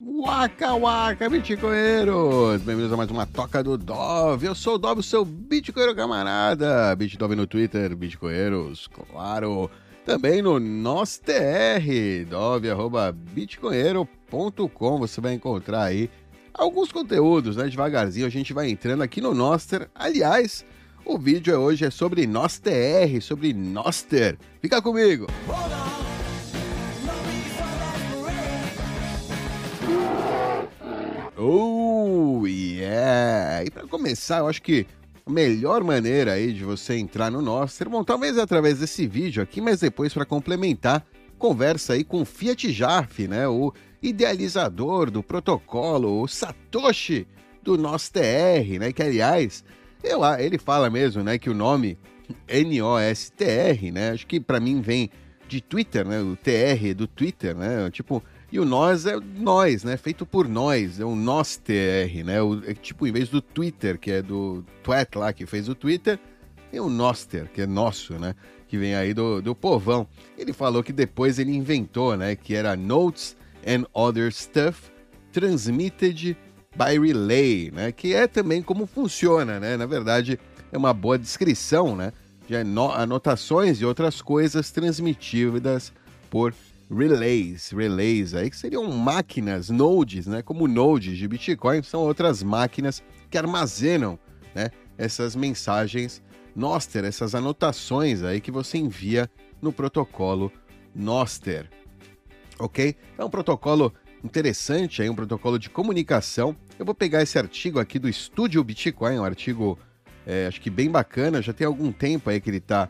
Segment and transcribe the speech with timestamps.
[0.00, 2.62] Waka Waka, Bitcoinheiros!
[2.62, 4.46] Bem-vindos a mais uma Toca do Dove.
[4.46, 6.94] Eu sou o Dove, seu Bitcoinheiro camarada.
[6.94, 9.68] BitDove no Twitter, Bitcoinheiros, claro.
[10.06, 14.98] Também no nosso TR, dove.bitcoinheiro.com.
[15.00, 16.08] Você vai encontrar aí
[16.54, 17.66] alguns conteúdos, né?
[17.66, 19.90] Devagarzinho a gente vai entrando aqui no Noster.
[19.92, 20.64] Aliás,
[21.04, 24.38] o vídeo hoje é sobre NosTR, sobre Noster.
[24.62, 25.26] Fica comigo!
[31.40, 33.64] Oh, yeah!
[33.64, 34.84] E para começar, eu acho que
[35.24, 39.60] a melhor maneira aí de você entrar no Noster, bom, talvez através desse vídeo aqui,
[39.60, 41.06] mas depois para complementar,
[41.38, 43.46] conversa aí com o Fiat Jaffe, né?
[43.46, 47.24] O idealizador do protocolo, o Satoshi
[47.62, 48.92] do NosTR, né?
[48.92, 49.64] Que aliás,
[50.02, 51.96] eu, ele fala mesmo, né, que o nome
[52.48, 54.10] N-O-S-T-R, né?
[54.10, 55.08] Acho que para mim vem
[55.46, 56.20] de Twitter, né?
[56.20, 57.88] O TR do Twitter, né?
[57.92, 59.96] Tipo, e o nós é nós, né?
[59.96, 62.40] Feito por nós, é um nós TR, né?
[62.40, 65.74] O, é tipo, em vez do Twitter, que é do Twet lá que fez o
[65.74, 66.18] Twitter,
[66.70, 68.34] tem o Noster, que é nosso, né?
[68.66, 70.06] Que vem aí do, do povão.
[70.36, 72.36] Ele falou que depois ele inventou, né?
[72.36, 74.90] Que era Notes and Other Stuff
[75.30, 76.36] Transmitted
[76.74, 77.92] by Relay, né?
[77.92, 79.76] Que é também como funciona, né?
[79.76, 80.38] Na verdade,
[80.72, 82.12] é uma boa descrição, né?
[82.46, 85.92] De anotações e outras coisas transmitidas
[86.30, 86.54] por
[86.90, 90.42] relays, relays aí que seriam máquinas, nodes, né?
[90.42, 94.18] Como nodes de Bitcoin, são outras máquinas que armazenam,
[94.54, 94.70] né?
[94.96, 96.22] Essas mensagens
[96.56, 99.30] Noster, essas anotações aí que você envia
[99.62, 100.50] no protocolo
[100.94, 101.70] Noster,
[102.58, 102.96] ok?
[103.16, 103.94] É um protocolo
[104.24, 106.56] interessante aí, um protocolo de comunicação.
[106.78, 109.78] Eu vou pegar esse artigo aqui do Estúdio Bitcoin, um artigo
[110.26, 112.88] é, acho que bem bacana, já tem algum tempo aí que ele está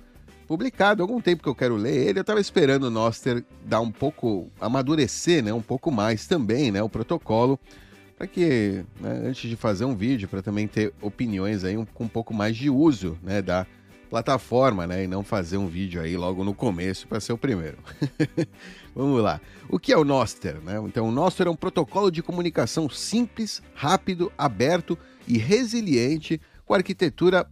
[0.48, 2.18] publicado há algum tempo que eu quero ler ele.
[2.18, 6.82] Eu estava esperando o Noster dar um pouco, amadurecer, né, um pouco mais também, né,
[6.82, 7.60] o protocolo,
[8.16, 12.04] para que, né, antes de fazer um vídeo, para também ter opiniões aí um, com
[12.04, 13.66] um pouco mais de uso, né, da
[14.08, 17.76] plataforma, né, e não fazer um vídeo aí logo no começo para ser o primeiro.
[18.96, 19.38] Vamos lá.
[19.68, 20.80] O que é o Noster, né?
[20.86, 27.46] Então, o Noster é um protocolo de comunicação simples, rápido, aberto e resiliente com arquitetura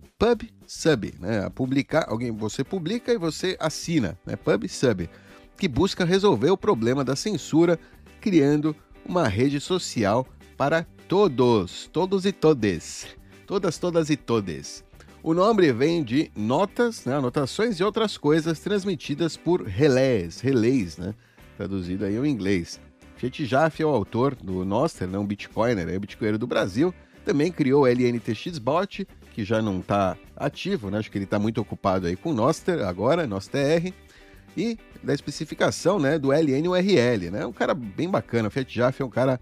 [0.66, 1.48] pub-sub, né?
[1.50, 4.36] Publicar, alguém, você publica e você assina, né?
[4.36, 5.08] Pub-sub,
[5.56, 7.78] que busca resolver o problema da censura,
[8.20, 8.74] criando
[9.04, 10.26] uma rede social
[10.56, 13.06] para todos, todos e todes,
[13.46, 14.84] todas, todas e todes.
[15.22, 21.14] O nome vem de notas, né, anotações e outras coisas transmitidas por relés, relés, né,
[21.56, 22.80] traduzido aí ao inglês.
[23.16, 26.94] Fiat Jaffe é o autor do Noster, né, um bitcoiner, é bitcoiner do Brasil,
[27.26, 30.98] também criou o LNTX-Bot, que já não está ativo, né?
[30.98, 33.92] acho que ele está muito ocupado aí com o Noster agora, Nostr,
[34.56, 37.30] e da especificação né, do LNURL.
[37.32, 37.44] Né?
[37.44, 39.40] Um cara bem bacana, o Fiat Jaffe é um cara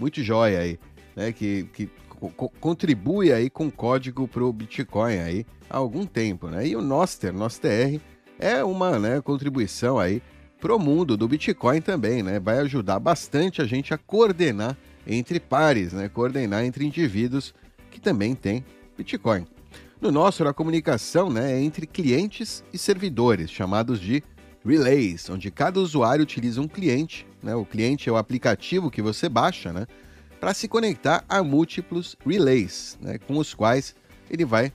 [0.00, 0.78] muito jóia aí,
[1.14, 1.30] né?
[1.30, 6.48] que, que co contribui aí com código para o Bitcoin aí há algum tempo.
[6.48, 6.68] Né?
[6.68, 8.00] E o Noster, Nostr,
[8.38, 10.22] é uma né, contribuição aí
[10.58, 12.40] para o mundo do Bitcoin também, né?
[12.40, 14.76] Vai ajudar bastante a gente a coordenar
[15.06, 16.08] entre pares, né?
[16.08, 17.54] coordenar entre indivíduos
[17.90, 18.64] que também têm
[18.96, 19.46] Bitcoin.
[20.00, 24.22] No nosso, a comunicação né, é entre clientes e servidores, chamados de
[24.64, 27.54] relays, onde cada usuário utiliza um cliente, né?
[27.54, 29.86] o cliente é o aplicativo que você baixa, né?
[30.40, 33.18] para se conectar a múltiplos relays, né?
[33.18, 33.94] com os quais
[34.30, 34.72] ele vai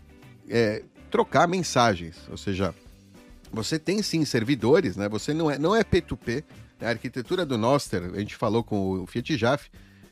[0.49, 2.73] é, trocar mensagens, ou seja,
[3.51, 5.09] você tem sim servidores, né?
[5.09, 6.43] Você não é, não é P2P.
[6.79, 9.69] A arquitetura do Noster, a gente falou com o Fiat Jaffe,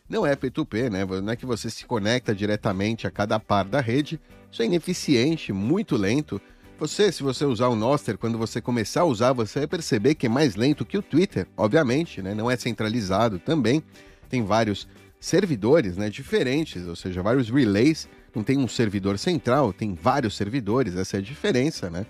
[0.10, 1.06] não é P2P, né?
[1.06, 4.20] Não é que você se conecta diretamente a cada par da rede.
[4.52, 6.42] Isso é ineficiente, muito lento.
[6.80, 10.26] Você, se você usar o Noster, quando você começar a usar, você vai perceber que
[10.26, 12.34] é mais lento que o Twitter, obviamente, né?
[12.34, 13.84] Não é centralizado também.
[14.28, 14.88] Tem vários
[15.20, 18.08] servidores, né, diferentes, ou seja, vários relays.
[18.34, 22.06] Não tem um servidor central, tem vários servidores, essa é a diferença, né?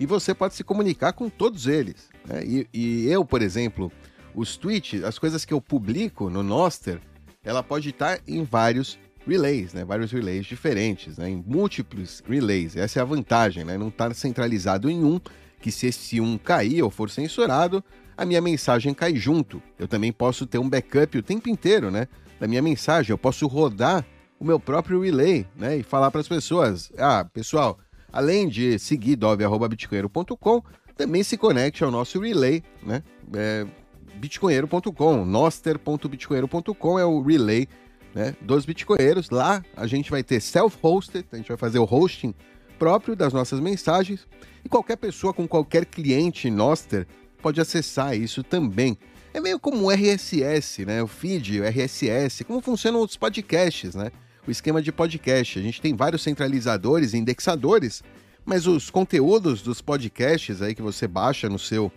[0.00, 2.08] E você pode se comunicar com todos eles.
[2.26, 2.44] Né?
[2.44, 3.92] E, e eu, por exemplo,
[4.34, 7.00] os tweets, as coisas que eu publico no Noster,
[7.44, 9.84] ela pode estar em vários relays, né?
[9.84, 11.28] Vários relays diferentes, né?
[11.28, 12.76] Em múltiplos relays.
[12.76, 13.76] Essa é a vantagem, né?
[13.76, 15.20] Não estar tá centralizado em um,
[15.60, 17.82] que se esse um cair ou for censurado,
[18.16, 19.62] a minha mensagem cai junto.
[19.78, 22.08] Eu também posso ter um backup o tempo inteiro, né?
[22.38, 23.10] Da minha mensagem.
[23.10, 24.04] Eu posso rodar
[24.38, 25.76] o meu próprio relay, né?
[25.76, 27.78] E falar para as pessoas: ah, pessoal,
[28.12, 30.62] além de seguir dove.bitcoinheiro.com,
[30.96, 33.02] também se conecte ao nosso relay, né?
[33.34, 33.66] É,
[34.16, 37.68] bitcoinheiro.com, noster.bitcoinheiro.com é o relay
[38.14, 39.30] né, dos bitcoinheiros.
[39.30, 42.34] Lá a gente vai ter self-hosted, a gente vai fazer o hosting
[42.78, 44.26] próprio das nossas mensagens
[44.64, 47.06] e qualquer pessoa com qualquer cliente Noster
[47.42, 48.96] pode acessar isso também.
[49.32, 51.02] É meio como o RSS, né?
[51.02, 54.10] O feed, o RSS, como funcionam os podcasts, né?
[54.46, 55.58] O esquema de podcast.
[55.58, 58.02] A gente tem vários centralizadores, indexadores,
[58.44, 61.90] mas os conteúdos dos podcasts aí que você baixa no seu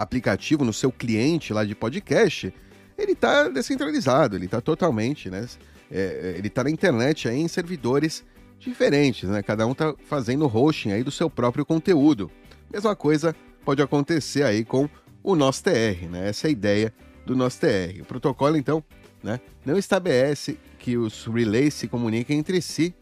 [0.00, 2.52] aplicativo, no seu cliente lá de podcast,
[2.96, 5.46] ele está descentralizado, ele está totalmente, né?
[5.90, 8.24] É, ele está na internet aí em servidores
[8.58, 9.42] diferentes, né?
[9.42, 12.30] Cada um está fazendo hosting aí do seu próprio conteúdo.
[12.72, 14.88] Mesma coisa pode acontecer aí com
[15.22, 16.30] o nosso TR, né?
[16.30, 16.94] Essa é a ideia
[17.26, 18.00] do nosso TR.
[18.00, 18.82] O protocolo, então,
[19.22, 22.94] né, não estabelece que os relays se comuniquem entre si,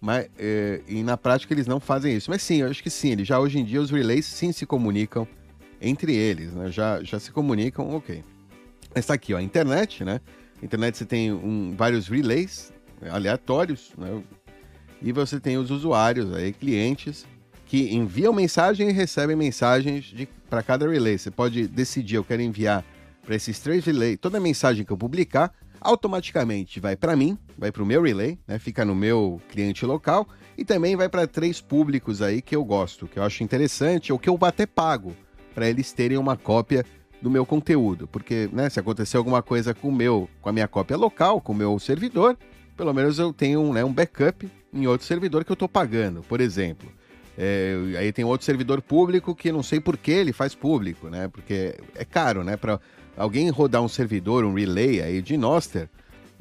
[0.00, 2.30] mas, é, e na prática eles não fazem isso.
[2.30, 5.26] Mas sim, eu acho que sim, já hoje em dia os relays sim se comunicam
[5.80, 6.70] entre eles, né?
[6.70, 8.22] Já, já se comunicam, ok.
[8.94, 10.20] Está aqui, ó, a internet, né?
[10.60, 12.72] Na internet você tem um, vários relays
[13.10, 14.22] aleatórios, né?
[15.02, 17.26] E você tem os usuários aí, clientes,
[17.66, 20.14] que enviam mensagem e recebem mensagens
[20.48, 21.18] para cada relay.
[21.18, 22.84] Você pode decidir, eu quero enviar
[23.22, 27.82] para esses três relays, toda mensagem que eu publicar, automaticamente vai para mim, vai para
[27.82, 28.58] o meu relay, né?
[28.58, 30.26] Fica no meu cliente local
[30.56, 34.18] e também vai para três públicos aí que eu gosto, que eu acho interessante ou
[34.18, 35.14] que eu até pago
[35.56, 36.84] para eles terem uma cópia
[37.22, 40.68] do meu conteúdo, porque né, se acontecer alguma coisa com o meu, com a minha
[40.68, 42.36] cópia local, com o meu servidor,
[42.76, 46.42] pelo menos eu tenho né, um backup em outro servidor que eu estou pagando, por
[46.42, 46.92] exemplo.
[47.38, 51.28] É, aí tem outro servidor público que não sei por que ele faz público, né?
[51.28, 52.56] Porque é caro, né?
[52.56, 52.78] Para
[53.16, 55.88] alguém rodar um servidor, um relay aí de Noster,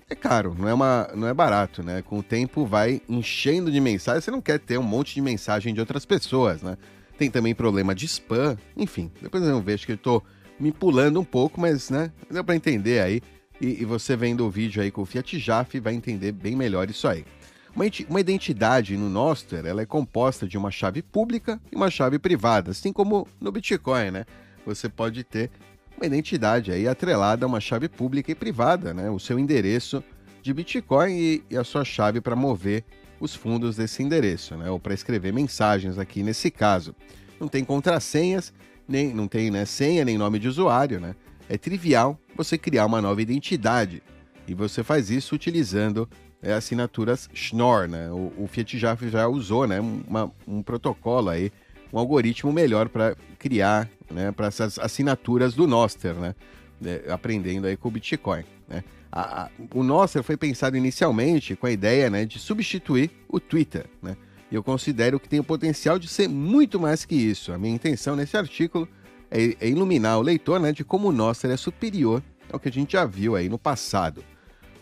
[0.10, 2.02] é caro, não é, uma, não é barato, né?
[2.02, 5.74] Com o tempo vai enchendo de mensagens, você não quer ter um monte de mensagem
[5.74, 6.78] de outras pessoas, né?
[7.18, 9.12] Tem também problema de spam, enfim.
[9.22, 10.22] Depois eu vejo que eu tô
[10.60, 12.12] me pulando um pouco, mas, né?
[12.30, 13.22] Deu para entender aí.
[13.60, 16.90] E, e, você vendo o vídeo aí com o Fiat Jaf vai entender bem melhor
[16.90, 17.26] isso aí.
[17.74, 22.20] Uma, uma identidade no Noster, ela é composta de uma chave pública e uma chave
[22.20, 24.26] privada, assim como no Bitcoin, né?
[24.66, 25.50] Você pode ter
[25.96, 29.10] uma identidade aí atrelada a uma chave pública e privada, né?
[29.10, 30.04] O seu endereço
[30.42, 32.84] de Bitcoin e, e a sua chave para mover
[33.20, 34.70] os fundos desse endereço, né?
[34.70, 36.96] Ou para escrever mensagens aqui nesse caso.
[37.40, 38.54] Não tem contrassenhas
[38.88, 41.16] nem não tem né, senha nem nome de usuário, né?
[41.50, 44.02] É trivial você criar uma nova identidade
[44.48, 46.08] e você faz isso utilizando
[46.42, 48.12] é, assinaturas Schnorr, né?
[48.12, 49.80] O, o Fiat já, já usou, né?
[49.80, 51.52] Uma, um protocolo aí,
[51.92, 54.32] um algoritmo melhor para criar, né?
[54.32, 56.36] Para essas assinaturas do Noster, né?
[56.84, 58.84] É, aprendendo aí com o Bitcoin, né?
[59.12, 62.26] A, a, o Noster foi pensado inicialmente com a ideia, né?
[62.26, 64.18] De substituir o Twitter, né?
[64.52, 67.52] E eu considero que tem o potencial de ser muito mais que isso.
[67.52, 68.88] A minha intenção nesse artículo
[69.32, 72.72] é, é iluminar o leitor né, de como o Nostr é superior ao que a
[72.72, 74.24] gente já viu aí no passado.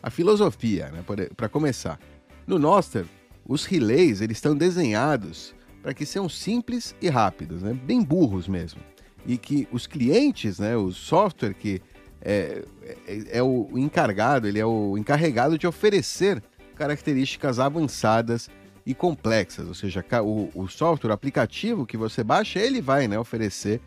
[0.01, 1.03] A filosofia, né,
[1.35, 1.97] para começar.
[2.45, 3.05] No Nostr,
[3.47, 8.81] os relays eles estão desenhados para que sejam simples e rápidos, né, bem burros mesmo.
[9.25, 11.81] E que os clientes, né, o software que
[12.23, 12.63] é,
[13.05, 16.41] é, é o encarregado, ele é o encarregado de oferecer
[16.75, 18.49] características avançadas
[18.85, 23.17] e complexas, ou seja, o, o software, o aplicativo que você baixa, ele vai né,
[23.17, 23.79] oferecer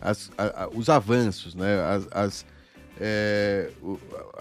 [0.00, 2.46] as, a, a, os avanços, né, as, as
[3.00, 3.70] é,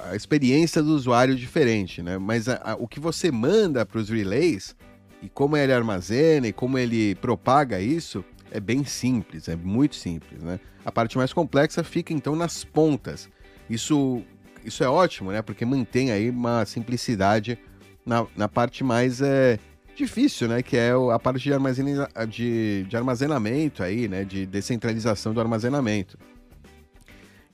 [0.03, 2.17] a experiência do usuário diferente, né?
[2.17, 4.75] Mas a, o que você manda para os relays
[5.21, 10.43] e como ele armazena e como ele propaga isso é bem simples, é muito simples,
[10.43, 10.59] né?
[10.83, 13.29] A parte mais complexa fica então nas pontas.
[13.71, 14.21] Isso,
[14.65, 15.41] isso é ótimo, né?
[15.41, 17.57] Porque mantém aí uma simplicidade
[18.05, 19.57] na, na parte mais é,
[19.95, 20.61] difícil, né?
[20.61, 24.25] Que é a parte de, armazena, de, de armazenamento aí, né?
[24.25, 26.17] De descentralização do armazenamento.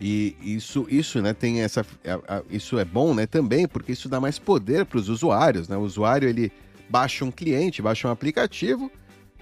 [0.01, 1.83] E isso, isso, né, tem essa,
[2.51, 5.75] isso é bom, né, também, porque isso dá mais poder para os usuários, né?
[5.75, 6.51] O usuário ele
[6.87, 8.91] baixa um cliente, baixa um aplicativo,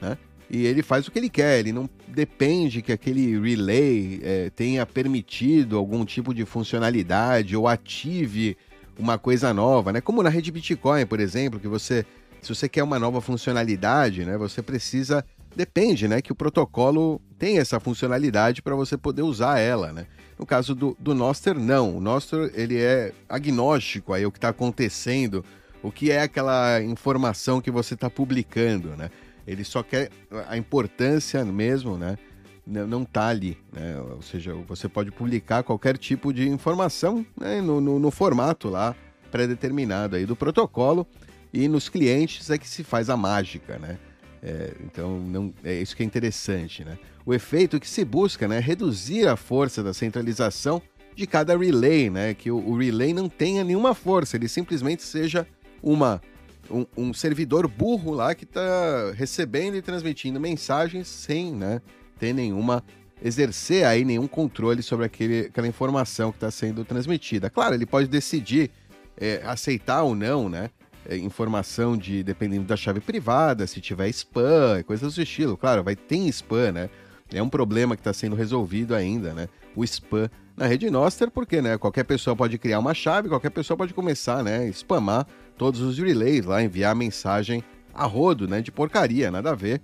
[0.02, 0.18] né?
[0.50, 4.86] E ele faz o que ele quer, ele não depende que aquele relay é, tenha
[4.86, 8.56] permitido algum tipo de funcionalidade ou ative
[8.98, 10.02] uma coisa nova, né?
[10.02, 12.06] Como na rede Bitcoin, por exemplo, que você
[12.42, 15.26] se você quer uma nova funcionalidade, né, você precisa
[15.56, 20.06] depende, né, que o protocolo tenha essa funcionalidade para você poder usar ela, né?
[20.38, 21.98] No caso do, do Noster, não.
[21.98, 25.46] O Noster, ele é agnóstico aí o que está acontecendo,
[25.82, 29.10] o que é aquela informação que você está publicando, né?
[29.48, 30.10] Ele só quer
[30.48, 32.18] a importância mesmo, né?
[32.66, 34.00] Não está ali, né?
[34.00, 37.62] Ou seja, você pode publicar qualquer tipo de informação né?
[37.62, 38.96] no, no, no formato lá
[39.30, 41.06] pré-determinado aí do protocolo
[41.54, 43.98] e nos clientes é que se faz a mágica, né?
[44.42, 46.98] É, então, não, é isso que é interessante, né?
[47.26, 50.82] O efeito que se busca né, é reduzir a força da centralização
[51.16, 52.34] de cada relay, né?
[52.34, 55.48] Que o, o relay não tenha nenhuma força, ele simplesmente seja
[55.82, 56.22] uma,
[56.70, 61.82] um, um servidor burro lá que está recebendo e transmitindo mensagens sem né,
[62.20, 62.84] ter nenhuma
[63.22, 67.50] exercer aí nenhum controle sobre aquele, aquela informação que está sendo transmitida.
[67.50, 68.70] Claro, ele pode decidir
[69.18, 70.70] é, aceitar ou não, né?
[71.08, 75.56] É, informação de dependendo da chave privada, se tiver spam, coisas do estilo.
[75.56, 76.90] Claro, vai ter spam, né?
[77.34, 79.48] É um problema que está sendo resolvido ainda, né?
[79.76, 83.76] O spam na rede Noster, porque né, qualquer pessoa pode criar uma chave, qualquer pessoa
[83.76, 85.28] pode começar, né, spamar
[85.58, 89.82] todos os relays lá, enviar mensagem a rodo, né, de porcaria, nada a ver,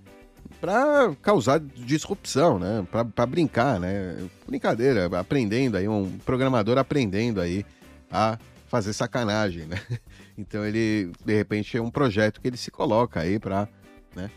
[0.59, 7.65] para causar disrupção, né, para brincar, né, brincadeira, aprendendo aí, um programador aprendendo aí
[8.11, 8.37] a
[8.67, 9.79] fazer sacanagem, né.
[10.37, 13.67] Então ele, de repente, é um projeto que ele se coloca aí para
[14.15, 14.29] né,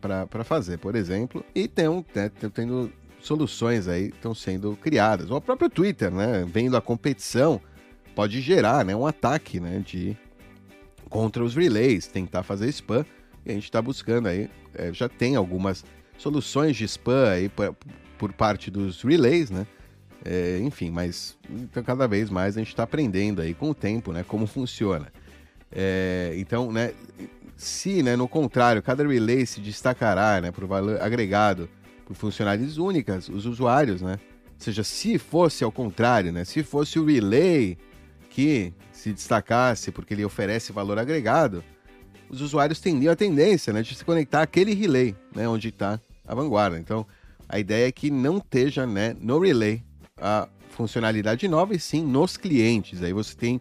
[0.00, 5.30] para fazer, por exemplo, e tem um, né, tendo soluções aí estão sendo criadas.
[5.30, 7.60] O próprio Twitter, né, vendo a competição,
[8.14, 10.16] pode gerar, né, um ataque, né, de
[11.08, 13.04] contra os relays, tentar fazer spam.
[13.44, 15.84] E a gente está buscando aí, é, já tem algumas
[16.16, 17.74] soluções de spam aí por,
[18.18, 19.66] por parte dos relays, né?
[20.24, 24.12] É, enfim, mas então, cada vez mais a gente está aprendendo aí com o tempo,
[24.12, 25.12] né, como funciona.
[25.70, 26.92] É, então, né,
[27.56, 31.68] se, né, no contrário, cada relay se destacará, né, por valor agregado
[32.08, 34.18] por funcionalidades únicas, os usuários, né?
[34.46, 36.42] Ou seja, se fosse ao contrário, né?
[36.42, 37.76] Se fosse o relay
[38.38, 41.64] que se destacasse porque ele oferece valor agregado,
[42.30, 46.36] os usuários teriam a tendência né, de se conectar àquele relay, né, onde está a
[46.36, 46.78] vanguarda.
[46.78, 47.04] Então,
[47.48, 49.82] a ideia é que não esteja né, no relay
[50.16, 53.02] a funcionalidade nova, e sim nos clientes.
[53.02, 53.60] Aí você tem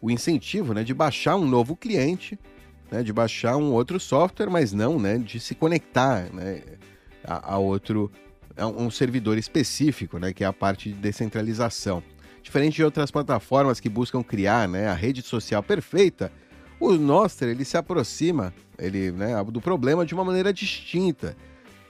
[0.00, 2.38] o incentivo né, de baixar um novo cliente,
[2.92, 6.32] né, de baixar um outro software, mas não né, de se conectar.
[6.32, 6.62] Né,
[7.24, 8.08] a, a outro
[8.56, 12.04] a um servidor específico, né, que é a parte de descentralização.
[12.42, 16.32] Diferente de outras plataformas que buscam criar né, a rede social perfeita,
[16.80, 21.36] o Nostr ele se aproxima ele, né, do problema de uma maneira distinta,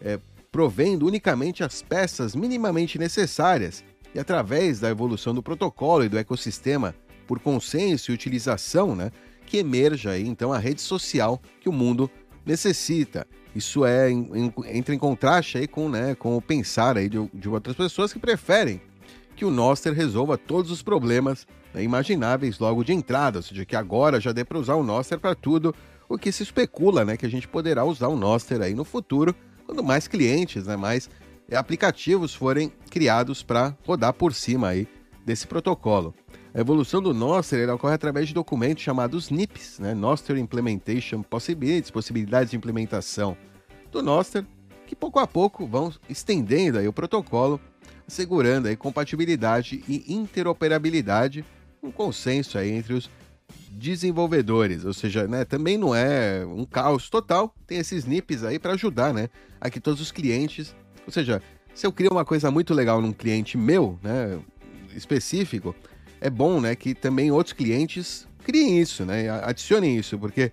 [0.00, 0.18] é,
[0.50, 3.82] provendo unicamente as peças minimamente necessárias
[4.14, 6.94] e através da evolução do protocolo e do ecossistema
[7.26, 9.11] por consenso e utilização, né,
[9.47, 12.11] que emerja aí, então a rede social que o mundo
[12.44, 13.26] necessita.
[13.54, 17.49] Isso é em, entra em contraste aí com, né, com o pensar aí de, de
[17.49, 18.80] outras pessoas que preferem
[19.42, 24.20] que o Noster resolva todos os problemas imagináveis logo de entrada, ou seja, que agora
[24.20, 25.75] já dê para usar o Noster para tudo,
[26.08, 29.34] o que se especula, né, que a gente poderá usar o Noster aí no futuro,
[29.66, 31.11] quando mais clientes, né, mais
[31.52, 34.87] aplicativos forem criados para rodar por cima aí
[35.26, 36.14] desse protocolo.
[36.54, 39.92] A evolução do Noster ocorre através de documentos chamados NIPs, né?
[39.92, 43.37] Noster Implementation Possibilities, possibilidades de implementação
[43.90, 44.46] do Noster,
[44.87, 47.61] que pouco a pouco vão estendendo aí o protocolo,
[48.12, 51.42] assegurando aí compatibilidade e interoperabilidade,
[51.83, 53.11] um consenso aí entre os
[53.71, 58.75] desenvolvedores, ou seja, né, também não é um caos total, tem esses NIPs aí para
[58.75, 60.76] ajudar, né, a que todos os clientes,
[61.07, 61.42] ou seja,
[61.75, 64.38] se eu crio uma coisa muito legal num cliente meu, né,
[64.95, 65.75] específico,
[66.21, 70.52] é bom, né, que também outros clientes criem isso, né, adicionem isso, porque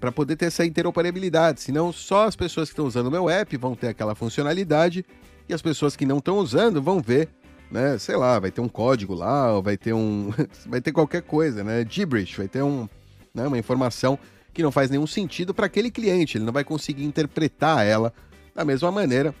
[0.00, 3.54] para poder ter essa interoperabilidade, senão só as pessoas que estão usando o meu app
[3.58, 5.04] vão ter aquela funcionalidade
[5.48, 7.28] e as pessoas que não estão usando vão ver,
[7.70, 10.30] né, sei lá, vai ter um código lá, ou vai ter um,
[10.66, 12.88] vai ter qualquer coisa, né, gibberish, vai ter um,
[13.34, 14.18] né, uma informação
[14.52, 18.12] que não faz nenhum sentido para aquele cliente, ele não vai conseguir interpretar ela
[18.54, 19.34] da mesma maneira.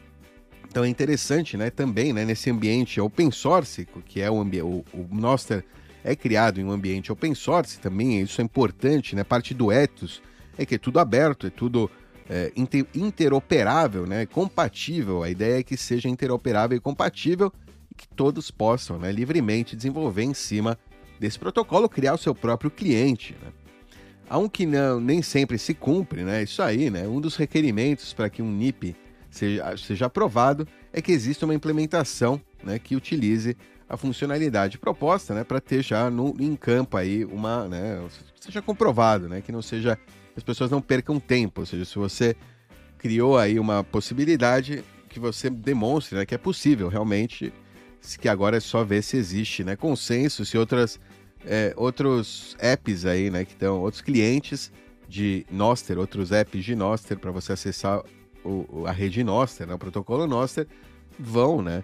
[0.68, 5.08] Então é interessante, né, também, né, nesse ambiente open source, que é o, o, o
[5.10, 5.64] Noster
[6.04, 10.22] é criado em um ambiente open source também, isso é importante, né, parte do ethos
[10.58, 11.88] é que é tudo aberto, é tudo
[12.28, 17.52] é, inter, interoperável, né, compatível, a ideia é que seja interoperável e compatível
[17.90, 20.78] e que todos possam, né, livremente desenvolver em cima
[21.18, 23.52] desse protocolo, criar o seu próprio cliente, né.
[24.30, 28.12] Há um que não, nem sempre se cumpre, né, isso aí, né, um dos requerimentos
[28.12, 28.94] para que um NIP
[29.30, 33.56] seja, seja aprovado, é que exista uma implementação né, que utilize
[33.88, 38.06] a funcionalidade proposta né, para ter já no, em campo aí uma, né,
[38.40, 39.98] seja comprovado, né, que não seja,
[40.38, 42.36] as pessoas não percam tempo, ou seja, se você
[42.96, 47.52] criou aí uma possibilidade que você demonstre né, que é possível realmente,
[48.20, 51.00] que agora é só ver se existe né, consenso, se outras,
[51.44, 54.72] é, outros apps aí, né, que estão, outros clientes
[55.08, 58.00] de Noster, outros apps de Noster para você acessar
[58.44, 60.68] o, a rede Noster, né, o protocolo Noster,
[61.18, 61.82] vão né,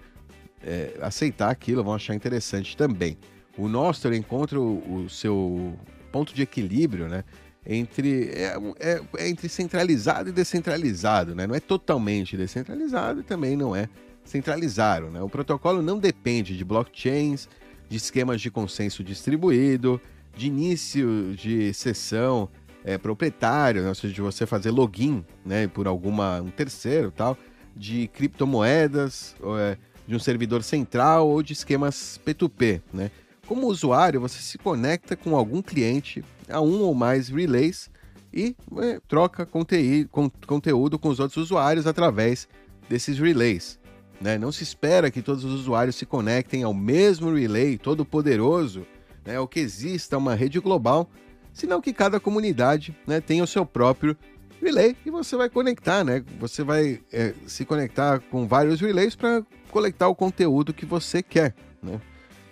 [0.62, 3.18] é, aceitar aquilo, vão achar interessante também.
[3.58, 5.76] O Noster encontra o, o seu
[6.12, 7.24] ponto de equilíbrio né,
[7.66, 11.34] entre, é, é, é, entre centralizado e descentralizado.
[11.34, 11.46] Né?
[11.46, 13.88] Não é totalmente descentralizado e também não é
[14.24, 15.10] centralizado.
[15.10, 15.22] Né?
[15.22, 17.48] O protocolo não depende de blockchains,
[17.88, 20.00] de esquemas de consenso distribuído,
[20.36, 22.48] de início de sessão
[22.84, 23.88] é, proprietário, né?
[23.88, 27.38] ou seja, de você fazer login né, por alguma um terceiro tal.
[27.74, 33.10] de criptomoedas, é, de um servidor central ou de esquemas P2P, né?
[33.46, 37.90] Como usuário, você se conecta com algum cliente a um ou mais relays
[38.32, 42.48] e é, troca conteúdo, com os outros usuários através
[42.88, 43.78] desses relays.
[44.20, 44.38] Né?
[44.38, 48.86] Não se espera que todos os usuários se conectem ao mesmo relay todo poderoso,
[49.24, 49.38] né?
[49.38, 51.08] ou que exista uma rede global,
[51.52, 54.16] senão que cada comunidade né, tenha o seu próprio
[54.60, 56.24] relay e você vai conectar, né?
[56.40, 61.54] Você vai é, se conectar com vários relays para coletar o conteúdo que você quer,
[61.82, 62.00] né?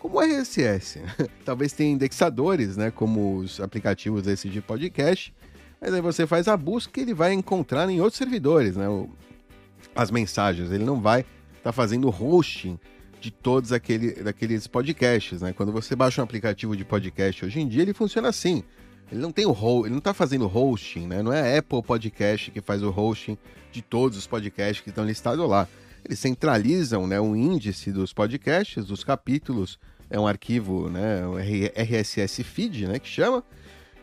[0.03, 1.01] Como o RSS.
[1.47, 2.91] Talvez tenha indexadores, né?
[2.91, 5.33] Como os aplicativos desse de podcast.
[5.81, 8.87] Mas aí você faz a busca e ele vai encontrar em outros servidores, né?
[9.95, 10.73] As mensagens.
[10.73, 11.31] Ele não vai estar
[11.63, 12.81] tá fazendo hosting
[13.21, 15.53] de todos aquele, aqueles podcasts, né?
[15.53, 18.65] Quando você baixa um aplicativo de podcast hoje em dia, ele funciona assim.
[19.09, 19.53] Ele não tem o
[19.85, 21.23] ele não está fazendo hosting, né?
[21.23, 23.39] Não é a Apple Podcast que faz o hosting
[23.71, 25.69] de todos os podcasts que estão listados lá.
[26.05, 29.79] Eles centralizam, né, um índice dos podcasts, dos capítulos,
[30.13, 33.43] é um arquivo, né, um RSS feed, né, que chama,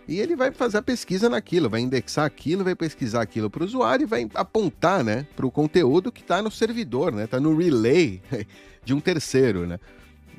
[0.08, 3.66] e ele vai fazer a pesquisa naquilo, vai indexar aquilo, vai pesquisar aquilo para o
[3.66, 7.56] usuário e vai apontar, né, para o conteúdo que está no servidor, né, está no
[7.56, 8.20] relay
[8.84, 9.80] de um terceiro, né.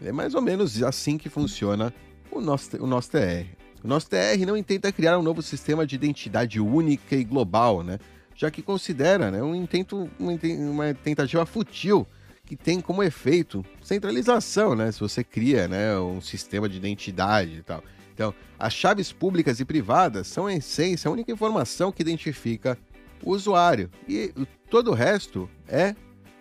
[0.03, 1.95] É mais ou menos assim que funciona
[2.33, 3.47] o nosso, o nosso TR.
[3.85, 7.99] O nosso TR não intenta criar um novo sistema de identidade única e global, né?
[8.35, 12.07] já que considera né, um intento, uma tentativa fútil
[12.50, 14.90] que tem como efeito centralização, né?
[14.90, 17.80] Se você cria né, um sistema de identidade e tal.
[18.12, 22.76] Então, as chaves públicas e privadas são, em essência, a única informação que identifica
[23.23, 23.88] o usuário.
[24.09, 24.35] E
[24.69, 25.95] todo o resto é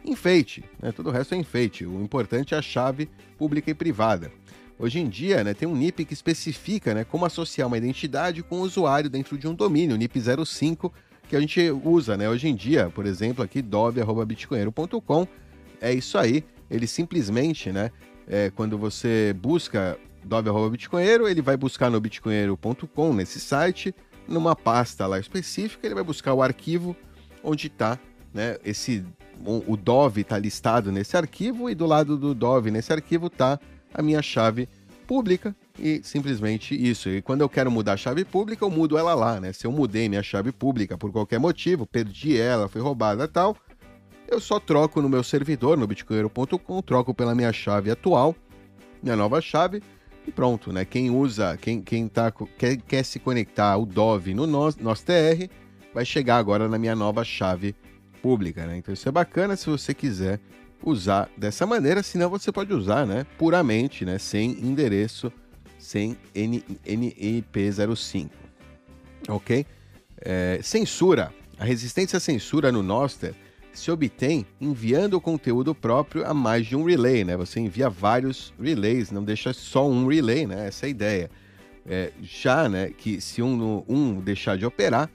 [0.04, 0.92] enfeite, né?
[0.92, 1.86] Todo o resto é enfeite.
[1.86, 4.32] O importante é a chave pública e privada.
[4.80, 8.62] Hoje em dia, né, tem um NIP que especifica né, como associar uma identidade com
[8.62, 10.92] o usuário dentro de um domínio, NIP 05,
[11.30, 15.28] que a gente usa né, hoje em dia, por exemplo, aqui dove.bitcoinheiro.com.
[15.82, 17.92] É isso aí, ele simplesmente, né,
[18.28, 23.94] é, quando você busca dove.bitcoinheiro, ele vai buscar no bitcoinheiro.com, nesse site,
[24.28, 26.96] numa pasta lá específica, ele vai buscar o arquivo
[27.44, 27.98] onde está
[28.34, 29.04] né, esse
[29.46, 33.58] o Dove está listado nesse arquivo e do lado do Dove nesse arquivo está
[33.94, 34.68] a minha chave
[35.08, 37.10] pública e simplesmente isso.
[37.10, 39.54] E quando eu quero mudar a chave pública, eu mudo ela lá, né?
[39.54, 43.56] Se eu mudei minha chave pública por qualquer motivo, perdi ela, foi roubada tal,
[44.30, 48.36] eu só troco no meu servidor, no bitcoinheiro.com, troco pela minha chave atual,
[49.02, 49.82] minha nova chave,
[50.28, 50.86] e pronto, né?
[50.86, 55.50] Quem usa, quem, quem tá, quer, quer se conectar ao Dove no nosso, TR,
[55.94, 57.76] vai chegar agora na minha nova chave
[58.22, 58.78] pública, né?
[58.78, 60.40] Então isso é bacana se você quiser
[60.84, 65.32] usar dessa maneira, senão você pode usar, né, puramente, né, sem endereço,
[65.78, 68.30] sem NIP05.
[69.28, 69.66] Ok?
[70.22, 71.34] É, censura.
[71.58, 73.36] A resistência à censura no Noster
[73.74, 77.38] se obtém enviando o conteúdo próprio a mais de um relay, né?
[77.38, 80.68] Você envia vários relays, não deixa só um relay, né?
[80.68, 81.32] Essa é a ideia.
[81.86, 85.10] É, já, né, que se um, um deixar de operar,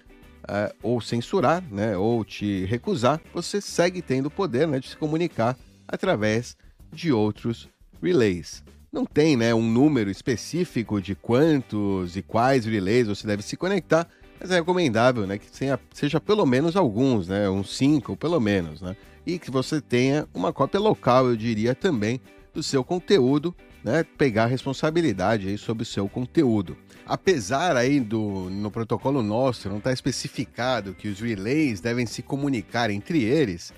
[0.45, 4.97] uh, ou censurar, né, ou te recusar, você segue tendo o poder né, de se
[4.97, 6.57] comunicar através
[6.93, 7.69] de outros
[8.03, 8.63] relays.
[8.93, 14.09] Não tem né, um número específico de quantos e quais relays você deve se conectar,
[14.41, 18.81] mas é recomendável né, que tenha, seja pelo menos alguns, né, uns cinco pelo menos,
[18.81, 22.21] né, e que você tenha uma cópia local, eu diria também,
[22.53, 28.71] do seu conteúdo, né, pegar responsabilidade aí sobre o seu conteúdo apesar aí do no
[28.71, 33.73] protocolo nosso não estar tá especificado que os relays devem se comunicar entre eles,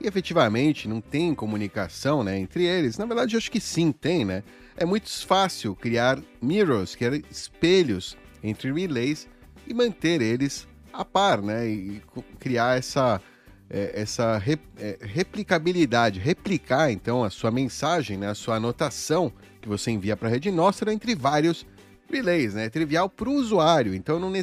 [0.00, 4.24] e efetivamente não tem comunicação né, entre eles, na verdade eu acho que sim tem,
[4.24, 4.42] né?
[4.76, 9.26] É muito fácil criar mirrors, que eram espelhos entre relays
[9.66, 11.68] e manter eles a par, né?
[11.68, 12.02] E
[12.38, 13.20] criar essa,
[13.68, 14.42] é, essa
[14.78, 20.28] é, replicabilidade, replicar então a sua mensagem, né, a sua anotação que você envia para
[20.28, 21.66] a rede Nostra entre vários
[22.08, 22.66] relays, né?
[22.66, 24.36] É trivial para o usuário, então não, não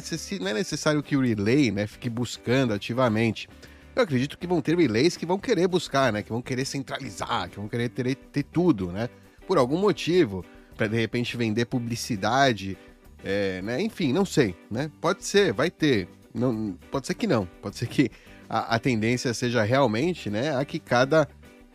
[0.48, 3.48] é necessário que o relay né, fique buscando ativamente.
[3.96, 6.22] Eu acredito que vão ter relays que vão querer buscar, né?
[6.22, 9.08] Que vão querer centralizar, que vão querer ter, ter tudo, né?
[9.46, 10.44] Por algum motivo,
[10.76, 12.76] para de repente vender publicidade,
[13.24, 13.80] é, né?
[13.80, 14.90] Enfim, não sei, né?
[15.00, 16.06] Pode ser, vai ter.
[16.34, 17.46] Não, pode ser que não.
[17.62, 18.10] Pode ser que
[18.48, 20.54] a, a tendência seja realmente, né?
[20.56, 21.26] A que cada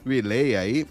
[0.06, 0.86] relay aí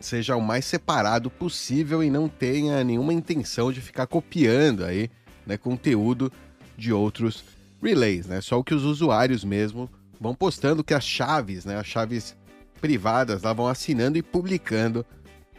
[0.00, 5.10] seja o mais separado possível e não tenha nenhuma intenção de ficar copiando aí,
[5.46, 6.32] né, conteúdo
[6.76, 7.44] de outros
[7.82, 8.40] relays, né?
[8.40, 12.36] Só o que os usuários mesmo vão postando que as chaves, né, as chaves
[12.80, 15.04] privadas lá vão assinando e publicando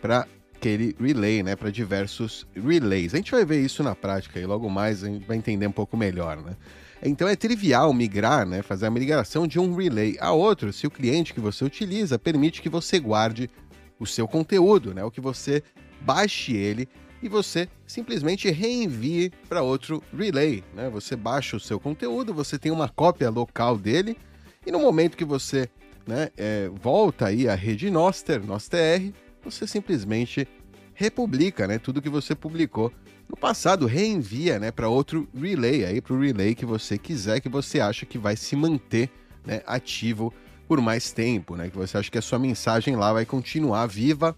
[0.01, 0.25] para
[0.59, 3.13] aquele relay, né, para diversos relays.
[3.13, 5.71] A gente vai ver isso na prática e logo mais a gente vai entender um
[5.71, 6.55] pouco melhor, né?
[7.01, 10.91] Então é trivial migrar, né, fazer a migração de um relay a outro, se o
[10.91, 13.49] cliente que você utiliza permite que você guarde
[13.97, 15.63] o seu conteúdo, né, ou que você
[16.01, 16.89] baixe ele
[17.23, 20.89] e você simplesmente reenvie para outro relay, né?
[20.89, 24.17] Você baixa o seu conteúdo, você tem uma cópia local dele
[24.65, 25.69] e no momento que você
[26.05, 30.47] né, é, volta aí à rede Noster, Nostr, você simplesmente
[30.93, 32.91] republica, né, tudo que você publicou
[33.29, 37.47] no passado, reenvia, né, para outro relay aí para o relay que você quiser, que
[37.47, 39.09] você acha que vai se manter,
[39.45, 40.33] né, ativo
[40.67, 44.35] por mais tempo, né, que você acha que a sua mensagem lá vai continuar viva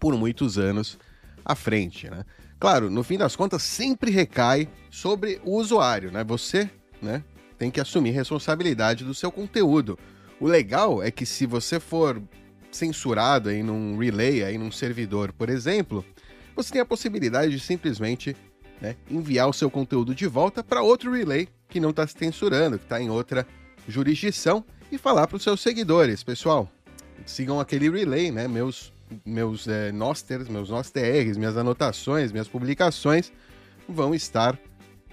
[0.00, 0.98] por muitos anos
[1.44, 2.24] à frente, né?
[2.60, 6.24] Claro, no fim das contas sempre recai sobre o usuário, né?
[6.24, 6.68] Você,
[7.00, 7.22] né,
[7.56, 9.98] tem que assumir responsabilidade do seu conteúdo.
[10.40, 12.20] O legal é que se você for
[12.70, 16.04] censurado aí num relay, aí num servidor, por exemplo,
[16.54, 18.36] você tem a possibilidade de simplesmente
[18.80, 22.78] né, enviar o seu conteúdo de volta para outro relay que não está se censurando,
[22.78, 23.46] que está em outra
[23.86, 26.70] jurisdição, e falar para os seus seguidores, pessoal,
[27.26, 28.48] sigam aquele relay, né?
[28.48, 28.92] Meus,
[29.24, 33.30] meus é, nosters, meus nostrs, minhas anotações, minhas publicações
[33.86, 34.58] vão estar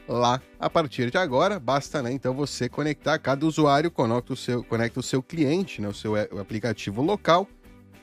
[0.08, 1.60] lá a partir de agora.
[1.60, 5.88] Basta, né, então, você conectar, cada usuário conecta o seu, conecta o seu cliente, né,
[5.88, 7.48] o seu o aplicativo local,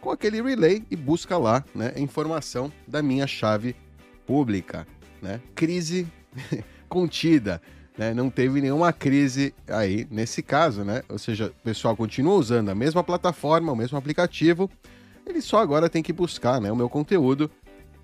[0.01, 3.77] com aquele relay e busca lá né, a informação da minha chave
[4.27, 4.87] pública.
[5.21, 5.41] Né?
[5.55, 6.07] Crise
[6.89, 7.63] contida.
[7.97, 8.13] Né?
[8.13, 11.03] Não teve nenhuma crise aí nesse caso, né?
[11.09, 14.69] Ou seja, o pessoal continua usando a mesma plataforma, o mesmo aplicativo,
[15.27, 17.51] ele só agora tem que buscar né, o meu conteúdo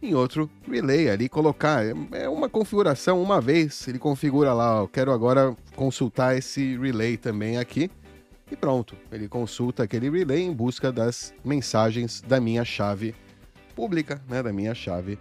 [0.02, 1.84] em outro relay ali, colocar.
[2.12, 7.58] É uma configuração uma vez, ele configura lá, ó, quero agora consultar esse relay também
[7.58, 7.90] aqui.
[8.50, 13.14] E pronto, ele consulta aquele relay em busca das mensagens da minha chave
[13.74, 15.18] pública, né, da minha chave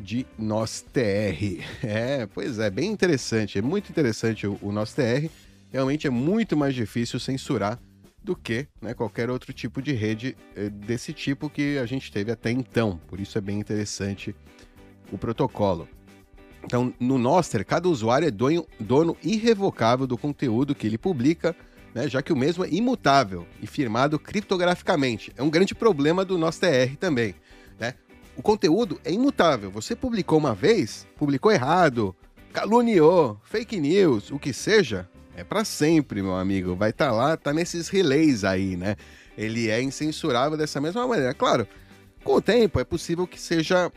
[0.00, 1.60] de NosTR.
[1.82, 5.28] É, pois é, bem interessante, é muito interessante o, o NosTR.
[5.70, 7.78] Realmente é muito mais difícil censurar
[8.22, 12.30] do que né, qualquer outro tipo de rede eh, desse tipo que a gente teve
[12.30, 13.00] até então.
[13.08, 14.34] Por isso é bem interessante
[15.10, 15.88] o protocolo.
[16.64, 21.56] Então, no Noster, cada usuário é dono, dono irrevocável do conteúdo que ele publica,
[21.92, 25.32] né, já que o mesmo é imutável e firmado criptograficamente.
[25.36, 27.34] É um grande problema do NosTR também.
[27.78, 27.94] Né?
[28.36, 29.70] O conteúdo é imutável.
[29.72, 32.14] Você publicou uma vez, publicou errado,
[32.52, 36.74] caluniou, fake news, o que seja, é para sempre, meu amigo.
[36.76, 38.96] Vai estar tá lá, tá nesses relays aí, né?
[39.36, 41.32] Ele é incensurável dessa mesma maneira.
[41.32, 41.66] Claro,
[42.22, 43.90] com o tempo é possível que seja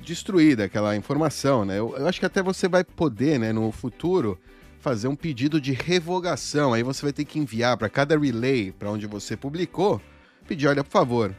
[0.00, 1.78] destruída aquela informação, né?
[1.78, 4.38] Eu, eu acho que até você vai poder, né, no futuro,
[4.78, 6.74] fazer um pedido de revogação.
[6.74, 10.00] Aí você vai ter que enviar para cada relay para onde você publicou,
[10.46, 11.34] pedir, olha, por favor,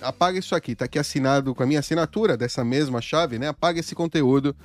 [0.00, 3.48] apaga isso aqui, tá aqui assinado com a minha assinatura dessa mesma chave, né?
[3.48, 4.56] Apaga esse conteúdo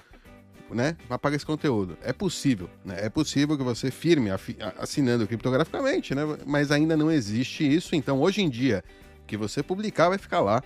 [0.72, 1.98] né, apaga esse conteúdo.
[2.04, 2.96] É possível, né?
[3.00, 4.30] É possível que você firme
[4.78, 6.22] assinando criptograficamente, né?
[6.46, 7.96] Mas ainda não existe isso.
[7.96, 8.84] Então, hoje em dia,
[9.28, 10.64] que você publicar vai ficar lá.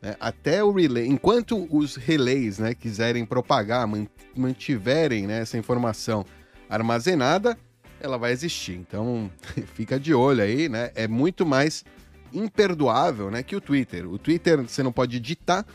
[0.00, 0.16] Né?
[0.20, 3.88] Até o relay, enquanto os relays, né, quiserem propagar,
[4.34, 6.24] mantiverem né, essa informação
[6.68, 7.56] armazenada,
[8.00, 8.74] ela vai existir.
[8.74, 9.30] Então,
[9.74, 10.90] fica de olho aí, né?
[10.94, 11.84] É muito mais
[12.32, 14.10] imperdoável, né, que o Twitter.
[14.10, 15.66] O Twitter você não pode ditar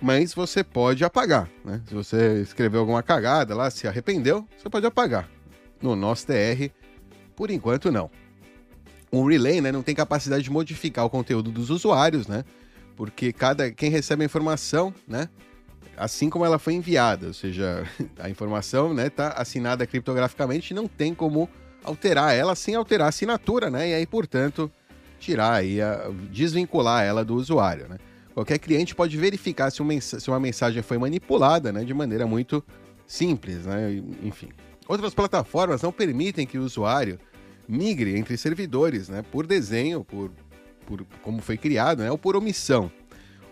[0.00, 1.82] mas você pode apagar, né?
[1.86, 5.28] Se você escreveu alguma cagada lá, se arrependeu, você pode apagar.
[5.80, 6.70] No nosso TR,
[7.36, 8.10] por enquanto não.
[9.10, 12.44] O relay, né, não tem capacidade de modificar o conteúdo dos usuários, né?
[12.96, 15.28] Porque cada quem recebe a informação, né,
[15.96, 17.84] assim como ela foi enviada, ou seja,
[18.18, 21.48] a informação, né, tá assinada criptograficamente, não tem como
[21.82, 23.90] alterar ela sem alterar a assinatura, né?
[23.90, 24.70] E aí, portanto,
[25.18, 27.98] tirar aí, a, desvincular ela do usuário, né?
[28.40, 32.64] Qualquer cliente pode verificar se, uma mensagem foi manipulada né, de maneira muito
[33.06, 34.02] simples, né?
[34.22, 34.48] enfim.
[34.88, 37.18] Outras plataformas não permitem que o usuário
[37.68, 40.30] migre entre servidores, né, por desenho, por,
[40.86, 42.90] por como foi criado, né, ou por omissão,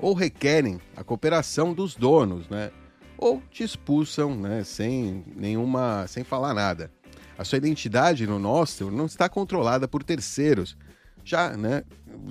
[0.01, 2.71] ou requerem a cooperação dos donos, né,
[3.19, 6.91] ou te expulsam, né, sem nenhuma, sem falar nada.
[7.37, 10.79] A sua identidade no Nostr não está controlada por terceiros,
[11.29, 11.83] já, né,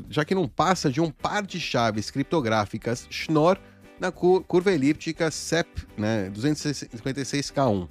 [0.10, 3.58] já que não passa de um par de chaves criptográficas Schnorr
[4.00, 7.88] na curva elíptica CEP né, 256K1,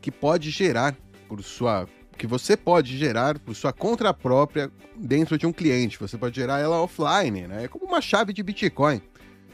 [0.00, 0.96] que pode gerar
[1.28, 6.00] por sua que você pode gerar por sua conta própria dentro de um cliente.
[6.00, 7.64] Você pode gerar ela offline, né?
[7.64, 9.00] É como uma chave de Bitcoin,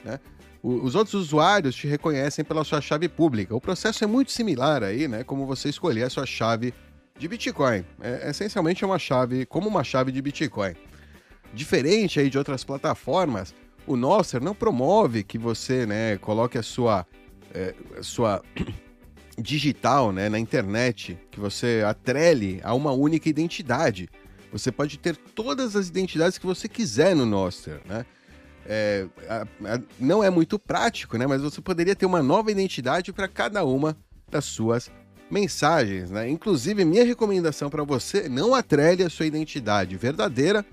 [0.03, 0.19] né?
[0.63, 3.55] os outros usuários te reconhecem pela sua chave pública.
[3.55, 5.23] O processo é muito similar aí, né?
[5.23, 6.73] Como você escolher a sua chave
[7.19, 7.85] de Bitcoin.
[8.01, 10.75] É, essencialmente é uma chave, como uma chave de Bitcoin.
[11.55, 13.55] Diferente aí de outras plataformas,
[13.87, 17.07] o Nostr não promove que você, né, coloque a sua,
[17.55, 18.43] é, a sua
[19.39, 24.09] digital, né, na internet, que você atrele a uma única identidade.
[24.53, 28.05] Você pode ter todas as identidades que você quiser no Nostr, né?
[28.67, 31.27] É, a, a, não é muito prático, né?
[31.27, 33.97] Mas você poderia ter uma nova identidade para cada uma
[34.31, 34.91] das suas
[35.31, 36.29] mensagens, né?
[36.31, 40.65] Inclusive, minha recomendação para você, não atrele a sua identidade verdadeira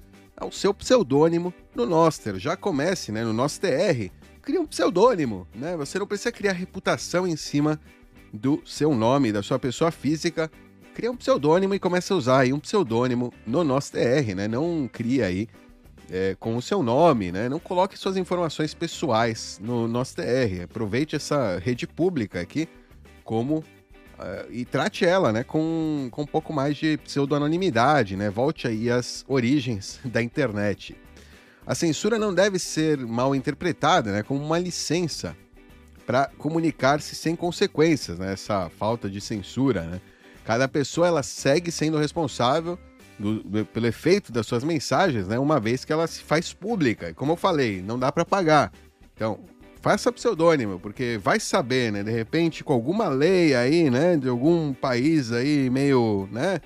[0.42, 2.40] ao seu pseudônimo no Noster.
[2.40, 4.10] Já comece, né, no Nostr,
[4.42, 5.78] cria um pseudônimo, né?
[5.78, 7.80] Você não precisa criar reputação em cima
[8.34, 10.52] do seu nome, da sua pessoa física.
[10.96, 14.48] Cria um pseudônimo e começa a usar aí um pseudônimo no Nostr, né?
[14.48, 15.48] Não cria aí
[16.10, 17.48] é, com o seu nome, né?
[17.48, 20.64] Não coloque suas informações pessoais no Nostr.
[20.64, 22.68] Aproveite essa rede pública aqui
[23.24, 23.64] como
[24.50, 28.30] e trate ela, né, com, com um pouco mais de pseudo-anonimidade, né?
[28.30, 30.96] Volte aí às origens da internet.
[31.66, 35.36] A censura não deve ser mal interpretada, né, como uma licença
[36.06, 38.34] para comunicar-se sem consequências, né?
[38.34, 40.02] Essa falta de censura, né?
[40.44, 42.78] Cada pessoa ela segue sendo responsável
[43.18, 45.38] do, do, pelo efeito das suas mensagens, né?
[45.38, 47.14] Uma vez que ela se faz pública.
[47.14, 48.74] Como eu falei, não dá para pagar.
[49.16, 49.40] Então,
[49.82, 52.04] faça pseudônimo, porque vai saber, né?
[52.04, 54.16] De repente, com alguma lei aí, né?
[54.16, 56.62] De algum país aí meio, né?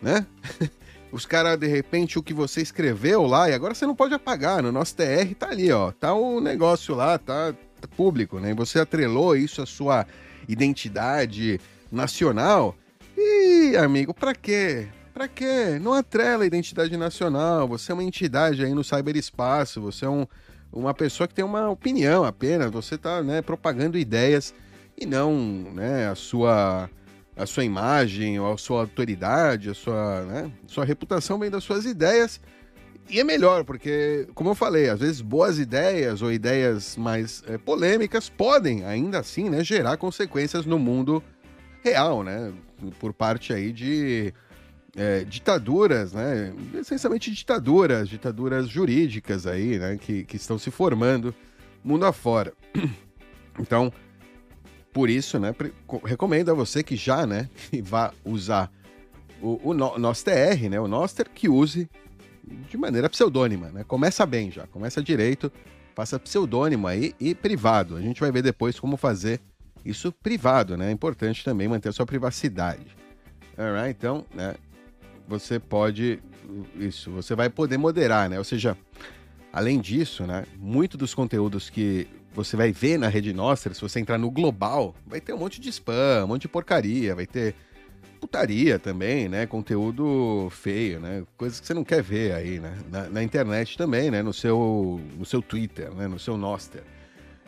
[0.00, 0.26] Né?
[1.10, 4.62] Os caras, de repente, o que você escreveu lá, e agora você não pode apagar.
[4.62, 5.90] No nosso TR tá ali, ó.
[5.90, 8.50] Tá o negócio lá, tá, tá público, né?
[8.50, 10.06] E você atrelou isso à sua
[10.46, 11.58] identidade
[11.90, 12.76] nacional.
[13.16, 14.86] E, amigo, pra quê?
[15.14, 15.78] Pra quê?
[15.80, 17.66] Não atrela a identidade nacional.
[17.68, 20.26] Você é uma entidade aí no cyberespaço, você é um
[20.72, 24.54] uma pessoa que tem uma opinião apenas, você está né, propagando ideias
[24.96, 25.34] e não
[25.74, 26.90] né, a sua
[27.36, 31.84] a sua imagem, ou a sua autoridade, a sua, né, sua reputação vem das suas
[31.84, 32.40] ideias.
[33.08, 37.56] E é melhor, porque, como eu falei, às vezes boas ideias ou ideias mais é,
[37.56, 41.22] polêmicas podem, ainda assim, né, gerar consequências no mundo
[41.82, 42.52] real, né?
[42.98, 44.34] Por parte aí de
[44.98, 46.52] é, ditaduras, né?
[46.74, 49.96] Essencialmente ditaduras, ditaduras jurídicas aí, né?
[49.96, 51.32] Que, que estão se formando
[51.82, 52.52] mundo afora.
[53.60, 53.92] Então,
[54.92, 55.52] por isso, né?
[56.04, 57.50] Recomendo a você que já, né?
[57.70, 58.70] Que vá usar
[59.42, 60.78] o, o nosso TR, né?
[60.78, 61.90] O Noster, que use
[62.70, 63.82] de maneira pseudônima, né?
[63.82, 65.50] Começa bem já, começa direito,
[65.92, 67.96] faça pseudônimo aí e privado.
[67.96, 69.40] A gente vai ver depois como fazer
[69.84, 70.90] isso privado, né?
[70.90, 72.96] É importante também manter a sua privacidade.
[73.56, 74.54] Alright, então, né?
[75.28, 76.18] Você pode
[76.78, 78.38] isso, você vai poder moderar, né?
[78.38, 78.76] Ou seja,
[79.52, 84.00] além disso, né, muito dos conteúdos que você vai ver na rede nossa, se você
[84.00, 87.54] entrar no global, vai ter um monte de spam, um monte de porcaria, vai ter
[88.20, 89.46] putaria também, né?
[89.46, 91.24] Conteúdo feio, né?
[91.36, 92.76] Coisas que você não quer ver aí, né?
[92.90, 94.22] Na, na internet também, né?
[94.22, 96.08] No seu, no seu Twitter, né?
[96.08, 96.82] No seu Noster.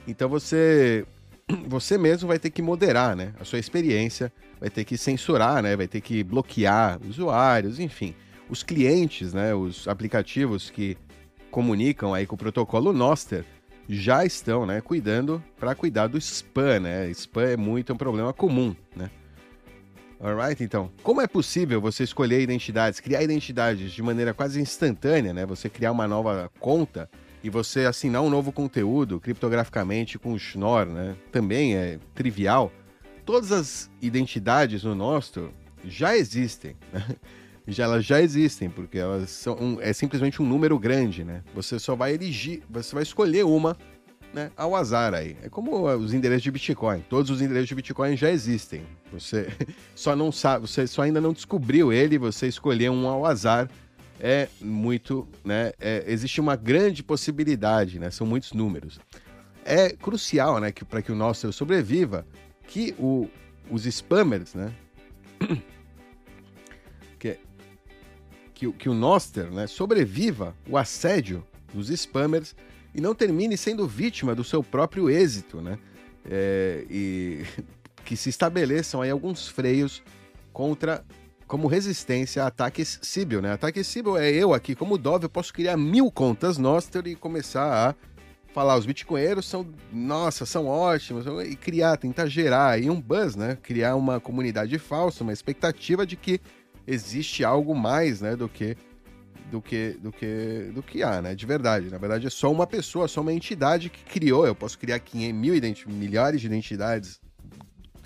[0.06, 1.04] Então você
[1.66, 3.32] você mesmo vai ter que moderar, né?
[3.38, 5.76] A sua experiência, vai ter que censurar, né?
[5.76, 8.14] Vai ter que bloquear usuários, enfim.
[8.48, 9.54] Os clientes, né?
[9.54, 10.96] Os aplicativos que
[11.50, 13.44] comunicam aí com o protocolo Noster
[13.88, 14.80] já estão, né?
[14.80, 17.10] Cuidando para cuidar do spam, né?
[17.10, 19.10] Spam é muito um problema comum, né?
[20.22, 25.46] Alright, então, como é possível você escolher identidades, criar identidades de maneira quase instantânea, né?
[25.46, 27.08] Você criar uma nova conta
[27.42, 31.16] e você assinar um novo conteúdo criptograficamente com o Schnorr, né?
[31.32, 32.72] Também é trivial.
[33.24, 35.50] Todas as identidades no nosso
[35.84, 37.04] já existem, né?
[37.66, 41.42] já elas já existem, porque elas são um, é simplesmente um número grande, né?
[41.54, 43.76] Você só vai elegir, você vai escolher uma,
[44.32, 45.36] né, ao azar aí.
[45.42, 47.04] É como os endereços de Bitcoin.
[47.08, 48.82] Todos os endereços de Bitcoin já existem.
[49.12, 49.48] Você
[49.94, 53.68] só não sabe, você só ainda não descobriu ele, você escolheu um ao azar
[54.20, 55.72] é muito, né?
[55.80, 58.10] É, existe uma grande possibilidade, né?
[58.10, 59.00] São muitos números.
[59.64, 62.26] É crucial, né, que para que o nosso sobreviva,
[62.66, 63.28] que o,
[63.70, 64.72] os spammers, né?
[67.18, 67.38] que,
[68.54, 72.54] que, que o Noster, né, sobreviva o assédio dos spammers
[72.94, 75.78] e não termine sendo vítima do seu próprio êxito, né?
[76.24, 77.44] É, e
[78.04, 80.02] que se estabeleçam aí alguns freios
[80.52, 81.04] contra
[81.50, 83.50] como resistência a ataques Sibyl, né?
[83.50, 87.88] Ataque Sibyl é eu aqui, como Dove, eu posso criar mil contas Noster e começar
[87.88, 87.94] a
[88.54, 93.58] falar, os bitcoinheiros são, nossa, são ótimos, e criar, tentar gerar aí um buzz, né?
[93.60, 96.40] Criar uma comunidade falsa, uma expectativa de que
[96.86, 98.76] existe algo mais, né, do que
[99.50, 101.34] do que do que do que há, né?
[101.34, 104.46] De verdade, na verdade é só uma pessoa, só uma entidade que criou.
[104.46, 105.54] Eu posso criar 500 mil
[105.98, 107.20] milhares de identidades,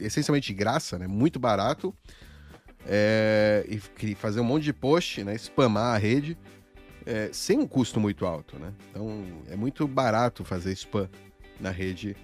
[0.01, 1.07] essencialmente de graça, né?
[1.07, 1.95] Muito barato
[2.87, 6.37] é, e fazer um monte de post, né, spamar a rede,
[7.07, 8.73] é, sem um custo muito alto, né?
[8.91, 11.09] Então é muito barato fazer spam
[11.61, 12.17] na rede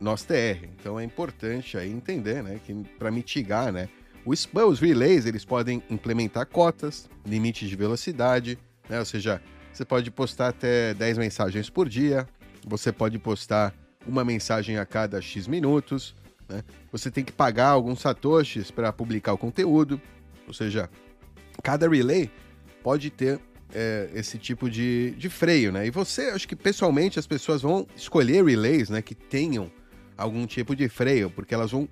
[0.00, 0.68] NosTR.
[0.78, 3.88] Então é importante aí entender, né, que para mitigar, né,
[4.24, 8.98] o spam, os relays, eles podem implementar cotas, limites de velocidade, né?
[8.98, 9.40] Ou seja,
[9.72, 12.26] você pode postar até 10 mensagens por dia,
[12.66, 13.72] você pode postar
[14.06, 16.14] uma mensagem a cada X minutos,
[16.48, 16.62] né?
[16.92, 20.00] Você tem que pagar alguns satoshis para publicar o conteúdo,
[20.46, 20.88] ou seja,
[21.62, 22.30] cada relay
[22.82, 23.40] pode ter
[23.74, 25.86] é, esse tipo de, de freio, né?
[25.86, 29.70] E você, acho que pessoalmente as pessoas vão escolher relays, né, que tenham
[30.16, 31.88] algum tipo de freio, porque elas vão,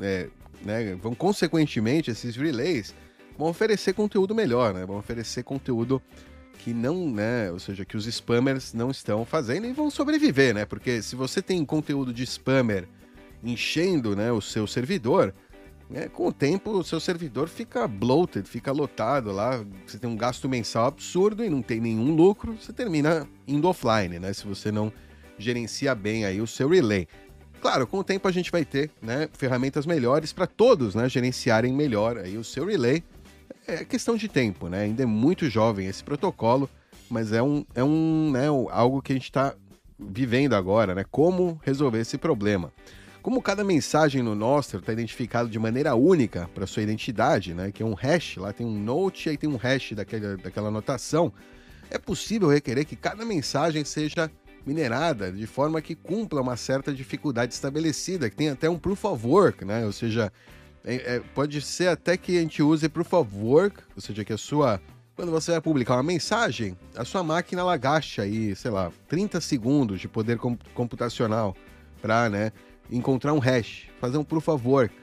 [0.00, 0.28] é,
[0.64, 2.94] né, vão consequentemente esses relays
[3.38, 4.84] vão oferecer conteúdo melhor, né?
[4.84, 6.02] Vão oferecer conteúdo
[6.58, 10.64] que não, né, ou seja, que os spammers não estão fazendo e vão sobreviver, né?
[10.64, 12.86] Porque se você tem conteúdo de spammer
[13.42, 15.34] enchendo, né, o seu servidor,
[15.90, 20.16] né, com o tempo o seu servidor fica bloated, fica lotado lá, você tem um
[20.16, 24.32] gasto mensal absurdo e não tem nenhum lucro, você termina indo offline, né?
[24.32, 24.92] Se você não
[25.38, 27.06] gerencia bem aí o seu relay.
[27.60, 31.72] Claro, com o tempo a gente vai ter né, ferramentas melhores para todos né, gerenciarem
[31.72, 33.04] melhor aí o seu relay.
[33.66, 34.82] É questão de tempo, né?
[34.82, 36.68] Ainda é muito jovem esse protocolo,
[37.08, 39.54] mas é um, é um né, algo que a gente está
[39.98, 41.04] vivendo agora, né?
[41.08, 42.72] Como resolver esse problema.
[43.22, 47.80] Como cada mensagem no Nostr está identificado de maneira única para sua identidade, né, que
[47.80, 51.32] é um hash, lá tem um note e aí tem um hash daquela, daquela anotação,
[51.88, 54.28] é possível requerer que cada mensagem seja
[54.66, 59.24] minerada de forma que cumpla uma certa dificuldade estabelecida, que tem até um proof of
[59.24, 59.84] work, né?
[59.86, 60.32] Ou seja,
[60.84, 64.32] é, é, pode ser até que a gente use proof of work, ou seja, que
[64.32, 64.80] a sua
[65.14, 69.40] quando você vai publicar uma mensagem, a sua máquina ela gasta aí, sei lá, 30
[69.40, 70.38] segundos de poder
[70.74, 71.54] computacional
[72.00, 72.50] para, né,
[72.90, 75.02] encontrar um hash, fazer um proof of work.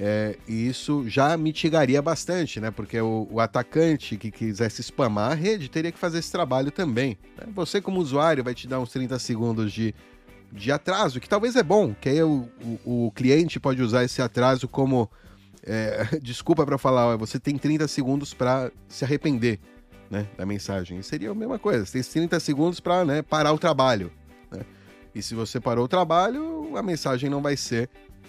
[0.00, 2.70] É, e isso já mitigaria bastante, né?
[2.70, 7.18] Porque o, o, atacante que quisesse spamar a rede teria que fazer esse trabalho também.
[7.36, 7.48] Né?
[7.52, 9.92] Você, como usuário, vai te dar uns 30 segundos de,
[10.52, 12.48] de atraso, que talvez é bom, que aí o,
[12.84, 15.10] o, o cliente pode usar esse atraso como
[15.64, 19.58] é, desculpa para falar, você tem 30 segundos para se arrepender
[20.08, 21.02] né, da mensagem.
[21.02, 24.12] Seria a mesma coisa, você tem 30 segundos para né, parar o trabalho.
[25.14, 27.88] E se você parou o trabalho, a mensagem não vai ser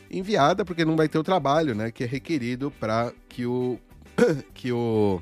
[0.10, 3.80] enviada, porque não vai ter o trabalho, né, que é requerido para que o
[4.54, 5.22] que o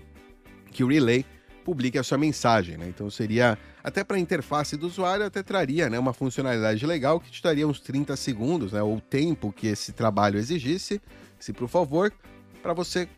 [0.72, 1.26] que o relay
[1.66, 2.88] publique a sua mensagem, né?
[2.88, 7.30] Então seria até para a interface do usuário até traria, né, uma funcionalidade legal que
[7.30, 11.02] te daria uns 30 segundos, né, ou o tempo que esse trabalho exigisse,
[11.38, 12.14] se por favor,
[12.62, 13.10] para você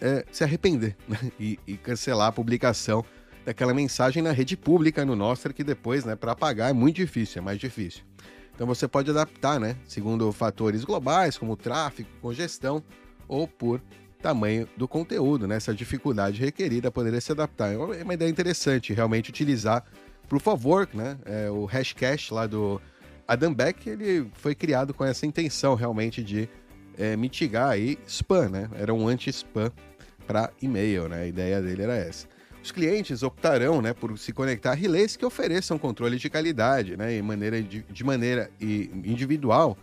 [0.00, 1.18] é, se arrepender né?
[1.38, 3.04] e, e, cancelar a publicação
[3.48, 7.40] daquela mensagem na rede pública no Nostra, que depois, né, para apagar é muito difícil,
[7.40, 8.02] é mais difícil.
[8.54, 12.84] Então você pode adaptar, né, segundo fatores globais como tráfego, congestão
[13.26, 13.80] ou por
[14.20, 15.56] tamanho do conteúdo, né?
[15.56, 17.72] Essa dificuldade requerida poderia se adaptar.
[17.72, 19.84] É uma ideia interessante, realmente utilizar
[20.30, 21.16] of Work, né?
[21.24, 22.82] É, o Hashcash lá do
[23.26, 26.48] Adam Beck, ele foi criado com essa intenção realmente de
[26.98, 28.68] é, mitigar aí spam, né?
[28.74, 29.72] Era um anti-spam
[30.26, 31.22] para e-mail, né?
[31.22, 32.26] A ideia dele era essa
[32.68, 37.16] os clientes optarão né, por se conectar a relays que ofereçam controle de qualidade né,
[37.16, 39.76] e maneira de, de maneira individual,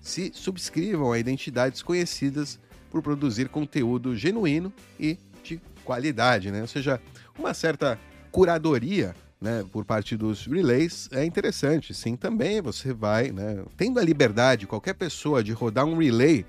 [0.00, 2.58] se subscrevam a identidades conhecidas
[2.90, 6.50] por produzir conteúdo genuíno e de qualidade.
[6.50, 6.62] Né?
[6.62, 6.98] Ou seja,
[7.38, 7.98] uma certa
[8.32, 11.92] curadoria né, por parte dos relays é interessante.
[11.92, 16.46] Sim, também você vai, né, tendo a liberdade, qualquer pessoa, de rodar um relay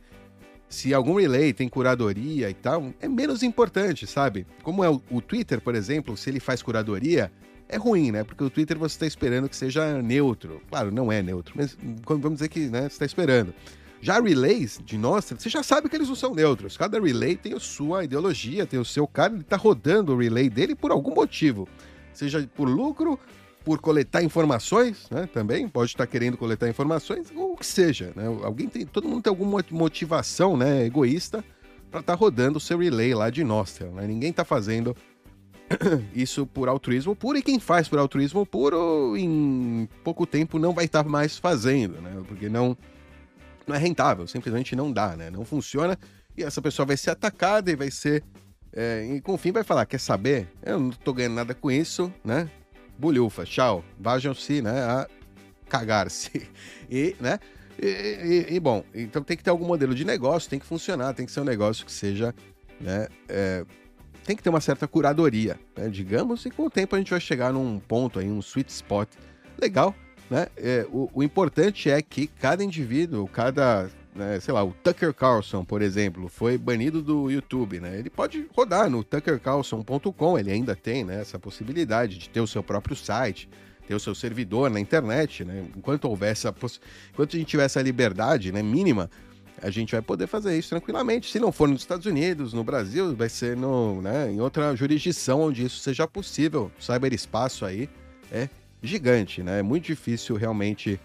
[0.71, 4.47] se algum relay tem curadoria e tal, é menos importante, sabe?
[4.63, 7.29] Como é o, o Twitter, por exemplo, se ele faz curadoria,
[7.67, 8.23] é ruim, né?
[8.23, 10.61] Porque o Twitter você está esperando que seja neutro.
[10.69, 13.53] Claro, não é neutro, mas vamos dizer que né, você está esperando.
[14.01, 16.77] Já relays de Nostra, você já sabe que eles não são neutros.
[16.77, 20.49] Cada relay tem a sua ideologia, tem o seu cara, ele está rodando o relay
[20.49, 21.67] dele por algum motivo.
[22.13, 23.19] Seja por lucro,
[23.63, 25.27] por coletar informações, né?
[25.31, 28.25] Também pode estar querendo coletar informações, ou o que seja, né?
[28.43, 31.43] Alguém tem, todo mundo tem alguma motivação, né, egoísta
[31.89, 34.07] para estar tá rodando o seu relay lá de Nostra, né?
[34.07, 34.95] Ninguém está fazendo
[36.15, 40.85] isso por altruísmo puro e quem faz por altruísmo puro em pouco tempo não vai
[40.85, 42.21] estar tá mais fazendo, né?
[42.27, 42.77] Porque não
[43.67, 45.29] não é rentável, simplesmente não dá, né?
[45.29, 45.97] Não funciona
[46.35, 48.23] e essa pessoa vai ser atacada e vai ser
[48.73, 50.47] é, e com o fim vai falar, quer saber?
[50.63, 52.49] Eu não estou ganhando nada com isso, né?
[52.97, 55.07] Bulhufa, tchau, vajam-se, né, a
[55.69, 56.47] cagar-se.
[56.93, 57.39] E, né,
[57.81, 61.13] e, e, e, bom, então tem que ter algum modelo de negócio, tem que funcionar,
[61.13, 62.35] tem que ser um negócio que seja,
[62.81, 63.63] né, é,
[64.25, 67.21] tem que ter uma certa curadoria, né, digamos, e com o tempo a gente vai
[67.21, 69.07] chegar num ponto aí, um sweet spot
[69.57, 69.95] legal,
[70.29, 75.13] né, é, o, o importante é que cada indivíduo, cada né, sei lá, o Tucker
[75.13, 77.97] Carlson, por exemplo, foi banido do YouTube, né?
[77.97, 82.61] Ele pode rodar no tuckercarlson.com, ele ainda tem né, essa possibilidade de ter o seu
[82.61, 83.49] próprio site,
[83.87, 85.65] ter o seu servidor na internet, né?
[85.75, 86.53] Enquanto houver essa
[87.13, 89.09] enquanto a gente tiver essa liberdade, né, mínima,
[89.61, 91.31] a gente vai poder fazer isso tranquilamente.
[91.31, 95.41] Se não for nos Estados Unidos, no Brasil, vai ser no, né, em outra jurisdição
[95.41, 96.71] onde isso seja possível.
[96.79, 97.89] O cyberespaço aí
[98.31, 98.49] é
[98.81, 99.59] gigante, né?
[99.59, 100.99] É muito difícil realmente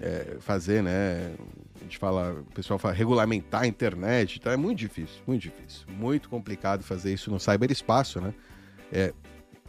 [0.00, 1.34] é, fazer, né?
[1.80, 5.86] A gente fala, o pessoal fala regulamentar a internet, então é muito difícil, muito difícil,
[5.88, 8.34] muito complicado fazer isso no cyberespaço, né?
[8.92, 9.12] É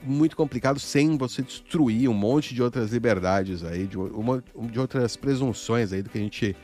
[0.04, 5.16] muito complicado sem você destruir um monte de outras liberdades aí, de, uma, de outras
[5.16, 6.56] presunções aí do que a gente,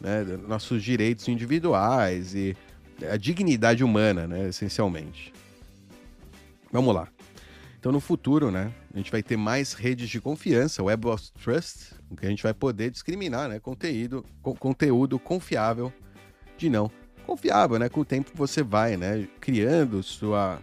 [0.00, 2.56] né, nossos direitos individuais e
[3.10, 5.32] a dignidade humana, né, essencialmente.
[6.72, 7.08] Vamos lá.
[7.78, 11.94] Então, no futuro, né, a gente vai ter mais redes de confiança, Web of Trust,
[12.10, 15.92] em que a gente vai poder discriminar, né, conteúdo, co conteúdo confiável
[16.56, 16.90] de não
[17.30, 17.88] confiável, né?
[17.88, 20.60] Com o tempo você vai, né, criando sua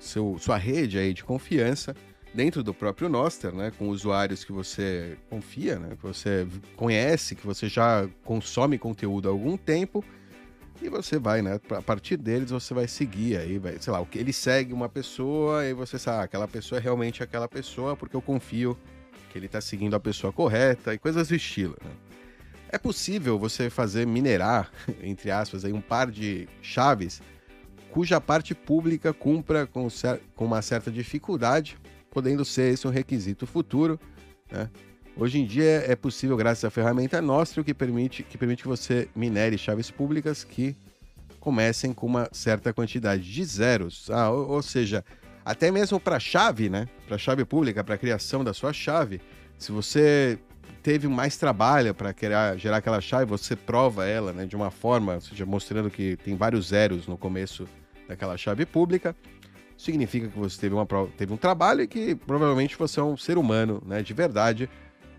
[0.00, 1.94] seu, sua rede aí de confiança
[2.34, 7.46] dentro do próprio Noster, né, com usuários que você confia, né, que você conhece, que
[7.46, 10.04] você já consome conteúdo há algum tempo.
[10.82, 11.60] E você vai, né?
[11.76, 15.66] A partir deles você vai seguir aí, vai, sei lá, o ele segue uma pessoa
[15.66, 18.78] e você sabe, ah, aquela pessoa é realmente aquela pessoa porque eu confio
[19.30, 21.90] que ele está seguindo a pessoa correta e coisas do estilo, né?
[22.72, 24.70] É possível você fazer minerar,
[25.02, 27.20] entre aspas, aí um par de chaves
[27.90, 29.88] cuja parte pública cumpra com,
[30.36, 31.76] com uma certa dificuldade,
[32.10, 33.98] podendo ser esse um requisito futuro,
[34.50, 34.70] né?
[35.16, 39.08] Hoje em dia é possível, graças à ferramenta Nostro, que permite, que permite que você
[39.14, 40.76] minere chaves públicas que
[41.40, 44.08] comecem com uma certa quantidade de zeros.
[44.10, 45.04] Ah, ou, ou seja,
[45.44, 46.88] até mesmo para chave, né?
[47.06, 49.20] Para chave pública, para a criação da sua chave,
[49.58, 50.38] se você
[50.82, 52.14] teve mais trabalho para
[52.56, 56.34] gerar aquela chave, você prova ela, né, de uma forma, ou seja, mostrando que tem
[56.36, 57.68] vários zeros no começo
[58.08, 59.14] daquela chave pública,
[59.76, 60.86] significa que você teve, uma,
[61.16, 64.68] teve um trabalho e que provavelmente você é um ser humano, né, de verdade,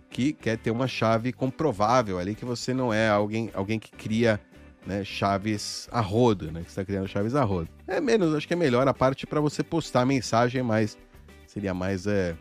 [0.10, 4.40] que quer ter uma chave comprovável ali, que você não é alguém, alguém que cria
[4.86, 7.70] né, chaves a rodo, né, que está criando chaves a rodo.
[7.88, 10.98] É menos, acho que é melhor a parte para você postar mensagem, mas
[11.46, 12.36] seria mais é,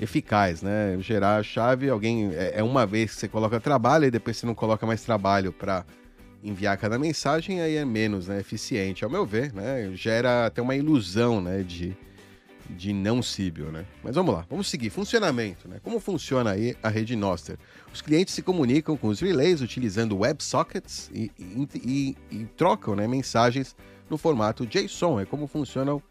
[0.00, 0.96] eficaz, né?
[1.00, 4.46] Gerar a chave, alguém é, é, uma vez que você coloca trabalho e depois você
[4.46, 5.84] não coloca mais trabalho para
[6.42, 9.90] enviar cada mensagem, aí é menos né, eficiente, ao meu ver, né?
[9.94, 11.96] Gera até uma ilusão, né, de
[12.70, 13.86] de não Síbio, né?
[14.02, 14.90] Mas vamos lá, vamos seguir.
[14.90, 15.78] Funcionamento, né?
[15.82, 17.58] Como funciona aí a rede Noster?
[17.92, 23.06] Os clientes se comunicam com os relays utilizando WebSockets e, e, e, e trocam né,
[23.06, 23.76] mensagens
[24.08, 25.20] no formato JSON.
[25.20, 26.02] É como funcionam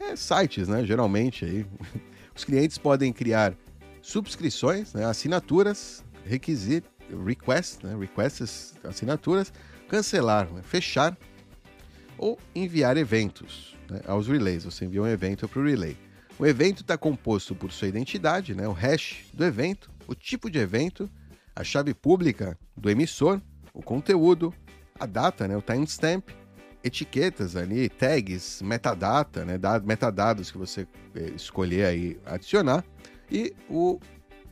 [0.00, 0.84] é, sites, né?
[0.84, 1.66] Geralmente aí.
[2.34, 3.54] Os clientes podem criar
[4.02, 6.90] subscrições, né, assinaturas, requisitos,
[7.24, 9.52] requests, né, requests, assinaturas,
[9.88, 11.16] cancelar, né, fechar
[12.18, 14.64] ou enviar eventos né, aos relays.
[14.64, 15.96] Você envia um evento para o relay.
[16.36, 20.58] O evento está composto por sua identidade, né, o hash do evento, o tipo de
[20.58, 21.08] evento,
[21.54, 23.40] a chave pública do emissor,
[23.72, 24.52] o conteúdo,
[24.98, 26.30] a data, né, o timestamp,
[26.82, 32.84] etiquetas ali, tags, metadata, né, metadados que você eh, escolher aí adicionar
[33.30, 34.00] e o,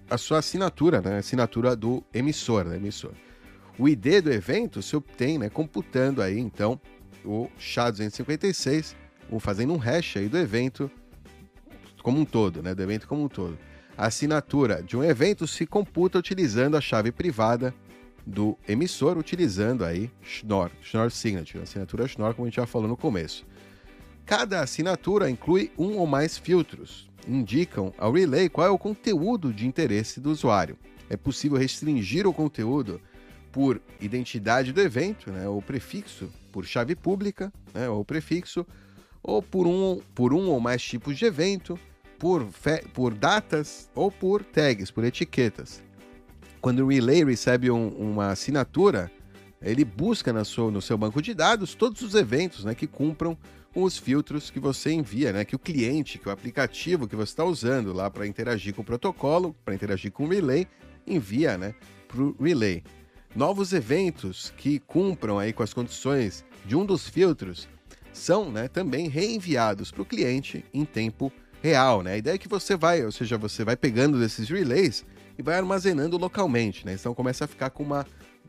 [0.08, 3.12] a sua assinatura, né, assinatura do emissor, né, emissor.
[3.76, 6.80] O ID do evento se obtém, né, computando aí então
[7.24, 8.94] o SHA-256,
[9.40, 10.90] fazendo um hash aí do evento
[12.02, 13.58] como um todo, né, do evento como um todo.
[13.96, 17.74] A assinatura de um evento se computa utilizando a chave privada
[18.26, 22.96] do emissor, utilizando aí Schnorr, Schnorr Signature, assinatura Schnorr, como a gente já falou no
[22.96, 23.46] começo.
[24.24, 29.66] Cada assinatura inclui um ou mais filtros, indicam ao relay qual é o conteúdo de
[29.66, 30.78] interesse do usuário.
[31.10, 33.00] É possível restringir o conteúdo
[33.50, 38.66] por identidade do evento, né, ou prefixo, por chave pública, né, ou prefixo,
[39.22, 41.78] ou por um, por um ou mais tipos de evento,
[42.22, 42.48] por,
[42.92, 45.82] por datas ou por tags, por etiquetas.
[46.60, 49.10] Quando o relay recebe um, uma assinatura,
[49.60, 53.36] ele busca na sua, no seu banco de dados todos os eventos né, que cumpram
[53.74, 57.32] com os filtros que você envia, né, que o cliente, que o aplicativo que você
[57.32, 60.68] está usando lá para interagir com o protocolo, para interagir com o relay,
[61.04, 61.74] envia né,
[62.06, 62.84] para o relay.
[63.34, 67.68] Novos eventos que cumpram aí com as condições de um dos filtros
[68.12, 71.32] são né, também reenviados para o cliente em tempo
[71.62, 72.14] real, né?
[72.14, 75.06] A ideia é que você vai, ou seja, você vai pegando desses relays
[75.38, 76.94] e vai armazenando localmente, né?
[76.94, 78.04] Então começa a ficar com uma,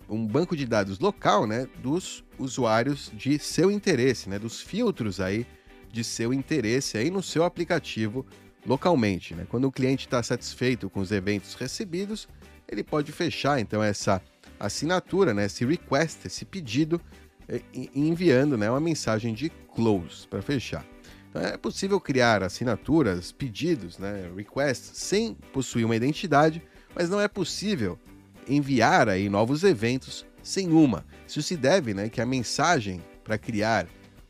[0.09, 5.45] um banco de dados local, né, dos usuários de seu interesse, né, dos filtros aí
[5.91, 8.25] de seu interesse aí no seu aplicativo
[8.65, 9.45] localmente, né?
[9.47, 12.27] Quando o cliente está satisfeito com os eventos recebidos,
[12.67, 14.19] ele pode fechar então essa
[14.59, 16.99] assinatura, né, esse request, esse pedido,
[17.73, 20.83] e enviando né, uma mensagem de close para fechar.
[21.35, 26.61] É possível criar assinaturas, pedidos, né, requests, sem possuir uma identidade,
[26.95, 27.97] mas não é possível
[28.47, 31.05] enviar aí novos eventos sem uma.
[31.27, 33.87] Isso se deve né, que a mensagem para criar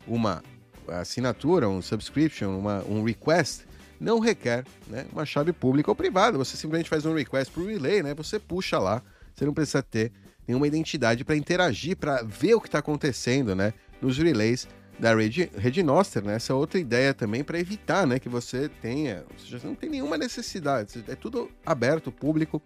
[0.08, 0.42] uma
[0.88, 3.66] assinatura, um subscription, uma, um request,
[4.00, 6.38] não requer né, uma chave pública ou privada.
[6.38, 9.02] Você simplesmente faz um request para o relay, né, você puxa lá,
[9.36, 10.12] você não precisa ter
[10.48, 14.68] nenhuma identidade para interagir, para ver o que está acontecendo né, nos relays
[15.00, 16.36] da rede, rede Noster, né?
[16.36, 21.04] Essa outra ideia também para evitar, né, que você tenha, seja, não tem nenhuma necessidade,
[21.08, 22.62] é tudo aberto, público,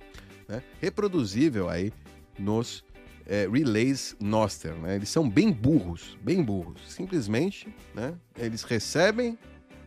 [0.47, 1.91] né, reproduzível aí
[2.37, 2.83] nos
[3.27, 4.95] é, relays Noster, né?
[4.95, 6.81] Eles são bem burros, bem burros.
[6.87, 8.13] Simplesmente, né?
[8.37, 9.37] Eles recebem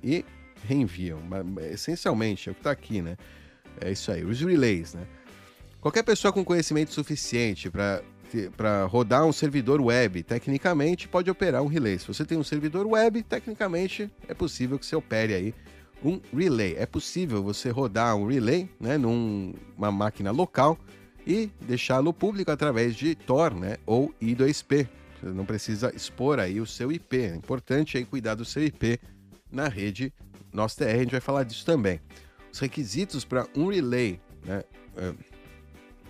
[0.04, 0.24] e
[0.66, 1.20] reenviam.
[1.72, 3.16] Essencialmente, é o que está aqui, né?
[3.80, 5.06] É isso aí, os relays, né?
[5.80, 8.02] Qualquer pessoa com conhecimento suficiente para
[8.56, 11.98] para rodar um servidor web, tecnicamente pode operar um relay.
[11.98, 15.54] Se você tem um servidor web, tecnicamente é possível que você opere aí
[16.04, 16.74] um relay.
[16.76, 20.78] É possível você rodar um relay, né, numa máquina local
[21.26, 24.88] e deixá-lo público através de Tor, né, ou I2P.
[25.20, 27.16] Você não precisa expor aí o seu IP.
[27.18, 28.98] É importante aí cuidar do seu IP
[29.52, 30.12] na rede
[30.52, 32.00] Nosso TR, a gente vai falar disso também.
[32.52, 34.64] Os requisitos para um relay, né,
[34.96, 35.14] é,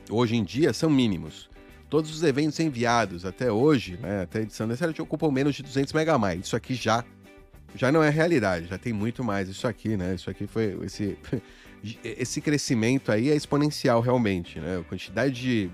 [0.08, 1.49] hoje em dia são mínimos.
[1.90, 5.92] Todos os eventos enviados até hoje, né, até a edição dessa, ocupam menos de 200
[5.92, 6.46] megabytes.
[6.46, 7.04] Isso aqui já
[7.74, 10.14] já não é realidade, já tem muito mais isso aqui, né?
[10.14, 11.18] Isso aqui foi esse
[12.04, 14.78] esse crescimento aí é exponencial realmente, né?
[14.78, 15.70] A quantidade de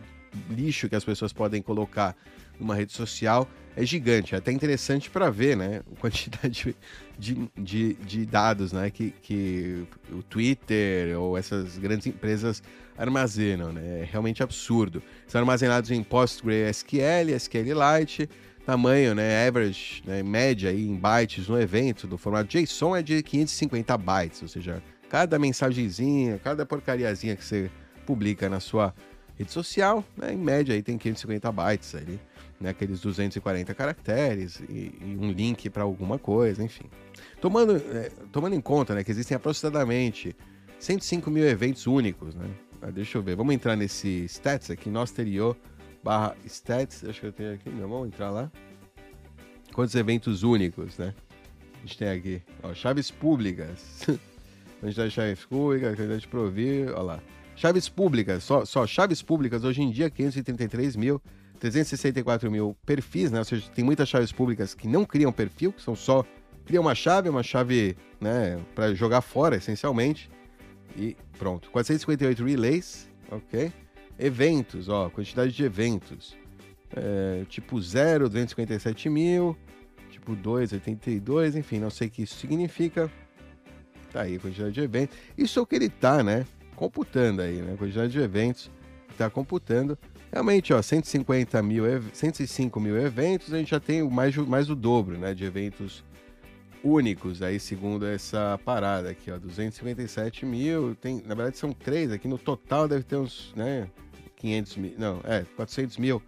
[0.51, 2.17] lixo que as pessoas podem colocar
[2.59, 4.35] numa rede social é gigante.
[4.35, 5.83] É até interessante para ver, né?
[5.93, 6.75] A quantidade
[7.19, 8.91] de, de, de, dados né?
[8.91, 12.63] que, que o Twitter ou essas grandes empresas
[12.97, 14.01] armazenam, né?
[14.01, 15.03] É realmente absurdo.
[15.27, 18.29] São armazenados em PostgreSQL, SQLite,
[18.65, 19.47] tamanho, né?
[19.47, 20.23] Average, né?
[20.23, 24.83] média aí, em bytes no evento do formato JSON é de 550 bytes, ou seja,
[25.11, 27.71] cada mensagenzinha, cada porcariazinha que você
[28.07, 28.95] publica na sua
[29.39, 30.33] rede social, né?
[30.33, 32.19] Em média aí tem 550 bytes ali né,
[32.65, 36.85] aqueles 240 caracteres e, e um link para alguma coisa, enfim.
[37.41, 40.35] Tomando, é, tomando em conta né, que existem aproximadamente
[40.79, 42.49] 105 mil eventos únicos, né?
[42.81, 45.57] Ah, deixa eu ver, vamos entrar nesse stats aqui, Nosterio
[46.07, 48.51] barra stats, acho que eu tenho aqui, não, vamos entrar lá.
[49.73, 51.13] Quantos eventos únicos, né?
[51.75, 54.07] A gente tem aqui, ó, chaves públicas.
[54.81, 57.21] quantidade de chaves públicas, quantidade de provir, ó lá.
[57.57, 61.21] Chaves públicas, só, só chaves públicas hoje em dia 533 mil
[61.71, 63.39] 364 mil perfis, né?
[63.39, 66.25] Ou seja, tem muitas chaves públicas que não criam perfil, que são só
[66.65, 70.29] criam uma chave, uma chave, né, para jogar fora essencialmente.
[70.97, 71.71] E pronto.
[71.71, 73.73] 458 relays, ok?
[74.19, 76.37] Eventos, ó, quantidade de eventos.
[76.95, 79.57] É, tipo 0, 257 mil.
[80.11, 83.11] Tipo 2, 82, enfim, não sei o que isso significa.
[84.13, 85.17] Tá aí, quantidade de eventos.
[85.37, 86.47] Isso é o que ele tá, né?
[86.75, 87.77] Computando aí, né?
[87.77, 88.71] Quantidade de eventos.
[89.17, 89.99] Tá computando.
[90.37, 95.17] Realmente, ó, 150 mil, 105 mil eventos, a gente já tem mais, mais o dobro,
[95.17, 96.05] né, de eventos
[96.85, 102.29] únicos aí, segundo essa parada aqui, ó, 257 mil, tem, na verdade são três aqui,
[102.29, 103.89] no total deve ter uns, né,
[104.37, 106.23] 500 mil, não, é, 400 mil,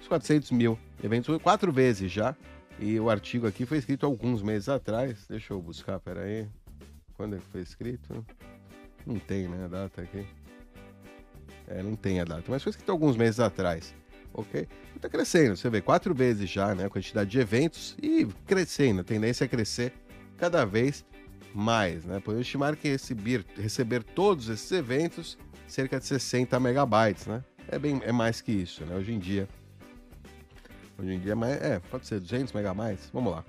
[0.00, 2.36] uns 400 mil eventos, quatro vezes já,
[2.78, 6.46] e o artigo aqui foi escrito alguns meses atrás, deixa eu buscar, peraí,
[7.14, 8.24] quando é que foi escrito?
[9.04, 10.24] Não tem, né, a data aqui.
[11.68, 13.94] É, não tem a data, mas foi escrito alguns meses atrás.
[14.32, 14.66] Ok?
[14.94, 16.86] Está crescendo, você vê, quatro vezes já, né?
[16.86, 19.92] A quantidade de eventos e crescendo, a tendência é crescer
[20.36, 21.04] cada vez
[21.54, 22.20] mais, né?
[22.20, 27.42] Podemos estimar que receber, receber todos esses eventos cerca de 60 megabytes, né?
[27.68, 28.96] É, bem, é mais que isso, né?
[28.96, 29.48] Hoje em dia.
[30.98, 33.10] Hoje em dia é, é pode ser 200 megabytes.
[33.12, 33.44] Vamos lá.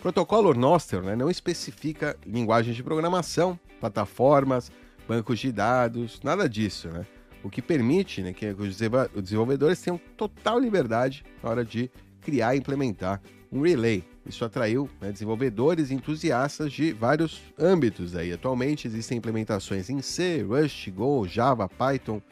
[0.00, 4.70] Protocolo Noster né, não especifica linguagens de programação, plataformas,
[5.08, 7.06] bancos de dados, nada disso, né?
[7.44, 8.78] O que permite né, que os
[9.22, 11.90] desenvolvedores tenham total liberdade na hora de
[12.22, 13.20] criar e implementar
[13.52, 14.02] um relay.
[14.26, 18.16] Isso atraiu né, desenvolvedores e entusiastas de vários âmbitos.
[18.16, 18.32] Aí.
[18.32, 22.22] Atualmente existem implementações em C, Rust, Go, Java, Python,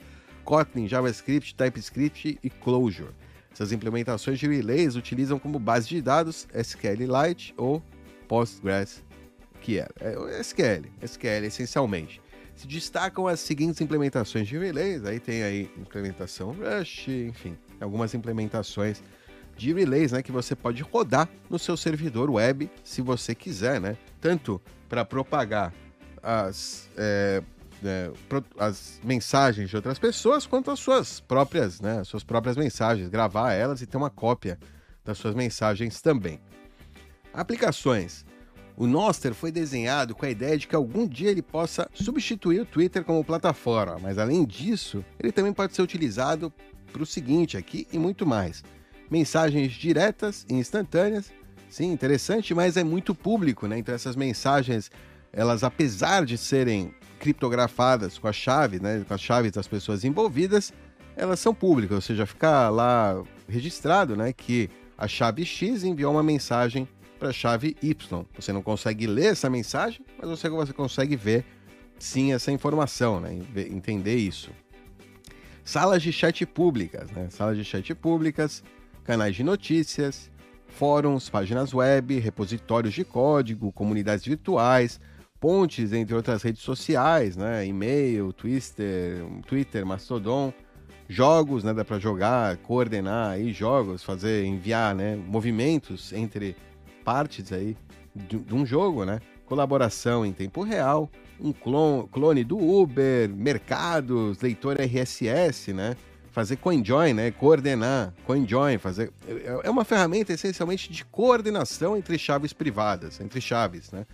[0.44, 3.10] Kotlin, JavaScript, TypeScript e Clojure.
[3.52, 7.82] Essas implementações de relays utilizam como base de dados SQLite ou
[8.26, 9.04] Postgres,
[9.60, 12.21] que é, é SQL, SQL essencialmente
[12.62, 15.04] se destacam as seguintes implementações de relays.
[15.04, 19.02] Aí tem aí implementação Rush, enfim, algumas implementações
[19.56, 23.96] de relays, né, que você pode rodar no seu servidor web, se você quiser, né?
[24.20, 25.74] Tanto para propagar
[26.22, 27.42] as é,
[27.84, 28.12] é,
[28.56, 33.52] as mensagens de outras pessoas quanto as suas próprias, né, as suas próprias mensagens, gravar
[33.52, 34.56] elas e ter uma cópia
[35.04, 36.40] das suas mensagens também.
[37.34, 38.24] Aplicações.
[38.76, 42.66] O Noster foi desenhado com a ideia de que algum dia ele possa substituir o
[42.66, 46.52] Twitter como plataforma, mas além disso, ele também pode ser utilizado
[46.92, 48.62] para o seguinte aqui e muito mais:
[49.10, 51.32] mensagens diretas e instantâneas.
[51.68, 53.78] Sim, interessante, mas é muito público, né?
[53.78, 54.90] Então essas mensagens,
[55.32, 60.72] elas apesar de serem criptografadas com a chave, né, com as chaves das pessoas envolvidas,
[61.16, 64.68] elas são públicas, ou seja, fica lá registrado, né, que
[64.98, 66.88] a chave X enviou uma mensagem
[67.22, 68.26] para a chave Y.
[68.36, 71.44] Você não consegue ler essa mensagem, mas você, você consegue ver
[71.96, 73.38] sim essa informação, né,
[73.70, 74.50] entender isso.
[75.62, 78.64] Salas de chat públicas, né, salas de chat públicas,
[79.04, 80.32] canais de notícias,
[80.66, 84.98] fóruns, páginas web, repositórios de código, comunidades virtuais,
[85.38, 87.64] pontes entre outras redes sociais, né?
[87.64, 90.52] E-mail, Twitter, Twitter, Mastodon,
[91.08, 91.72] jogos, né?
[91.74, 95.14] Dá para jogar, coordenar aí jogos, fazer, enviar, né?
[95.14, 96.56] Movimentos entre
[97.04, 97.76] partes aí
[98.14, 99.20] de, de um jogo, né?
[99.46, 105.96] Colaboração em tempo real, um clone, clone do Uber, mercados, leitor RSS, né?
[106.30, 107.30] Fazer CoinJoin, né?
[107.30, 109.12] Coordenar, CoinJoin, fazer...
[109.26, 114.06] É, é uma ferramenta essencialmente de coordenação entre chaves privadas, entre chaves, né?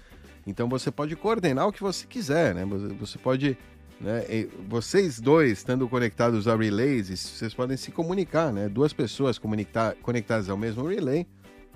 [0.46, 2.64] Então você pode coordenar o que você quiser, né?
[2.98, 3.56] Você pode,
[4.00, 4.24] né?
[4.68, 8.68] Vocês dois estando conectados a relays, vocês podem se comunicar, né?
[8.68, 11.26] Duas pessoas conectadas ao mesmo relay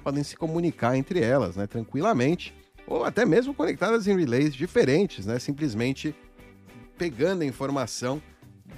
[0.03, 1.67] podem se comunicar entre elas, né?
[1.67, 2.55] Tranquilamente,
[2.87, 5.39] ou até mesmo conectadas em relays diferentes, né?
[5.39, 6.15] Simplesmente
[6.99, 8.21] pegando a informação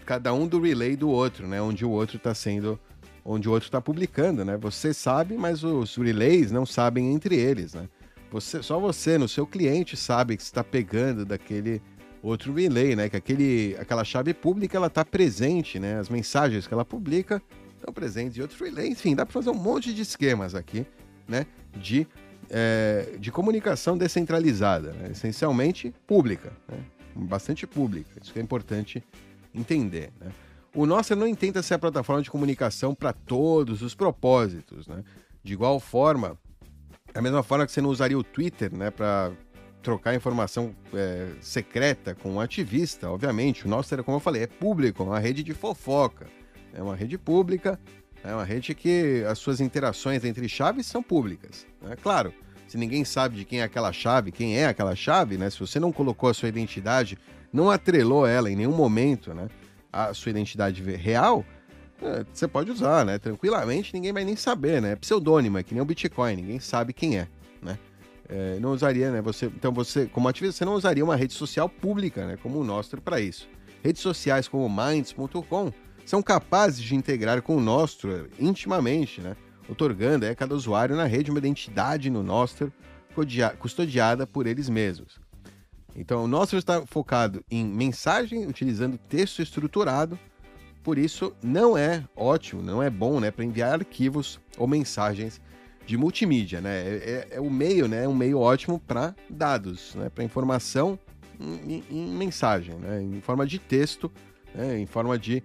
[0.04, 1.60] cada um do relay do outro, né?
[1.60, 2.78] Onde o outro está sendo,
[3.24, 4.56] onde o outro está publicando, né?
[4.58, 7.88] Você sabe, mas os relays não sabem entre eles, né?
[8.30, 11.80] Você, só você, no seu cliente, sabe que está pegando daquele
[12.22, 13.08] outro relay, né?
[13.08, 15.98] Que aquele, aquela chave pública ela está presente, né?
[15.98, 17.40] As mensagens que ela publica
[17.76, 18.88] estão presentes em outro relay.
[18.88, 20.86] Enfim, dá para fazer um monte de esquemas aqui,
[21.26, 21.46] né?
[21.76, 22.06] De,
[22.50, 25.10] é, de comunicação descentralizada, né?
[25.10, 26.78] essencialmente pública, né?
[27.14, 28.10] bastante pública.
[28.22, 29.02] Isso que é importante
[29.54, 30.12] entender.
[30.20, 30.30] Né?
[30.74, 35.04] O Nossa não intenta ser a plataforma de comunicação para todos os propósitos, né?
[35.42, 36.36] De igual forma,
[37.12, 39.30] da mesma forma que você não usaria o Twitter, né, para
[39.82, 43.66] trocar informação é, secreta com um ativista, obviamente.
[43.66, 46.26] O nosso, como eu falei, é público, é uma rede de fofoca.
[46.72, 47.78] É uma rede pública,
[48.24, 51.66] é uma rede que as suas interações entre chaves são públicas.
[51.82, 51.94] Né?
[52.02, 52.32] Claro,
[52.66, 55.50] se ninguém sabe de quem é aquela chave, quem é aquela chave, né?
[55.50, 57.18] Se você não colocou a sua identidade,
[57.52, 59.48] não atrelou ela em nenhum momento, né?
[59.92, 61.44] A sua identidade real,
[62.02, 63.18] é, você pode usar, né?
[63.18, 64.92] Tranquilamente, ninguém vai nem saber, né?
[64.92, 67.28] É pseudônimo, é que nem o Bitcoin, ninguém sabe quem é,
[67.62, 67.78] né?
[68.26, 69.20] É, não usaria, né?
[69.20, 72.38] Você, então você, como ativista, você não usaria uma rede social pública, né?
[72.42, 73.46] Como o Nostro para isso.
[73.82, 75.70] Redes sociais como Minds.com
[76.04, 79.36] são capazes de integrar com o Nostro intimamente, né?
[79.68, 82.72] Otorgando a cada usuário na rede uma identidade no Nostro
[83.58, 85.20] custodiada por eles mesmos.
[85.96, 90.18] Então, o Nostro está focado em mensagem utilizando texto estruturado
[90.84, 95.40] por isso, não é ótimo, não é bom né, para enviar arquivos ou mensagens
[95.86, 96.60] de multimídia.
[96.60, 96.70] Né?
[96.70, 100.98] É, é, é o meio, né, é um meio ótimo para dados, né, para informação
[101.40, 104.12] em, em, mensagem, né, em forma de texto,
[104.54, 105.42] né, em forma de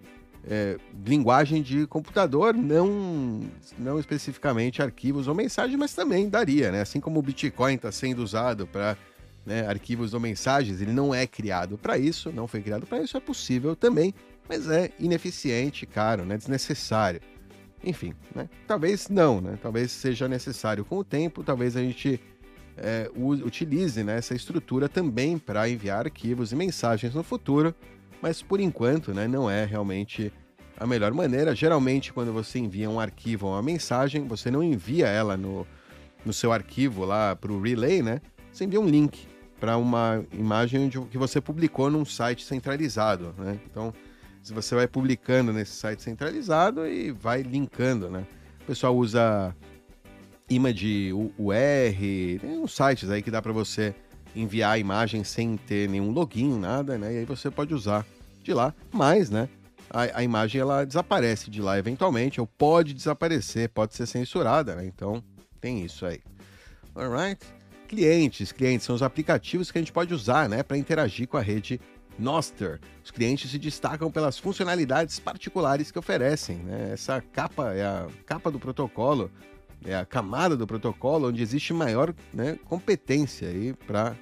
[0.48, 3.42] é, linguagem de computador, não,
[3.78, 6.82] não especificamente arquivos ou mensagens, mas também daria, né?
[6.82, 8.98] Assim como o Bitcoin está sendo usado para
[9.46, 13.18] né, arquivos ou mensagens, ele não é criado para isso, não foi criado para isso,
[13.18, 14.14] é possível também
[14.50, 16.36] mas é ineficiente, caro, né?
[16.36, 17.22] desnecessário.
[17.84, 18.50] Enfim, né?
[18.68, 19.58] talvez não, né?
[19.62, 22.20] talvez seja necessário com o tempo, talvez a gente
[22.76, 27.74] é, utilize né, essa estrutura também para enviar arquivos e mensagens no futuro,
[28.22, 30.32] mas por enquanto né, não é realmente
[30.80, 31.54] a melhor maneira.
[31.54, 35.68] Geralmente, quando você envia um arquivo ou uma mensagem, você não envia ela no,
[36.26, 38.22] no seu arquivo lá para o relay, né?
[38.52, 39.28] Você envia um link
[39.60, 43.60] para uma imagem que você publicou num site centralizado, né?
[43.70, 43.94] Então,
[44.42, 48.26] você vai publicando nesse site centralizado e vai linkando, né?
[48.62, 49.54] O pessoal usa
[50.50, 53.94] image UR, tem uns sites aí que dá para você
[54.36, 57.14] enviar a imagem sem ter nenhum login, nada, né?
[57.14, 58.06] E aí você pode usar
[58.44, 59.50] de lá, mas, né?
[59.90, 64.86] A, a imagem ela desaparece de lá eventualmente, ou pode desaparecer, pode ser censurada, né?
[64.86, 65.24] Então
[65.60, 66.22] tem isso aí.
[66.96, 67.46] Alright?
[67.88, 71.42] Clientes, clientes são os aplicativos que a gente pode usar, né, para interagir com a
[71.42, 71.82] rede
[72.20, 72.80] Noster.
[73.04, 76.58] Os clientes se destacam pelas funcionalidades particulares que oferecem.
[76.58, 76.92] Né?
[76.94, 79.32] Essa capa é a capa do protocolo,
[79.86, 84.16] é a camada do protocolo onde existe maior né, competência aí para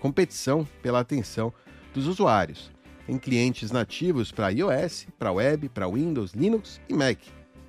[0.00, 1.52] competição pela atenção
[1.94, 2.70] dos usuários.
[3.06, 7.18] Tem clientes nativos para iOS, para web, para Windows, Linux e Mac.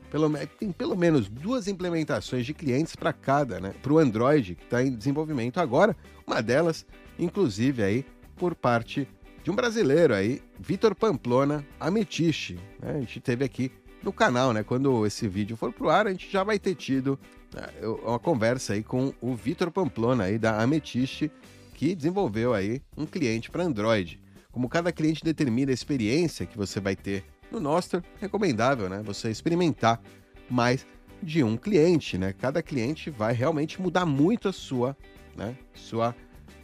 [0.10, 3.74] Pelo, tem pelo menos duas implementações de clientes para cada, né?
[3.82, 5.96] Para o Android, que está em desenvolvimento agora.
[6.26, 6.86] Uma delas,
[7.20, 8.06] inclusive, aí,
[8.36, 9.08] por parte
[9.44, 12.58] de um brasileiro aí, Vitor Pamplona Ametiste.
[12.82, 12.96] Né?
[12.96, 13.72] A gente teve aqui
[14.04, 14.64] no canal, né?
[14.64, 17.20] Quando esse vídeo for pro ar, a gente já vai ter tido
[17.54, 17.68] né,
[18.04, 21.32] uma conversa aí com o Vitor Pamplona aí da Ametiste,
[21.74, 24.20] que desenvolveu aí um cliente para Android.
[24.52, 29.02] Como cada cliente determina a experiência que você vai ter no Nostr, recomendável, né?
[29.04, 30.02] Você experimentar
[30.50, 30.86] mais
[31.22, 32.34] de um cliente, né?
[32.34, 34.96] Cada cliente vai realmente mudar muito a sua,
[35.36, 35.56] né?
[35.74, 36.16] Sua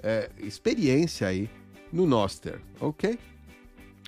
[0.01, 1.49] é, experiência aí
[1.91, 3.17] no Nostr, ok?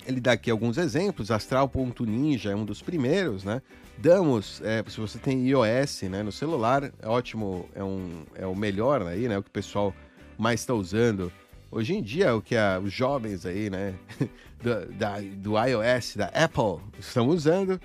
[0.06, 3.60] Ele dá aqui alguns exemplos, Astral.ninja é um dos primeiros, né?
[3.98, 8.54] Damos, é, se você tem iOS né, no celular, é ótimo, é, um, é o
[8.54, 9.36] melhor aí, né?
[9.38, 9.92] O que o pessoal
[10.38, 11.32] mais está usando.
[11.70, 13.94] Hoje em dia, o que a, os jovens aí, né,
[14.62, 17.80] do, da, do iOS, da Apple, estão usando.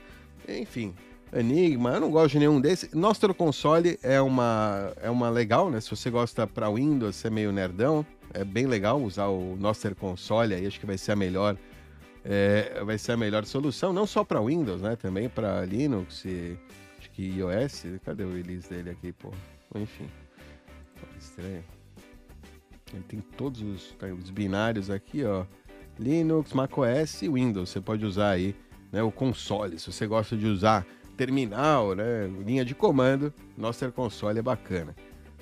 [0.48, 0.94] Enfim,
[1.34, 2.92] Enigma, eu não gosto de nenhum desses.
[2.94, 5.80] Nostro Console é uma, é uma legal, né?
[5.80, 9.96] Se você gosta para Windows, você é meio nerdão, é bem legal usar o Nostro
[9.96, 11.58] Console aí, acho que vai ser a melhor
[12.24, 14.96] é, vai ser a melhor solução, não só para Windows, né?
[14.96, 16.58] Também para Linux e
[17.00, 17.86] acho que iOS.
[18.06, 19.32] Cadê o release dele aqui, pô?
[19.76, 20.08] Enfim,
[21.20, 21.64] estranho.
[22.94, 25.46] Ele tem todos os, tá, os binários aqui, ó.
[26.00, 27.70] Linux, macOS e Windows.
[27.70, 28.56] Você pode usar aí,
[28.92, 29.02] né?
[29.02, 29.80] O console.
[29.80, 30.86] Se você gosta de usar
[31.18, 32.28] terminal, né?
[32.46, 34.96] Linha de comando, nosso console é bacana.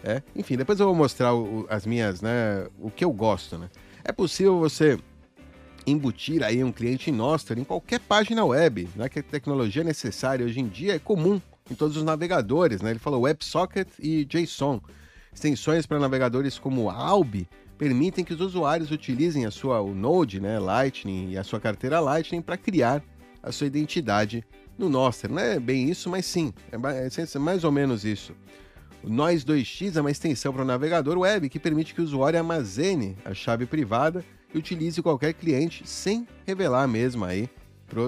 [0.03, 2.67] É, enfim, depois eu vou mostrar o, as minhas, né?
[2.79, 3.69] O que eu gosto, né?
[4.03, 4.97] É possível você
[5.85, 10.59] embutir aí um cliente Nostr em qualquer página web, né, que a tecnologia necessária hoje
[10.59, 12.89] em dia é comum em todos os navegadores, né?
[12.89, 14.81] Ele falou WebSocket e JSON.
[15.31, 20.59] Extensões para navegadores como Albi permitem que os usuários utilizem a sua o Node, né,
[20.59, 23.03] Lightning e a sua carteira Lightning para criar
[23.41, 24.43] a sua identidade
[24.77, 25.29] no Nostr.
[25.29, 28.33] Não é bem isso, mas sim, é, é mais ou menos isso.
[29.01, 32.37] O Noise 2x é uma extensão para o navegador web que permite que o usuário
[32.37, 37.49] armazene a chave privada e utilize qualquer cliente sem revelar mesmo aí
[37.87, 38.01] para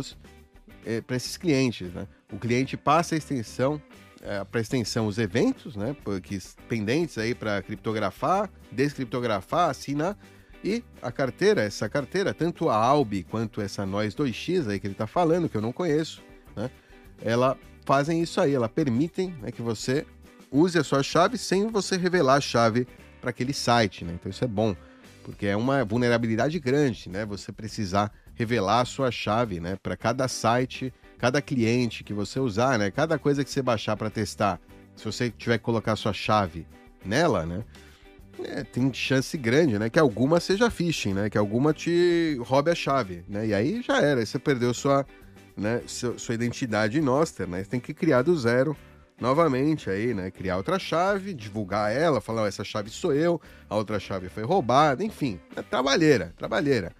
[0.86, 1.94] é, esses clientes.
[1.94, 2.08] Né?
[2.32, 3.82] O cliente passa a extensão
[4.22, 6.38] é, para extensão os eventos, né, porque
[6.68, 10.18] pendentes aí para criptografar, descriptografar, assinar
[10.64, 14.94] e a carteira, essa carteira, tanto a Albi quanto essa Noise 2x aí que ele
[14.94, 16.22] está falando, que eu não conheço,
[16.56, 16.70] né,
[17.20, 20.06] ela fazem isso aí, ela permitem né, que você
[20.52, 22.88] use a sua chave sem você revelar a chave
[23.20, 24.14] para aquele site, né?
[24.14, 24.76] Então isso é bom
[25.24, 27.26] porque é uma vulnerabilidade grande, né?
[27.26, 29.78] Você precisar revelar a sua chave, né?
[29.82, 32.92] Para cada site, cada cliente que você usar, né?
[32.92, 34.60] Cada coisa que você baixar para testar,
[34.96, 36.68] se você tiver que colocar a sua chave
[37.06, 37.64] nela, né?
[38.44, 39.90] É, tem chance grande, né?
[39.90, 41.30] Que alguma seja phishing, né?
[41.30, 43.48] Que alguma te roube a chave, né?
[43.48, 45.06] E aí já era, aí você perdeu sua,
[45.56, 45.82] né?
[45.86, 47.64] sua, sua identidade Noster, né?
[47.64, 48.76] Você tem que criar do zero
[49.22, 50.32] novamente aí, né?
[50.32, 54.44] Criar outra chave, divulgar ela, falar, oh, essa chave sou eu, a outra chave foi
[54.44, 56.92] roubada, enfim, é trabalheira, trabalheira.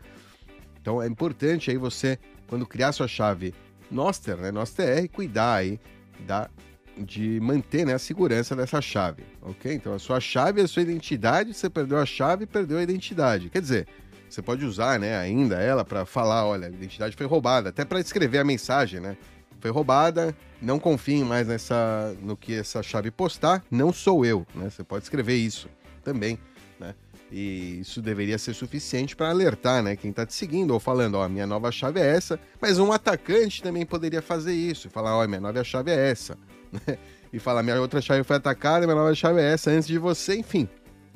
[0.80, 3.56] Então é importante aí você, quando criar sua chave
[3.90, 5.80] Noster, né, Noster, cuidar aí
[6.20, 6.48] da,
[6.96, 9.74] de manter né, a segurança dessa chave, ok?
[9.74, 13.50] Então a sua chave é a sua identidade, você perdeu a chave, perdeu a identidade.
[13.50, 13.88] Quer dizer,
[14.30, 18.00] você pode usar, né, ainda ela para falar, olha, a identidade foi roubada, até para
[18.00, 19.18] escrever a mensagem, né?
[19.62, 24.72] Foi roubada, não confiem mais nessa no que essa chave postar, não sou eu, né?
[24.72, 25.70] Você pode escrever isso
[26.04, 26.40] também,
[26.80, 26.96] né?
[27.32, 31.30] E isso deveria ser suficiente para alertar, né, quem está te seguindo ou falando, ó,
[31.30, 35.40] minha nova chave é essa, mas um atacante também poderia fazer isso, falar, ó, minha
[35.40, 36.38] nova chave é essa,
[36.74, 36.98] né?
[37.32, 40.36] E falar, minha outra chave foi atacada, minha nova chave é essa antes de você,
[40.36, 40.68] enfim,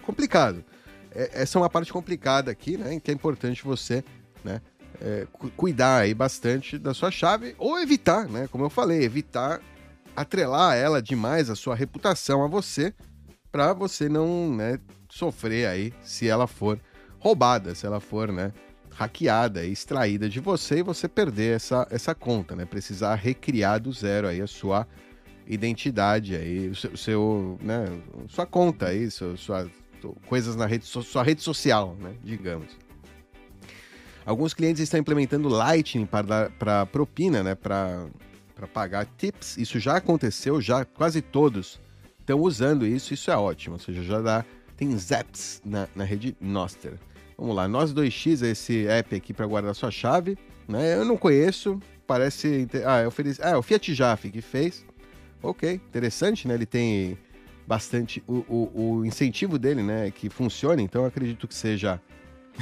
[0.03, 0.63] complicado.
[1.11, 4.03] É, essa é uma parte complicada aqui, né, que é importante você,
[4.43, 4.61] né,
[5.01, 8.47] é, cuidar aí bastante da sua chave ou evitar, né?
[8.51, 9.61] Como eu falei, evitar
[10.15, 12.93] atrelar ela demais a sua reputação a você
[13.51, 14.79] para você não né,
[15.09, 16.79] sofrer aí se ela for
[17.19, 18.51] roubada, se ela for né,
[18.91, 22.65] hackeada extraída de você e você perder essa, essa conta, né?
[22.65, 24.87] Precisar recriar do zero aí a sua
[25.47, 27.85] identidade aí, o seu, o seu né,
[28.27, 29.69] sua conta aí, sua, sua
[30.27, 32.15] coisas na rede, sua rede social, né?
[32.23, 32.84] Digamos.
[34.25, 37.53] Alguns clientes estão implementando Lightning para, propina, né?
[37.53, 38.07] Para
[38.73, 39.57] pagar tips.
[39.57, 41.79] Isso já aconteceu, já quase todos
[42.19, 43.13] estão usando isso.
[43.13, 43.75] Isso é ótimo.
[43.75, 44.45] Ou seja, já dá.
[44.75, 46.93] Tem Zaps na, na rede Noster.
[47.37, 50.37] Vamos lá, Nós 2x é esse app aqui para guardar sua chave.
[50.67, 50.95] Né?
[50.95, 52.67] Eu não conheço, parece.
[52.85, 53.07] Ah, é,
[53.41, 54.85] ah, é o Fiat Jaffe que fez.
[55.43, 56.55] Ok, interessante, né?
[56.55, 57.17] Ele tem
[57.67, 58.23] bastante.
[58.27, 60.11] O, o, o incentivo dele, né?
[60.11, 62.01] Que funciona, então acredito que seja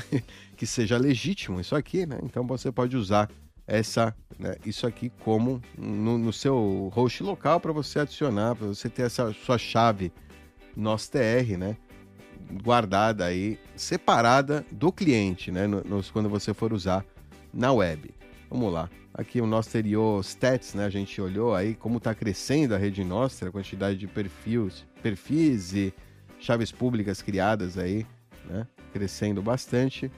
[0.55, 2.19] que seja legítimo isso aqui, né?
[2.23, 3.29] Então você pode usar
[3.65, 8.89] essa, né, isso aqui como no, no seu host local para você adicionar, para você
[8.89, 10.11] ter essa sua chave
[10.75, 11.77] NOS-TR, né?
[12.61, 15.63] Guardada aí, separada do cliente, né?
[16.11, 17.05] Quando você for usar
[17.53, 18.13] na web.
[18.49, 18.89] Vamos lá.
[19.13, 20.85] Aqui o Nostrio Stats, né?
[20.85, 25.73] A gente olhou aí como está crescendo a rede Nostra, a quantidade de perfis, perfis
[25.73, 25.93] e
[26.39, 28.05] chaves públicas criadas aí,
[28.45, 28.67] né?
[28.93, 30.09] Crescendo bastante.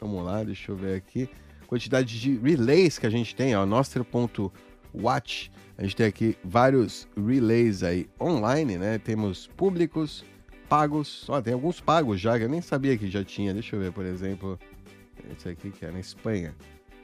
[0.00, 1.30] Vamos lá, deixa eu ver aqui.
[1.66, 5.50] Quantidade de relays que a gente tem, ó, Nostra.watch.
[5.76, 8.98] A gente tem aqui vários relays aí online, né?
[8.98, 10.24] Temos públicos,
[10.68, 11.24] pagos.
[11.28, 13.54] Ó, tem alguns pagos já, que eu nem sabia que já tinha.
[13.54, 14.58] Deixa eu ver, por exemplo,
[15.36, 16.54] esse aqui que é na Espanha.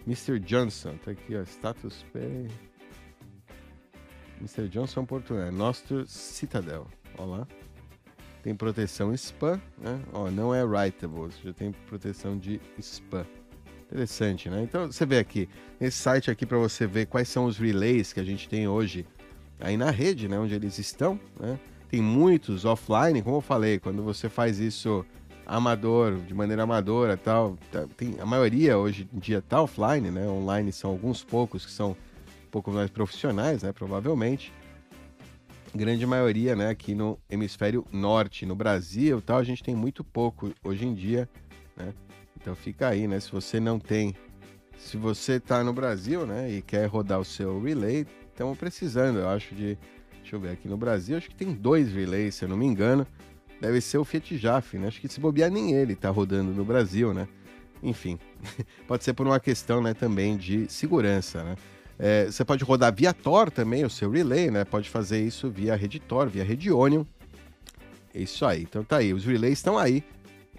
[0.07, 0.39] Mr.
[0.41, 2.49] Johnson, tá aqui, ó, Status Pay.
[4.41, 4.69] Mr.
[4.69, 7.49] Johnson Portugal, Nostro Citadel, ó lá.
[8.45, 9.99] Tem proteção spam, né?
[10.13, 13.25] Ó, não é writable, já tem proteção de spam.
[13.87, 14.63] Interessante, né?
[14.63, 15.49] Então você vê aqui,
[15.81, 19.07] esse site aqui para você ver quais são os relays que a gente tem hoje
[19.59, 20.39] aí na rede, né?
[20.39, 21.59] Onde eles estão, né?
[21.89, 25.07] Tem muitos offline, como eu falei, quando você faz isso
[25.47, 27.57] amador, de maneira amadora tal.
[27.73, 30.29] Tá, tem, a maioria hoje em dia tá offline, né?
[30.29, 33.73] Online são alguns poucos que são um pouco mais profissionais, né?
[33.73, 34.53] Provavelmente.
[35.75, 36.69] Grande maioria, né?
[36.69, 41.29] Aqui no hemisfério norte, no Brasil tal, a gente tem muito pouco hoje em dia,
[41.77, 41.93] né?
[42.41, 43.19] Então fica aí, né?
[43.19, 44.15] Se você não tem.
[44.79, 46.51] Se você tá no Brasil, né?
[46.51, 49.79] E quer rodar o seu relay, estamos precisando, eu acho, de.
[50.21, 52.65] Deixa eu ver aqui no Brasil, acho que tem dois relays, se eu não me
[52.65, 53.07] engano
[53.65, 54.89] deve ser o Fiat Jaf, né?
[54.89, 57.27] Acho que se bobear nem ele tá rodando no Brasil, né?
[57.83, 58.19] Enfim,
[58.87, 61.57] pode ser por uma questão né, também de segurança, né?
[61.99, 64.65] É, você pode rodar via Tor também, o seu relay, né?
[64.65, 67.05] Pode fazer isso via rede Tor, via rede Onion.
[68.15, 68.63] É isso aí.
[68.63, 70.05] Então tá aí, os relays estão aí.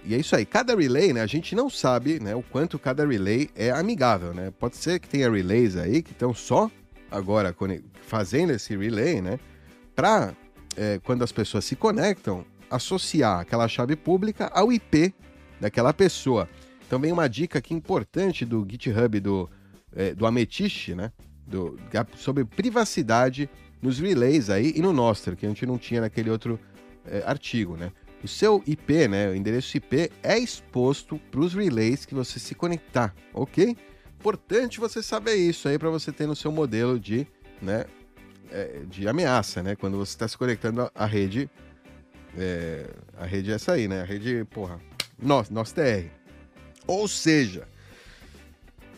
[0.03, 0.45] E é isso aí.
[0.45, 1.21] Cada relay, né?
[1.21, 2.35] A gente não sabe, né?
[2.35, 4.51] O quanto cada relay é amigável, né?
[4.59, 6.69] Pode ser que tenha relays aí que estão só
[7.09, 7.55] agora
[8.01, 9.39] fazendo esse relay, né?
[9.95, 10.33] Para
[10.77, 15.13] é, quando as pessoas se conectam, associar aquela chave pública ao IP
[15.59, 16.47] daquela pessoa.
[16.85, 19.49] Então vem uma dica aqui importante do GitHub do,
[19.95, 21.11] é, do Amethyst, né?
[21.45, 21.79] Do,
[22.17, 23.49] sobre privacidade
[23.81, 26.59] nos relays aí e no Nostr, que a gente não tinha naquele outro
[27.05, 27.91] é, artigo, né?
[28.23, 32.55] O seu IP, né, o endereço IP é exposto para os relays que você se
[32.55, 33.77] conectar, ok?
[34.19, 37.27] Importante você saber isso aí para você ter no seu modelo de,
[37.61, 37.85] né,
[38.51, 39.75] é, de ameaça, né?
[39.75, 41.47] Quando você está se conectando à rede
[42.37, 42.85] é,
[43.17, 44.01] a rede é essa aí, né?
[44.01, 44.79] A rede, porra,
[45.21, 46.09] nós, nós TR.
[46.85, 47.67] Ou seja,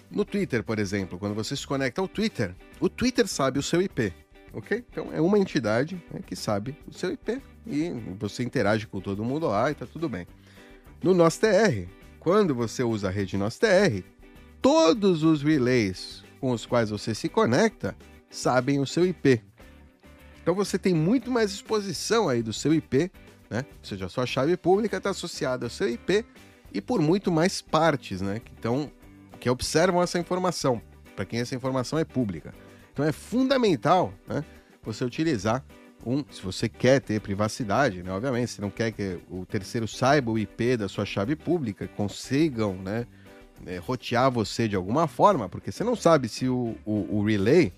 [0.09, 3.81] no Twitter, por exemplo, quando você se conecta ao Twitter, o Twitter sabe o seu
[3.81, 4.13] IP,
[4.53, 4.83] ok?
[4.89, 9.23] Então é uma entidade né, que sabe o seu IP e você interage com todo
[9.23, 10.27] mundo lá e tá tudo bem.
[11.03, 11.87] No NosTR,
[12.19, 14.03] quando você usa a rede NosTR,
[14.61, 17.95] todos os relays com os quais você se conecta
[18.29, 19.41] sabem o seu IP.
[20.41, 23.11] Então você tem muito mais exposição aí do seu IP
[23.49, 23.65] né?
[23.79, 26.25] Ou seja, a sua chave pública está associada ao seu IP
[26.73, 28.41] e por muito mais partes, né?
[28.57, 28.91] Então,
[29.39, 30.81] que observam essa informação,
[31.15, 32.53] para quem essa informação é pública.
[32.93, 34.43] Então é fundamental, né?
[34.83, 35.63] Você utilizar
[36.05, 38.11] um, se você quer ter privacidade, né?
[38.11, 42.75] Obviamente, você não quer que o terceiro saiba o IP da sua chave pública, consigam,
[42.75, 43.05] né?
[43.65, 47.73] É, rotear você de alguma forma, porque você não sabe se o, o, o relay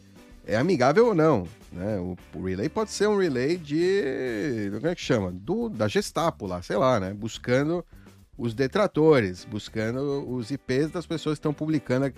[0.45, 1.47] é amigável ou não.
[1.71, 1.97] Né?
[1.97, 4.69] O, o, relay pode ser um relay de.
[4.73, 5.31] Como é que chama?
[5.31, 7.13] Do, da Gestapo lá, sei lá, né?
[7.13, 7.85] Buscando
[8.39, 12.09] os detratores, buscando os IPs das pessoas que estão publicando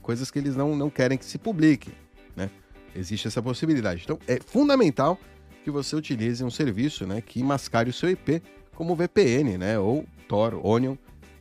[0.00, 1.92] coisas que eles não, não querem que se publique.
[2.34, 2.50] Né?
[2.94, 4.00] Existe essa possibilidade.
[4.02, 5.20] Então é fundamental
[5.62, 8.42] que você utilize um serviço né, que mascare o seu IP,
[8.74, 9.78] como VPN, né?
[9.78, 10.96] Ou Tor, Onion,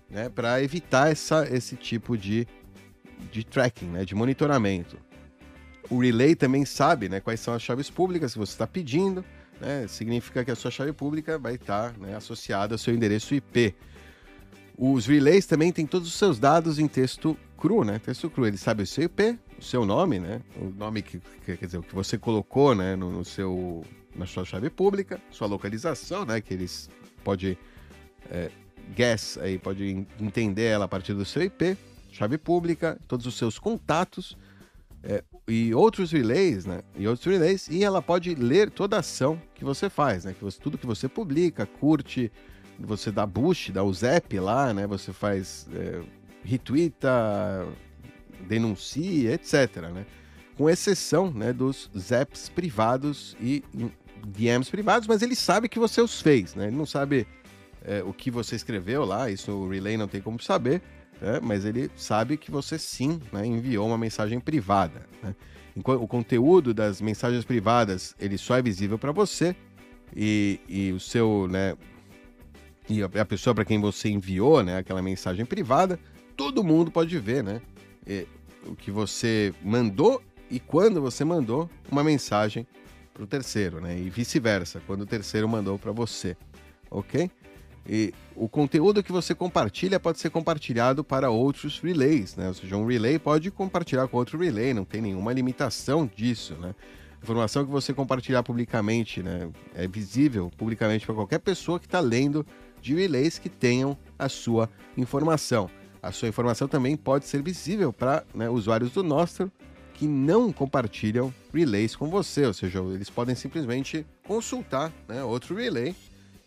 [0.09, 0.29] né?
[0.29, 2.47] Para evitar essa, esse tipo de,
[3.31, 4.03] de tracking, né?
[4.03, 4.97] De monitoramento.
[5.89, 9.23] O relay também sabe né, quais são as chaves públicas que você está pedindo,
[9.61, 13.35] né, significa que a sua chave pública vai estar tá, né, associada ao seu endereço
[13.35, 13.75] IP.
[14.77, 17.99] Os relays também têm todos os seus dados em texto cru, né?
[17.99, 18.45] Texto cru.
[18.45, 20.41] Ele sabe o seu IP, o seu nome, né?
[20.57, 23.83] O nome que, quer dizer, o que você colocou, né, no, no, seu,
[24.15, 26.41] na sua chave pública, sua localização, né?
[26.41, 26.89] Que eles
[27.23, 27.57] pode
[28.29, 28.51] é,
[28.93, 31.77] guess aí, pode entender ela a partir do seu IP,
[32.11, 34.37] chave pública, todos os seus contatos
[35.03, 36.81] é, e outros relays, né?
[36.97, 40.33] E outros relays, e ela pode ler toda a ação que você faz, né?
[40.33, 42.31] Que você, tudo que você publica, curte,
[42.79, 44.87] você dá boost, dá o zap lá, né?
[44.87, 46.01] Você faz é,
[46.43, 47.67] retweeta,
[48.47, 50.05] denuncia, etc, né?
[50.57, 53.63] Com exceção, né, dos zaps privados e
[54.25, 56.67] DMs privados, mas ele sabe que você os fez, né?
[56.67, 57.27] Ele não sabe
[57.83, 60.81] é, o que você escreveu lá, isso o Relay não tem como saber,
[61.21, 61.39] né?
[61.41, 65.05] mas ele sabe que você sim né, enviou uma mensagem privada.
[65.21, 65.35] Né?
[65.75, 69.55] O conteúdo das mensagens privadas ele só é visível para você
[70.15, 71.75] e, e o seu, né,
[72.89, 75.99] e a pessoa para quem você enviou, né, aquela mensagem privada,
[76.35, 77.61] todo mundo pode ver, né,
[78.05, 78.27] e,
[78.65, 82.67] o que você mandou e quando você mandou uma mensagem
[83.13, 86.37] para o terceiro, né, e vice-versa, quando o terceiro mandou para você,
[86.91, 87.29] ok?
[87.87, 92.47] E o conteúdo que você compartilha pode ser compartilhado para outros relays, né?
[92.47, 96.73] Ou seja, um relay pode compartilhar com outro relay, não tem nenhuma limitação disso, né?
[97.21, 99.49] Informação que você compartilhar publicamente, né?
[99.75, 102.45] É visível publicamente para qualquer pessoa que está lendo
[102.85, 105.67] de relays que tenham a sua informação.
[106.03, 109.51] A sua informação também pode ser visível para né, usuários do Nostro
[109.95, 115.95] que não compartilham relays com você, ou seja, eles podem simplesmente consultar né, outro relay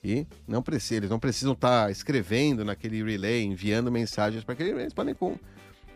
[0.04, 4.68] e não precisa, eles não precisam estar tá escrevendo naquele relay, enviando mensagens para aquele
[4.68, 5.16] relay, eles podem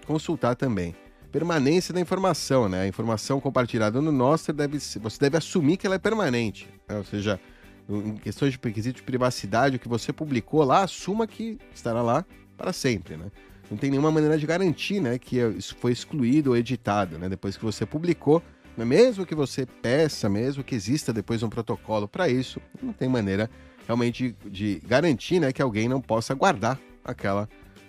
[0.04, 0.92] consultar também.
[1.30, 2.82] Permanência da informação, né?
[2.82, 6.96] A informação compartilhada no Nostro deve você deve assumir que ela é permanente, né?
[6.98, 7.40] ou seja,
[7.88, 12.24] em questões de requisito de privacidade, o que você publicou lá, assuma que estará lá
[12.56, 13.26] para sempre, né?
[13.70, 17.28] Não tem nenhuma maneira de garantir, né, que isso foi excluído ou editado, né?
[17.28, 18.42] Depois que você publicou,
[18.76, 18.84] né?
[18.84, 23.50] mesmo que você peça, mesmo que exista depois um protocolo para isso, não tem maneira
[23.86, 27.48] realmente de, de, garantir, né, que alguém não possa guardar aquela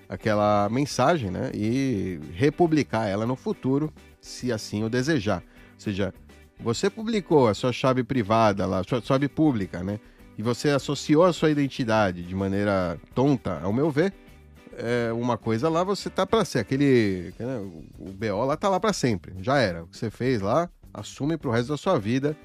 [0.10, 3.92] aquela mensagem, né, e republicar ela no futuro,
[4.22, 5.40] se assim o desejar.
[5.74, 6.14] Ou seja,
[6.60, 10.00] você publicou a sua chave privada lá, sua chave pública, né?
[10.38, 14.14] E você associou a sua identidade de maneira tonta, ao meu ver,
[14.78, 17.58] é uma coisa lá você tá para ser aquele, né,
[18.00, 19.84] o BO lá tá lá para sempre, já era.
[19.84, 22.36] O que você fez lá, assume pro resto da sua vida.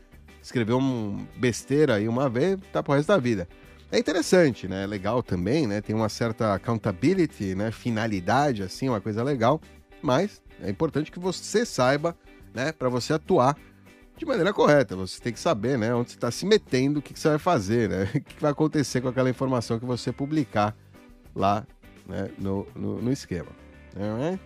[0.42, 3.48] Escreveu um besteira aí uma vez, tá pro resto da vida.
[3.90, 4.84] É interessante, né?
[4.84, 5.80] É legal também, né?
[5.80, 7.70] Tem uma certa accountability, né?
[7.70, 9.60] Finalidade, assim, uma coisa legal.
[10.02, 12.16] Mas é importante que você saiba,
[12.54, 12.70] né?
[12.70, 13.56] Para você atuar
[14.18, 14.96] de maneira correta.
[14.96, 17.38] Você tem que saber, né, onde você está se metendo, o que, que, você vai
[17.38, 18.10] fazer, né?
[18.14, 20.76] O que vai acontecer com aquela informação que você publicar
[21.34, 21.64] lá
[22.06, 23.48] né, no, no, no esquema.
[23.94, 24.38] Né?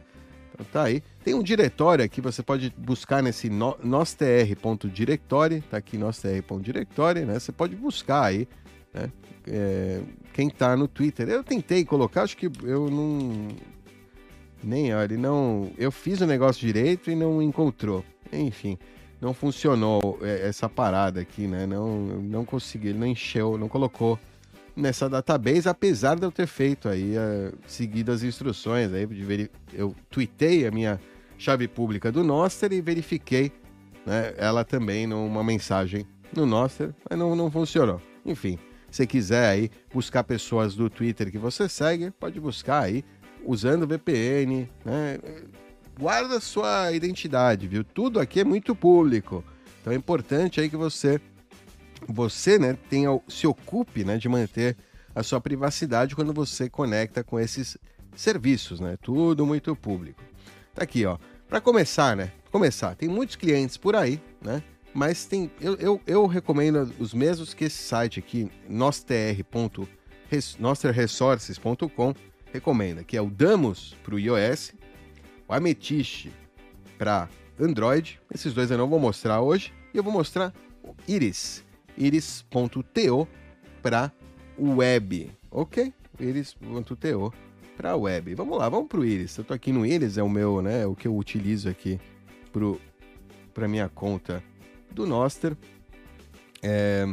[0.52, 1.02] Então tá aí.
[1.24, 7.38] Tem um diretório aqui, você pode buscar nesse no, nostr.directory, tá aqui nostr.directory, né?
[7.38, 8.46] Você pode buscar aí,
[8.92, 9.10] né?
[9.46, 10.02] É,
[10.32, 11.28] quem tá no Twitter.
[11.28, 13.48] Eu tentei colocar, acho que eu não.
[14.62, 15.72] Nem, olha, não.
[15.76, 18.04] Eu fiz o negócio direito e não encontrou.
[18.32, 18.78] Enfim
[19.22, 21.64] não funcionou é, essa parada aqui, né?
[21.64, 24.18] Não, não consegui, ele não encheu, não colocou
[24.74, 29.94] nessa database, apesar de eu ter feito aí, uh, seguido as instruções aí, de eu
[30.10, 31.00] tuitei a minha
[31.38, 33.52] chave pública do Noster e verifiquei
[34.04, 36.04] né, ela também numa mensagem
[36.34, 38.02] no Noster, mas não, não funcionou.
[38.26, 38.58] Enfim,
[38.90, 43.04] se quiser aí buscar pessoas do Twitter que você segue, pode buscar aí
[43.44, 45.18] usando VPN, né?
[45.99, 47.84] Guarda sua identidade, viu?
[47.84, 49.45] Tudo aqui é muito público.
[49.80, 51.20] Então é importante aí que você
[52.09, 54.76] você, né, tenha, se ocupe, né, de manter
[55.14, 57.78] a sua privacidade quando você conecta com esses
[58.16, 58.97] serviços, né?
[59.01, 60.20] Tudo muito público.
[60.74, 61.18] Tá aqui, ó.
[61.49, 62.32] Para começar, né?
[62.51, 64.62] Começar, tem muitos clientes por aí, né?
[64.95, 68.51] Mas tem, eu, eu, eu recomendo os mesmos que esse site aqui,
[70.59, 72.14] nosterresources.com
[72.53, 74.72] recomenda, que é o Damos para o iOS
[75.49, 76.28] o Amethyst
[76.99, 77.28] para
[77.59, 78.20] Android.
[78.32, 79.72] Esses dois eu não vou mostrar hoje.
[79.93, 81.64] E eu vou mostrar o Iris,
[81.97, 83.28] iris.to
[83.82, 84.11] para
[84.59, 85.93] web, ok?
[86.18, 87.32] Iris.to
[87.76, 88.34] para web.
[88.34, 89.36] Vamos lá, vamos para o Iris.
[89.36, 90.86] Eu estou aqui no Iris, é o meu, né?
[90.86, 92.01] O que eu utilizo aqui
[93.53, 94.43] para minha conta
[94.90, 95.57] do Noster.
[96.62, 97.05] É,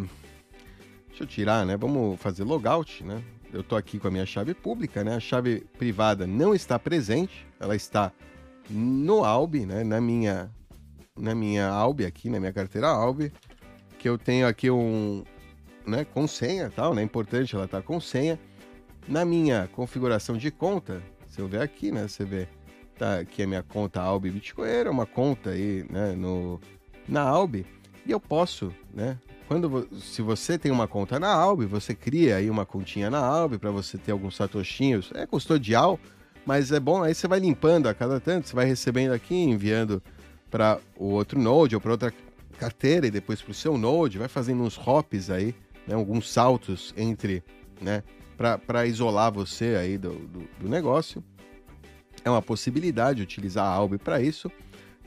[1.08, 1.76] deixa eu tirar, né?
[1.76, 3.22] Vamos fazer logout, né?
[3.52, 5.16] Eu estou aqui com a minha chave pública, né?
[5.16, 8.12] A chave privada não está presente, ela está
[8.70, 9.84] no Albi, né?
[9.84, 10.52] Na minha,
[11.18, 13.32] na minha Albi aqui, na minha carteira Albi,
[13.98, 15.24] que eu tenho aqui um,
[15.86, 16.06] né?
[16.06, 17.02] Com senha, tal, né?
[17.02, 18.40] Importante ela tá com senha.
[19.08, 22.08] Na minha configuração de conta, se eu ver aqui, né?
[22.08, 22.48] Você vê,
[22.98, 26.14] tá aqui a minha conta Albi Bitcoin, é uma conta aí, né?
[26.14, 26.60] No
[27.08, 27.66] na Albi
[28.06, 29.18] e eu posso, né?
[29.50, 33.58] Quando se você tem uma conta na Albi, você cria aí uma continha na Albi
[33.58, 36.00] para você ter alguns satoshinhos, é custodial,
[36.46, 40.04] mas é bom, aí você vai limpando a cada tanto, você vai recebendo aqui, enviando
[40.52, 42.14] para o outro Node ou para outra
[42.60, 45.56] carteira e depois para o seu Node, vai fazendo uns hops aí,
[45.88, 47.44] né, alguns saltos entre,
[47.82, 48.04] né,
[48.38, 51.24] para isolar você aí do, do, do, negócio.
[52.24, 54.52] É uma possibilidade utilizar a Albi para isso.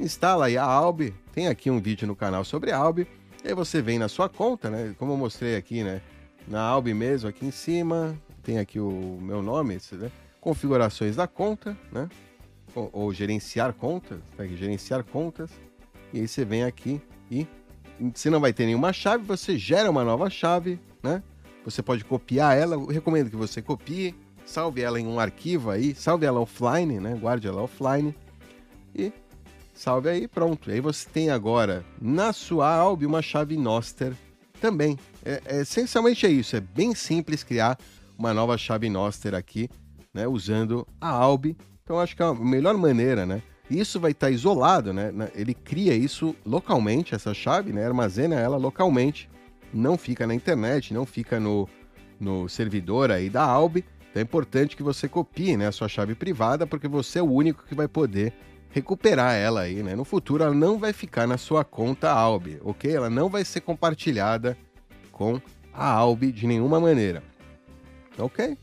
[0.01, 3.07] Instala aí a Albi, tem aqui um vídeo no canal sobre a Albi,
[3.45, 6.01] e aí você vem na sua conta, né, como eu mostrei aqui, né,
[6.47, 10.11] na Albi mesmo, aqui em cima, Tem aqui o meu nome, né?
[10.41, 12.09] configurações da conta, né?
[12.75, 15.51] Ou, ou gerenciar contas, tá gerenciar contas.
[16.13, 17.47] E aí você vem aqui e
[18.15, 21.23] se não vai ter nenhuma chave, você gera uma nova chave, né?
[21.65, 24.13] Você pode copiar ela, eu recomendo que você copie,
[24.45, 27.15] salve ela em um arquivo aí, salve ela offline, né?
[27.15, 28.13] Guarde ela offline
[28.93, 29.13] e
[29.73, 30.71] salve aí, pronto.
[30.71, 34.13] Aí você tem agora na sua Albi uma chave Noster
[34.61, 34.99] também.
[35.25, 37.79] É, é, essencialmente é isso, é bem simples criar
[38.19, 39.69] uma nova chave Noster aqui,
[40.13, 40.27] né?
[40.29, 41.57] Usando a Albi.
[41.83, 43.43] Então acho que é a melhor maneira, né?
[43.71, 45.13] Isso vai estar tá isolado, né?
[45.35, 47.85] Ele cria isso localmente, essa chave, né?
[47.87, 49.29] Armazena ela localmente,
[49.73, 51.69] não fica na internet, não fica no,
[52.21, 53.85] no servidor aí da Albi.
[54.11, 57.33] Então é importante que você copie né, a sua chave privada, porque você é o
[57.33, 58.35] único que vai poder
[58.73, 59.95] recuperar ela aí, né?
[59.95, 62.91] No futuro ela não vai ficar na sua conta Albi, ok?
[62.91, 64.57] Ela não vai ser compartilhada
[65.13, 65.41] com
[65.73, 67.23] a Albi de nenhuma maneira,
[68.19, 68.57] ok?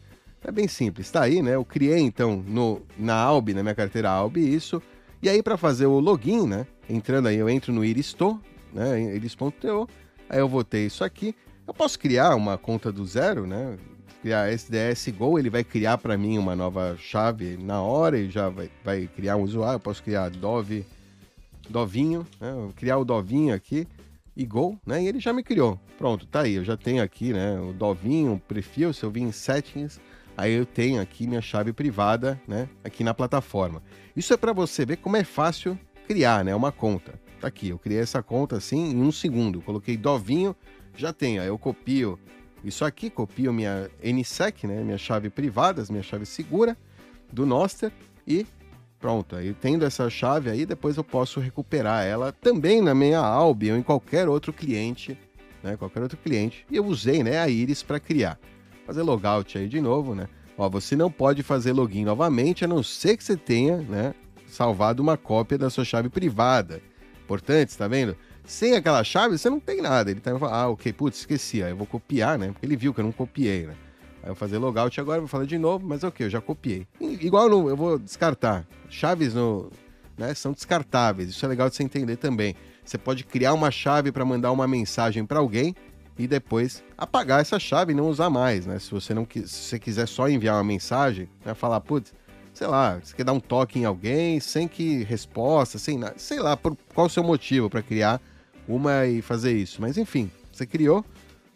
[0.43, 1.55] É bem simples, tá aí, né?
[1.55, 4.81] Eu criei então no, na Albi, na minha carteira Albi, isso.
[5.21, 6.65] E aí para fazer o login, né?
[6.89, 8.41] Entrando aí, eu entro no Iristo,
[8.73, 9.15] né?
[9.15, 9.87] Iris.to,
[10.29, 11.35] aí eu vou ter isso aqui.
[11.67, 13.77] Eu posso criar uma conta do zero, né?
[14.21, 18.49] Criar SDS Go, ele vai criar para mim uma nova chave na hora e já
[18.49, 19.75] vai, vai criar um usuário.
[19.75, 20.85] Eu posso criar Dove,
[21.69, 22.51] Dovinho, né?
[22.75, 23.87] criar o Dovinho aqui
[24.35, 25.03] e Go, né?
[25.03, 25.79] E ele já me criou.
[25.97, 26.55] Pronto, tá aí.
[26.55, 27.59] Eu já tenho aqui, né?
[27.59, 28.93] O Dovinho, o perfil.
[28.93, 29.99] Se eu vir em Settings,
[30.39, 33.83] aí eu tenho aqui minha chave privada, né, aqui na plataforma.
[34.15, 37.19] Isso é para você ver como é fácil criar, né, uma conta.
[37.41, 39.61] Tá aqui, eu criei essa conta assim em um segundo.
[39.61, 40.55] Coloquei Dovinho,
[40.95, 41.41] já tenho.
[41.41, 42.17] Aí eu copio
[42.63, 46.77] isso aqui, copio minha NSEC, né, minha chave privada, minha chave segura
[47.31, 47.91] do Noster
[48.27, 48.45] e
[48.99, 49.35] pronto.
[49.35, 53.77] Aí tendo essa chave aí, depois eu posso recuperar ela também na minha Albi ou
[53.77, 55.17] em qualquer outro cliente,
[55.63, 56.65] né, qualquer outro cliente.
[56.69, 58.37] E eu usei, né, a Iris para criar
[58.89, 60.27] fazer logout aí de novo, né?
[60.57, 64.15] Ó, você não pode fazer login novamente, a não ser que você tenha, né,
[64.47, 66.81] salvado uma cópia da sua chave privada.
[67.23, 68.17] Importante, está vendo?
[68.49, 70.09] Sem aquela chave, você não tem nada.
[70.09, 71.61] Ele tá falando, ah, ok, putz, esqueci.
[71.61, 72.47] Aí eu vou copiar, né?
[72.47, 73.75] Porque ele viu que eu não copiei, né?
[74.23, 76.87] Aí eu vou fazer logout agora, vou falar de novo, mas ok, eu já copiei.
[76.99, 78.65] Igual no, eu vou descartar.
[78.89, 79.71] Chaves no,
[80.17, 81.29] né, são descartáveis.
[81.29, 82.55] Isso é legal de você entender também.
[82.83, 85.75] Você pode criar uma chave para mandar uma mensagem para alguém
[86.17, 88.79] e depois apagar essa chave e não usar mais, né?
[88.79, 91.53] Se você não se você quiser só enviar uma mensagem, né?
[91.53, 92.15] falar, putz,
[92.51, 96.39] sei lá, você quer dar um toque em alguém sem que resposta, sem nada, sei
[96.39, 98.19] lá, por qual o seu motivo para criar
[98.69, 99.81] uma e fazer isso.
[99.81, 101.03] Mas enfim, você criou,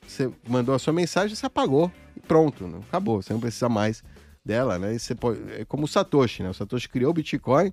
[0.05, 2.79] você mandou a sua mensagem, você apagou e pronto, né?
[2.87, 4.03] acabou, você não precisa mais
[4.43, 4.95] dela, né?
[4.95, 6.49] E você pode, é como o Satoshi, né?
[6.49, 7.71] O Satoshi criou o Bitcoin,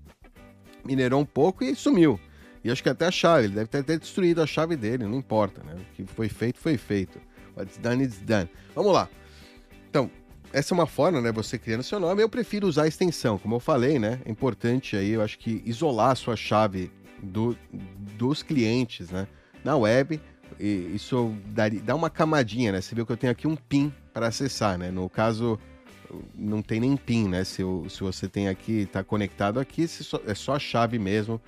[0.85, 2.21] minerou um pouco e sumiu.
[2.63, 5.63] E acho que até a chave, ele deve ter destruído a chave dele, não importa,
[5.65, 5.75] né?
[5.75, 7.19] O que foi feito, foi feito.
[7.57, 8.49] What's done, it's done.
[8.75, 9.09] Vamos lá.
[9.89, 10.11] Então,
[10.53, 11.33] essa é uma forma, né?
[11.33, 12.23] Você criando seu nome.
[12.23, 14.21] Eu prefiro usar a extensão, como eu falei, né?
[14.27, 16.91] É importante aí, eu acho que isolar a sua chave
[17.23, 17.57] do,
[18.17, 19.27] dos clientes, né?
[19.65, 20.21] Na web,
[20.59, 22.81] isso dá, dá uma camadinha, né?
[22.81, 24.91] Você viu que eu tenho aqui um PIN para acessar, né?
[24.91, 25.59] No caso,
[26.35, 27.45] não tem nem PIN, né?
[27.45, 29.87] Se, se você tem aqui, está conectado aqui,
[30.27, 31.41] é só a chave mesmo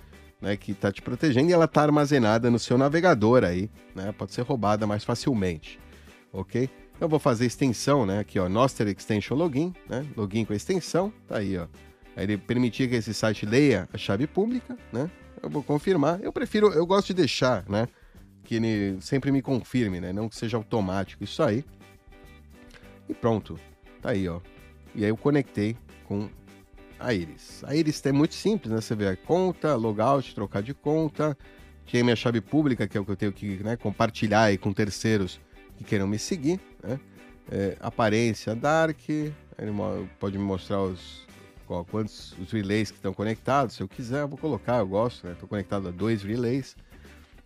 [0.42, 4.34] né, que está te protegendo e ela está armazenada no seu navegador aí, né, pode
[4.34, 5.78] ser roubada mais facilmente,
[6.32, 6.68] ok?
[7.00, 11.12] Eu vou fazer extensão, né, aqui ó, Noster Extension Login, né, login com a extensão,
[11.28, 11.68] tá aí ó,
[12.16, 15.08] aí ele permitir que esse site leia a chave pública, né,
[15.42, 17.88] eu vou confirmar, eu prefiro, eu gosto de deixar, né,
[18.44, 21.64] que ele sempre me confirme, né, não que seja automático isso aí,
[23.08, 23.58] e pronto,
[24.00, 24.40] tá aí ó,
[24.94, 26.28] e aí eu conectei com
[27.02, 27.64] a Iris.
[27.64, 28.80] A Iris é muito simples, né?
[28.80, 31.36] Você vê a conta, logout, trocar de conta.
[31.90, 34.72] Tem minha chave pública, que é o que eu tenho que né, compartilhar aí com
[34.72, 35.40] terceiros
[35.76, 36.58] que queiram me seguir.
[36.82, 36.98] Né?
[37.50, 39.32] É, aparência Dark, ele
[40.18, 41.26] pode me mostrar os,
[41.72, 43.76] qual, quantos os relays que estão conectados.
[43.76, 45.32] Se eu quiser, eu vou colocar, eu gosto, né?
[45.32, 46.76] Estou conectado a dois relays.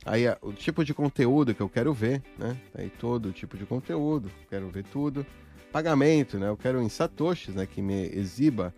[0.04, 2.56] Aí o tipo de conteúdo que eu quero ver, né?
[2.72, 5.24] Tá aí todo tipo de conteúdo, quero ver tudo.
[5.72, 6.48] Pagamento, né?
[6.48, 7.66] Eu quero em satoshis, né?
[7.66, 8.74] Que me exiba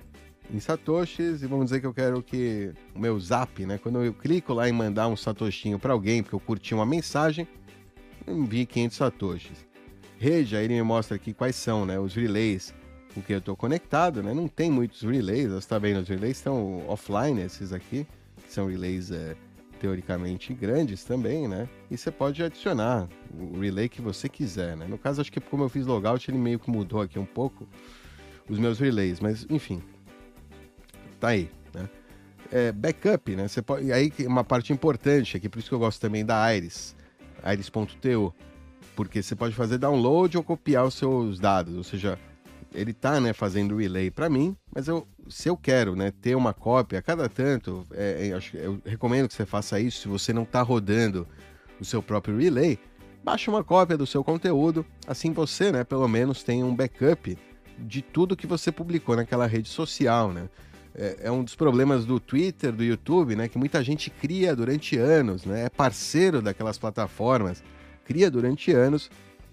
[0.50, 3.78] em satoshis e vamos dizer que eu quero que o meu zap, né?
[3.78, 7.48] Quando eu clico lá em mandar um satoshinho para alguém porque eu curti uma mensagem,
[8.26, 9.66] eu envio 500 satoshis.
[10.18, 11.98] Rede, aí ele me mostra aqui quais são, né?
[11.98, 12.74] Os relays
[13.14, 14.34] com que eu estou conectado, né?
[14.34, 18.06] Não tem muitos relays, está vendo, os relays estão offline, esses aqui,
[18.44, 19.36] que são relays é,
[19.80, 21.68] teoricamente grandes também, né?
[21.90, 24.86] E você pode adicionar o relay que você quiser, né?
[24.86, 27.66] No caso, acho que como eu fiz logout, ele meio que mudou aqui um pouco
[28.48, 29.82] os meus relays, mas enfim,
[31.20, 31.88] tá aí, né?
[32.50, 33.46] É, backup, né?
[33.46, 36.54] Você pode, e aí uma parte importante aqui, por isso que eu gosto também da
[36.54, 36.96] Iris,
[37.44, 38.34] iris.to,
[38.96, 42.18] porque você pode fazer download ou copiar os seus dados, ou seja,
[42.72, 46.52] ele tá, né, fazendo relay para mim, mas eu, se eu quero, né, ter uma
[46.52, 50.42] cópia a cada tanto, é, é, eu recomendo que você faça isso se você não
[50.42, 51.26] está rodando
[51.80, 52.78] o seu próprio relay,
[53.24, 57.36] baixe uma cópia do seu conteúdo, assim você, né, pelo menos tem um backup
[57.78, 60.48] de tudo que você publicou naquela rede social, né?
[60.94, 64.96] É, é, um dos problemas do Twitter, do YouTube, né, que muita gente cria durante
[64.98, 67.62] anos, né, é parceiro daquelas plataformas,
[68.04, 69.08] cria durante anos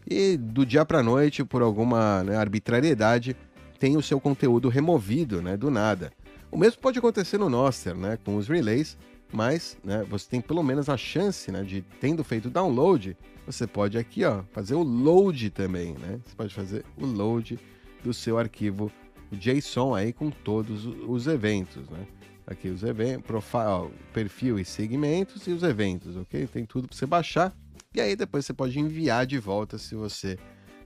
[0.08, 3.36] e do dia para noite, por alguma né, arbitrariedade,
[3.80, 6.12] tem o seu conteúdo removido, né, do nada.
[6.52, 8.98] O mesmo pode acontecer no Noster, né, com os relays,
[9.34, 13.68] mas né, você tem pelo menos a chance né, de, tendo feito o download, você
[13.68, 15.94] pode aqui ó, fazer o load também.
[15.94, 16.20] Né?
[16.26, 17.60] Você pode fazer o load
[18.04, 18.92] do seu arquivo
[19.32, 21.90] JSON aí com todos os eventos.
[21.90, 22.08] Né?
[22.48, 26.46] Aqui os eventos, profile, perfil e segmentos e os eventos, ok?
[26.48, 27.56] Tem tudo para você baixar
[27.96, 30.38] e aí depois você pode enviar de volta se você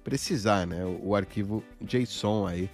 [0.03, 0.85] precisar, né?
[0.85, 2.69] O, o arquivo JSON aí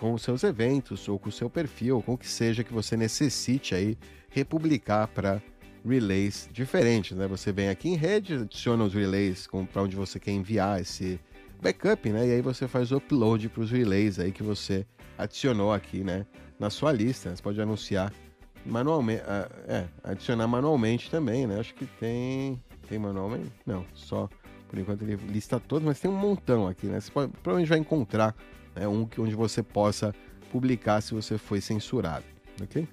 [0.00, 2.72] com os seus eventos ou com o seu perfil, ou com o que seja que
[2.72, 3.96] você necessite aí
[4.30, 5.40] republicar para
[5.86, 7.26] relays diferentes, né?
[7.28, 11.20] Você vem aqui em rede, adiciona os relays para onde você quer enviar esse
[11.62, 12.26] backup, né?
[12.26, 14.86] E aí você faz o upload para os relays aí que você
[15.18, 16.26] adicionou aqui, né?
[16.58, 18.12] Na sua lista, você pode anunciar
[18.64, 21.60] manualmente, uh, é, adicionar manualmente também, né?
[21.60, 23.50] Acho que tem tem manualmente?
[23.66, 24.28] Não, só
[24.68, 27.00] por enquanto ele lista todos, mas tem um montão aqui, né?
[27.00, 28.34] Você pode, provavelmente vai encontrar
[28.74, 30.14] né, um que, onde você possa
[30.50, 32.24] publicar se você foi censurado,
[32.62, 32.86] ok?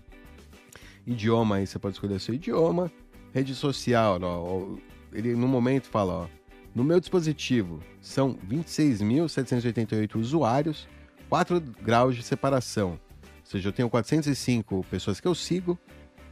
[1.05, 2.91] Idioma aí, você pode escolher seu idioma.
[3.33, 4.77] Rede social, ó,
[5.13, 6.27] ele no momento fala, ó,
[6.75, 10.87] no meu dispositivo são 26.788 usuários,
[11.29, 12.91] 4 graus de separação.
[12.91, 15.77] Ou seja, eu tenho 405 pessoas que eu sigo,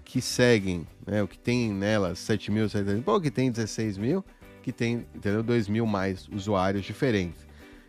[0.10, 3.96] que seguem, né, o que tem nelas 7 mil, 7 mil, ou que tem 16
[4.00, 4.26] mil,
[4.64, 7.46] que tem, entendeu, 2 mil mais usuários diferentes.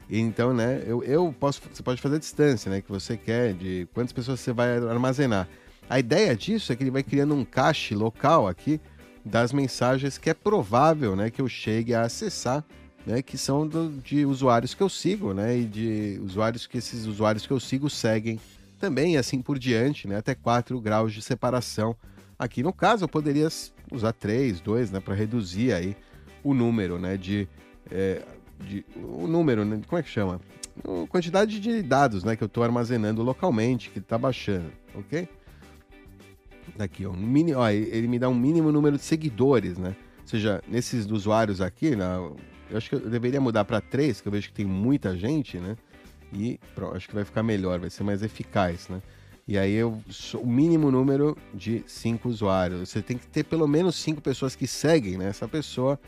[0.09, 3.89] Então, né, eu, eu posso, você pode fazer a distância, né, que você quer, de
[3.95, 5.49] quantas pessoas você vai armazenar.
[5.89, 8.79] A ideia disso é que ele vai criando um cache local aqui
[9.25, 12.63] das mensagens que é provável, né, que eu chegue a acessar,
[13.07, 17.07] né, que são do, de usuários que eu sigo, né, e de usuários que esses
[17.07, 18.39] usuários que eu sigo seguem
[18.81, 21.97] também, assim por diante, né, até 4 graus de separação
[22.41, 23.47] Aqui no caso eu poderia
[23.93, 25.95] usar 3, 2, né, para reduzir aí
[26.43, 27.47] o número, né, de,
[27.91, 28.23] é,
[28.59, 30.41] de o número, né, como é que chama?
[31.11, 35.29] Quantidade de dados, né, que eu estou armazenando localmente, que está baixando, ok?
[36.79, 39.95] Aqui, ó, um mini, ó, ele me dá um mínimo número de seguidores, né?
[40.23, 42.07] Ou seja, nesses usuários aqui, né,
[42.71, 45.59] eu acho que eu deveria mudar para 3, que eu vejo que tem muita gente,
[45.59, 45.77] né?
[46.33, 49.03] E pronto, acho que vai ficar melhor, vai ser mais eficaz, né?
[49.47, 50.01] E aí eu
[50.35, 52.89] o mínimo número de cinco usuários.
[52.89, 55.99] Você tem que ter pelo menos cinco pessoas que seguem né, essa pessoa.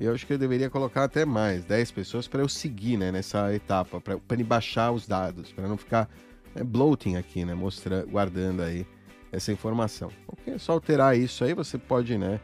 [0.00, 3.54] Eu acho que eu deveria colocar até mais, 10 pessoas para eu seguir né, nessa
[3.54, 6.08] etapa, para ele baixar os dados, para não ficar
[6.54, 8.86] né, bloating aqui, né, mostrando, guardando aí
[9.32, 10.10] essa informação.
[10.28, 12.40] Ok, é só alterar isso aí, você pode né,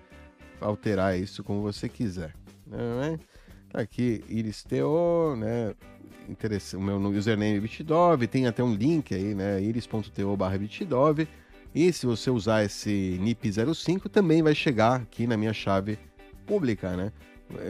[0.60, 2.34] alterar isso como você quiser.
[2.66, 3.18] Né?
[3.18, 3.24] Tá
[3.72, 5.74] aqui, Iris Teo, né?
[6.74, 9.60] o meu username é Bitdove, tem até um link aí, né?
[9.60, 10.58] iris.to barra.
[11.74, 15.98] E se você usar esse NIP05, também vai chegar aqui na minha chave
[16.46, 17.12] pública, né?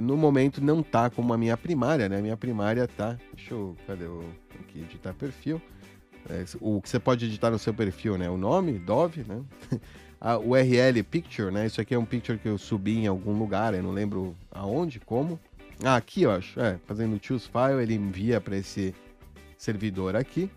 [0.00, 2.20] No momento não tá como a minha primária, né?
[2.20, 3.18] Minha primária tá.
[3.34, 3.76] Deixa eu.
[3.86, 4.24] Cadê o.
[4.60, 5.60] Aqui, editar perfil.
[6.28, 8.30] É, o que você pode editar no seu perfil, né?
[8.30, 9.42] O nome, Dove, né?
[10.20, 11.66] a URL Picture, né?
[11.66, 15.00] Isso aqui é um picture que eu subi em algum lugar, eu não lembro aonde,
[15.00, 15.38] como.
[15.82, 16.60] Ah, aqui eu acho.
[16.60, 18.94] É, fazendo choose file, ele envia para esse
[19.56, 20.50] servidor aqui.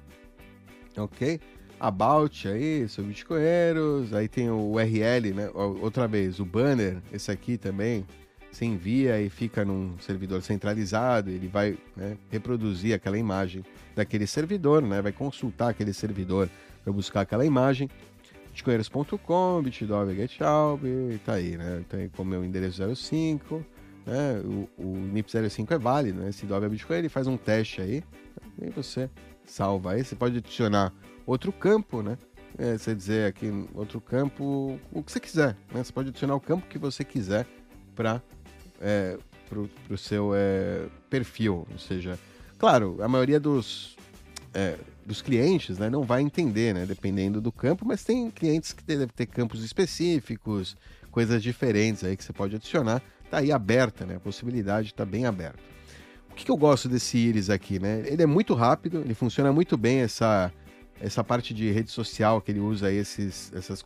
[0.98, 1.40] Ok?
[1.80, 4.14] About aí, sobre bitcoinheiros.
[4.14, 5.50] Aí tem o URL, né?
[5.54, 8.06] Outra vez, o banner, esse aqui também.
[8.52, 11.30] Você envia e fica num servidor centralizado.
[11.30, 13.64] Ele vai né, reproduzir aquela imagem
[13.94, 15.02] daquele servidor, né?
[15.02, 16.50] Vai consultar aquele servidor
[16.84, 17.90] para buscar aquela imagem
[18.56, 20.82] bitcoinheiros.com, bitdog, getalb,
[21.26, 21.84] tá aí, né?
[21.90, 23.66] Tem como meu endereço 05,
[24.06, 24.42] né?
[24.44, 26.32] O, o NIP05 é válido, né?
[26.32, 28.04] Se dobra Bitcoin, ele faz um teste aí,
[28.62, 29.10] e você
[29.44, 30.04] salva aí.
[30.04, 30.94] Você pode adicionar
[31.26, 32.18] outro campo, né?
[32.58, 35.84] É, você dizer aqui outro campo, o que você quiser, né?
[35.84, 37.46] Você pode adicionar o campo que você quiser
[37.96, 38.22] para
[38.80, 39.18] é,
[39.90, 42.18] o seu é, perfil, ou seja,
[42.58, 43.96] claro, a maioria dos
[44.54, 48.84] é, dos clientes, né, não vai entender, né, dependendo do campo, mas tem clientes que
[48.84, 50.76] devem ter campos específicos,
[51.12, 53.04] coisas diferentes aí que você pode adicionar
[53.36, 54.16] tá aí aberta, né?
[54.16, 55.60] A possibilidade está bem aberta.
[56.30, 58.04] O que, que, eu gosto desse íris aqui, né?
[58.06, 60.52] Ele é muito rápido, ele funciona muito bem essa
[61.02, 63.84] essa parte de rede social que ele usa esses essas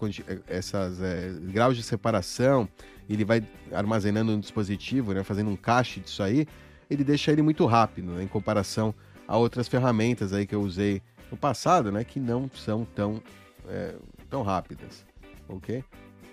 [0.47, 2.69] essas é, graus de separação,
[3.09, 5.23] ele vai armazenando no dispositivo, né?
[5.23, 6.47] Fazendo um cache disso aí,
[6.89, 8.23] ele deixa ele muito rápido, né?
[8.23, 8.93] em comparação
[9.27, 13.21] a outras ferramentas aí que eu usei no passado, né, que não são tão,
[13.67, 13.93] é,
[14.27, 15.05] tão rápidas,
[15.47, 15.83] ok?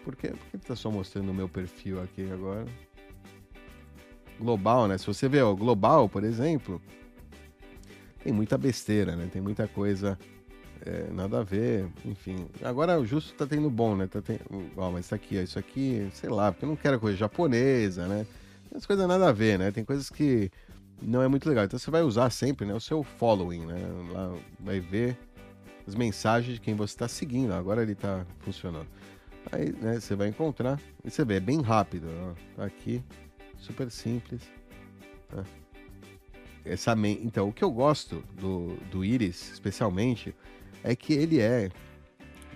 [0.03, 2.65] Por que, por que tá só mostrando o meu perfil aqui agora?
[4.39, 4.99] Global, né?
[4.99, 6.81] Se você vê o global, por exemplo,
[8.23, 9.29] tem muita besteira, né?
[9.33, 10.19] Tem muita coisa
[10.85, 12.47] é, nada a ver, enfim.
[12.63, 14.07] Agora o justo tá tendo bom, né?
[14.07, 14.41] Tá tendo...
[14.77, 18.07] Ó, mas isso aqui, ó, isso aqui, sei lá, porque eu não quero coisa japonesa,
[18.07, 18.27] né?
[18.69, 19.71] Tem as coisas nada a ver, né?
[19.71, 20.51] Tem coisas que
[21.01, 21.65] não é muito legal.
[21.65, 23.81] Então você vai usar sempre né, o seu following, né?
[24.13, 25.19] Lá vai ver
[25.87, 27.53] as mensagens de quem você está seguindo.
[27.53, 28.89] Agora ele está funcionando.
[29.53, 32.09] Aí né, você vai encontrar e você vê, é bem rápido.
[32.09, 33.03] Ó, tá aqui,
[33.59, 34.43] super simples.
[35.29, 35.45] Tá?
[36.65, 40.35] Essa, então, o que eu gosto do, do Iris, especialmente,
[40.83, 41.71] é que ele é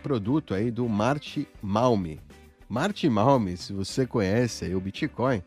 [0.03, 2.21] produto aí do Marte Malme.
[2.69, 5.43] Marte Malme, se você conhece o Bitcoin,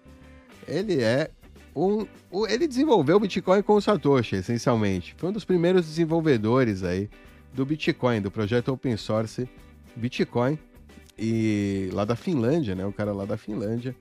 [0.67, 1.29] ele é
[1.75, 2.05] um,
[2.47, 5.15] ele desenvolveu o Bitcoin com o Satoshi, essencialmente.
[5.17, 7.09] Foi um dos primeiros desenvolvedores aí
[7.53, 9.49] do Bitcoin, do projeto open source
[9.95, 10.57] Bitcoin,
[11.17, 12.85] e lá da Finlândia, né?
[12.85, 13.95] O cara lá da Finlândia.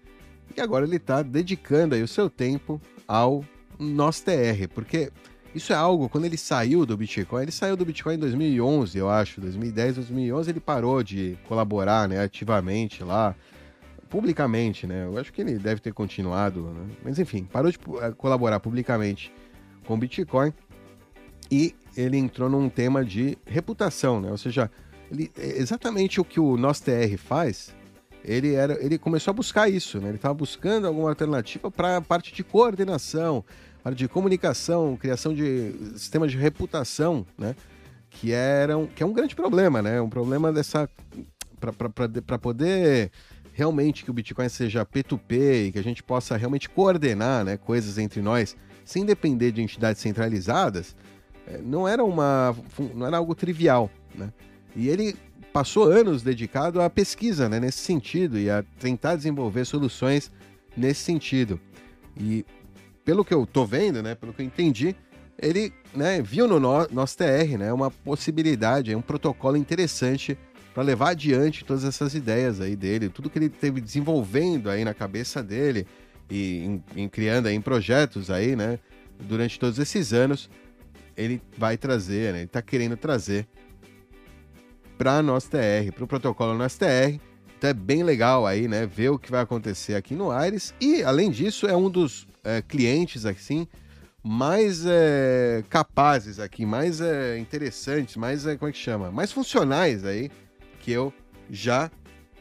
[0.56, 3.44] E agora ele está dedicando aí o seu tempo ao
[3.78, 5.10] NosTR, porque
[5.54, 9.10] isso é algo, quando ele saiu do Bitcoin, ele saiu do Bitcoin em 2011, eu
[9.10, 13.34] acho, 2010, 2011, ele parou de colaborar né, ativamente lá,
[14.08, 15.06] publicamente, né?
[15.06, 16.86] Eu acho que ele deve ter continuado, né?
[17.02, 19.32] Mas enfim, parou de eh, colaborar publicamente
[19.86, 20.52] com o Bitcoin
[21.50, 24.30] e ele entrou num tema de reputação, né?
[24.30, 24.70] Ou seja,
[25.10, 27.74] ele, é exatamente o que o NosTR faz,
[28.24, 30.08] ele, era, ele começou a buscar isso, né?
[30.08, 33.44] Ele estava buscando alguma alternativa para a parte de coordenação,
[33.82, 37.54] parte de comunicação, criação de sistemas de reputação, né?
[38.10, 40.00] Que, eram, que é um grande problema, né?
[40.00, 40.88] Um problema dessa...
[42.26, 43.10] para poder
[43.52, 47.98] realmente que o Bitcoin seja P2P e que a gente possa realmente coordenar né, coisas
[47.98, 50.96] entre nós sem depender de entidades centralizadas,
[51.46, 52.56] é, não era, uma,
[52.94, 53.90] não era algo trivial.
[54.14, 54.32] Né?
[54.74, 55.14] E ele
[55.52, 60.32] passou anos dedicado à pesquisa né, nesse sentido e a tentar desenvolver soluções
[60.76, 61.60] nesse sentido.
[62.16, 62.44] E
[63.04, 64.96] pelo que eu estou vendo, né, pelo que eu entendi,
[65.38, 70.38] ele né, viu no nosso TR né, uma possibilidade, um protocolo interessante
[70.72, 74.94] para levar adiante todas essas ideias aí dele, tudo que ele teve desenvolvendo aí na
[74.94, 75.86] cabeça dele
[76.30, 78.78] e em, em criando aí em projetos aí, né,
[79.20, 80.48] durante todos esses anos,
[81.14, 83.46] ele vai trazer, né, ele está querendo trazer
[84.96, 87.18] para nosso TR, para o protocolo nosso TR.
[87.56, 91.02] Então é bem legal aí, né, ver o que vai acontecer aqui no Aires e
[91.02, 93.68] além disso é um dos é, clientes assim
[94.22, 100.04] mais é, capazes aqui, mais é, interessantes, mais é, como é que chama, mais funcionais
[100.04, 100.30] aí
[100.80, 101.12] que eu
[101.50, 101.90] já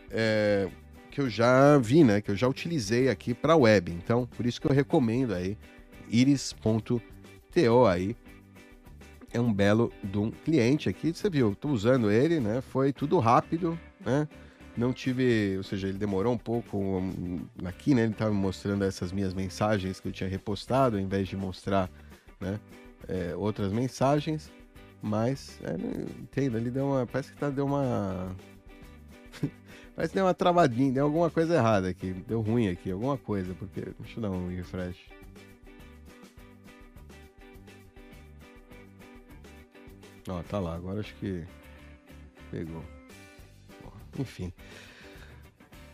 [0.10, 0.68] é,
[1.12, 2.22] que eu já vi, né?
[2.22, 3.92] Que eu já utilizei aqui para web.
[3.92, 5.58] Então, por isso que eu recomendo aí
[6.10, 7.02] iris.to
[7.88, 8.16] aí.
[9.34, 12.62] É um belo de um cliente aqui, você viu, estou usando ele, né?
[12.62, 14.28] Foi tudo rápido, né?
[14.76, 17.02] Não tive, ou seja, ele demorou um pouco
[17.66, 18.04] aqui, né?
[18.04, 21.90] Ele estava mostrando essas minhas mensagens que eu tinha repostado, ao invés de mostrar,
[22.40, 22.60] né?
[23.08, 24.52] É, outras mensagens.
[25.02, 25.74] Mas, é,
[26.22, 27.08] entendo, ele deu uma.
[27.08, 28.36] Parece que tá, deu uma.
[29.96, 32.14] parece que deu uma travadinha, deu alguma coisa errada aqui.
[32.28, 33.82] Deu ruim aqui, alguma coisa, porque.
[34.00, 34.98] Deixa eu dar um refresh.
[40.28, 41.44] Ó, tá lá, agora acho que.
[42.50, 42.84] Pegou.
[44.20, 44.52] Enfim.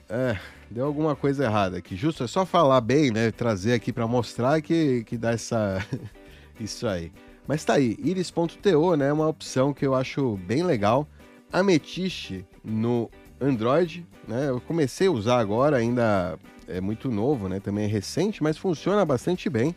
[0.09, 0.39] É,
[0.71, 1.95] deu alguma coisa errada aqui.
[1.95, 3.31] Justo, é só falar bem, né?
[3.31, 5.85] Trazer aqui para mostrar que, que dá essa.
[6.59, 7.11] Isso aí.
[7.47, 11.07] Mas tá aí, iris.to, né, é uma opção que eu acho bem legal.
[11.51, 13.09] Ametiste no
[13.39, 16.37] Android, né, eu comecei a usar agora, ainda
[16.67, 19.73] é muito novo, né, também é recente, mas funciona bastante bem.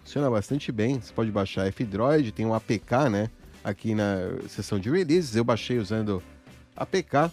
[0.00, 3.30] Funciona bastante bem, você pode baixar F-Droid, tem um APK, né,
[3.64, 4.18] aqui na
[4.48, 6.22] seção de releases, eu baixei usando
[6.76, 7.32] APK,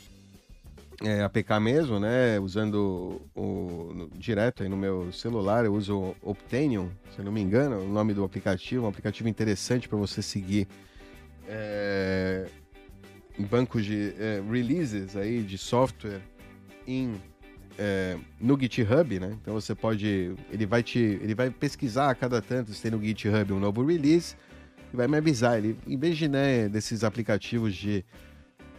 [1.04, 2.40] é, APK mesmo, né?
[2.40, 7.88] Usando o, direto aí no meu celular, eu uso Optanium, se não me engano, o
[7.88, 10.68] nome do aplicativo, um aplicativo interessante para você seguir
[11.48, 12.48] é,
[13.38, 16.22] bancos de é, releases aí de software
[16.88, 17.16] em
[17.78, 19.36] é, no GitHub, né?
[19.42, 23.02] Então você pode, ele vai te, ele vai pesquisar a cada tanto se tem no
[23.04, 24.36] GitHub um novo release
[24.94, 25.58] e vai me avisar.
[25.58, 28.04] Ele, em vez de né, desses aplicativos de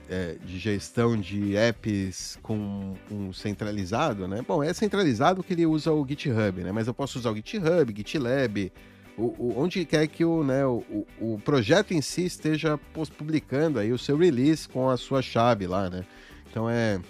[0.08, 4.44] é, de gestão de apps com um centralizado, né?
[4.46, 6.70] Bom, é centralizado que ele usa o GitHub, né?
[6.70, 8.72] Mas eu posso usar o GitHub, GitLab,
[9.16, 12.78] o, o, onde quer que o, né, o, o projeto em si esteja
[13.16, 16.04] publicando aí o seu release com a sua chave lá, né?
[16.50, 17.00] Então é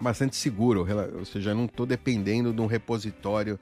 [0.00, 0.86] bastante seguro,
[1.18, 3.58] ou seja, não estou dependendo de um repositório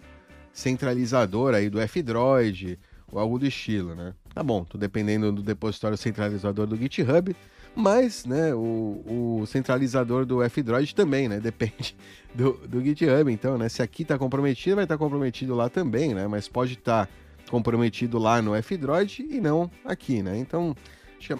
[0.53, 2.79] centralizador aí do F-Droid
[3.11, 4.15] ou algo do estilo, né?
[4.35, 7.35] Tá bom, tô dependendo do depositório centralizador do GitHub,
[7.75, 11.39] mas né, o, o centralizador do F-Droid também, né?
[11.41, 11.97] Depende
[12.35, 13.33] do, do GitHub.
[13.33, 16.27] Então, né, se aqui está comprometido, vai estar tá comprometido lá também, né?
[16.27, 17.13] Mas pode estar tá
[17.51, 20.39] comprometido lá no F-Droid e não aqui, né?
[20.39, 20.75] Então,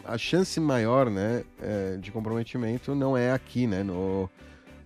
[0.05, 3.83] a chance maior né, é, de comprometimento não é aqui, né?
[3.83, 4.29] No,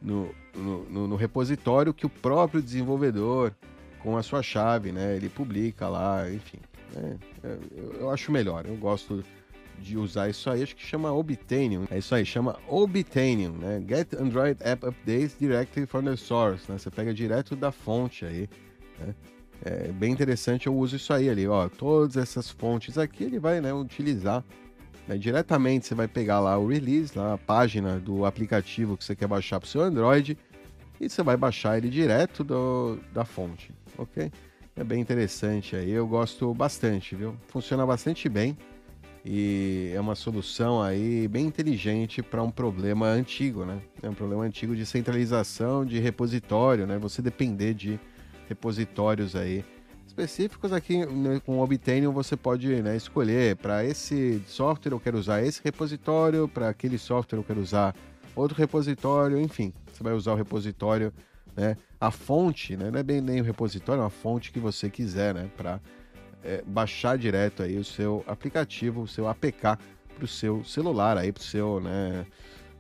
[0.01, 3.53] no, no, no, repositório que o próprio desenvolvedor,
[4.01, 5.17] com a sua chave, né?
[5.17, 6.59] Ele publica lá, enfim.
[6.93, 9.25] Né, é, eu, eu acho melhor, eu gosto
[9.79, 11.85] de usar isso aí, acho que chama Obtainium.
[11.91, 13.83] É isso aí, chama Obtainium, né?
[13.87, 16.79] Get Android App Updates directly from the source, né?
[16.79, 18.49] Você pega direto da fonte aí,
[18.99, 19.15] né?
[19.65, 21.69] É bem interessante, eu uso isso aí ali, ó.
[21.69, 24.45] Todas essas fontes aqui ele vai, né, utilizar
[25.09, 25.87] né, diretamente.
[25.87, 29.61] Você vai pegar lá o release, lá a página do aplicativo que você quer baixar
[29.61, 30.37] para o seu Android
[31.01, 34.31] e você vai baixar ele direto do, da fonte, ok?
[34.77, 37.37] É bem interessante aí, eu gosto bastante, viu?
[37.47, 38.59] Funciona bastante bem
[39.25, 43.81] e é uma solução aí bem inteligente para um problema antigo, né?
[44.03, 46.99] É um problema antigo de centralização de repositório, né?
[46.99, 48.01] Você depender de
[48.49, 49.65] repositórios aí
[50.09, 55.19] específicos aqui né, com o Obtainium você pode né, escolher para esse software eu quero
[55.19, 57.95] usar esse repositório, para aquele software eu quero usar
[58.35, 61.13] outro repositório, enfim, você vai usar o repositório,
[61.57, 64.91] né, a fonte, né, não é bem nem o repositório, é uma fonte que você
[64.91, 65.81] quiser, né, para
[66.43, 69.79] é, baixar direto aí o seu aplicativo, o seu APK
[70.15, 72.27] para o seu celular, aí para o seu né,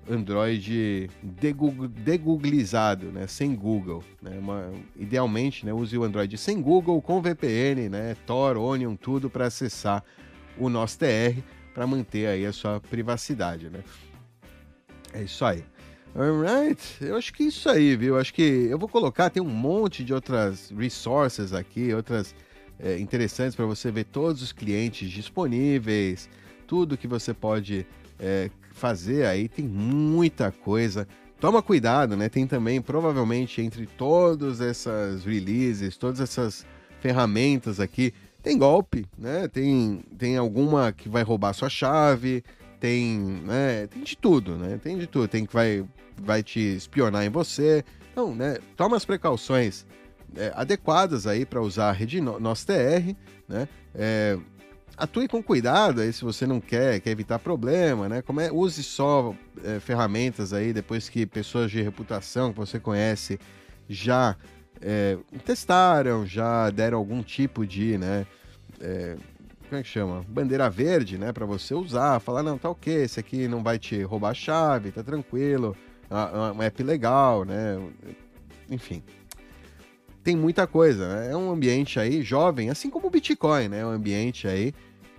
[0.09, 4.05] Android degooglizado, né, sem Google.
[4.21, 9.31] Né, uma, idealmente, né, use o Android sem Google, com VPN, né, Tor, Onion, tudo
[9.31, 10.05] para acessar
[10.59, 11.41] o nosso TR,
[11.73, 13.69] para manter aí a sua privacidade.
[13.69, 13.81] Né.
[15.13, 15.65] É isso aí.
[16.17, 18.17] Alright, eu acho que é isso aí, viu?
[18.17, 22.33] Acho que eu vou colocar, tem um monte de outras resources aqui, outras
[22.79, 26.31] é, interessantes para você ver todos os clientes disponíveis,
[26.69, 27.85] tudo que você pode
[28.21, 31.09] é, fazer aí, tem muita coisa.
[31.41, 32.29] Toma cuidado, né?
[32.29, 36.65] Tem também, provavelmente, entre todas essas releases, todas essas
[37.01, 39.49] ferramentas aqui, tem golpe, né?
[39.49, 42.45] Tem, tem alguma que vai roubar sua chave,
[42.81, 43.87] tem, né?
[43.87, 44.79] Tem de tudo, né?
[44.83, 45.29] Tem de tudo.
[45.29, 45.85] Tem que vai,
[46.17, 47.85] vai te espionar em você.
[48.13, 48.59] Então, né?
[48.77, 49.87] Toma as precauções
[50.37, 53.15] é, adequadas aí para usar a rede nosso TR,
[53.49, 53.69] né?
[53.95, 54.39] É,
[54.97, 58.23] atue com cuidado aí se você não quer, quer evitar problema, né?
[58.23, 63.39] Como é, use só é, ferramentas aí depois que pessoas de reputação que você conhece
[63.89, 64.37] já
[64.81, 68.27] é, testaram, já deram algum tipo de, né?
[69.75, 70.25] É, como é que chama?
[70.29, 71.33] Bandeira verde, né?
[71.33, 74.93] Para você usar, falar, não, tá ok, esse aqui não vai te roubar a chave,
[74.93, 75.77] tá tranquilo,
[76.09, 77.77] é um app legal, né?
[78.71, 79.03] Enfim,
[80.23, 81.09] tem muita coisa.
[81.09, 81.33] Né?
[81.33, 83.81] É um ambiente aí jovem, assim como o Bitcoin, né?
[83.81, 84.73] É um ambiente aí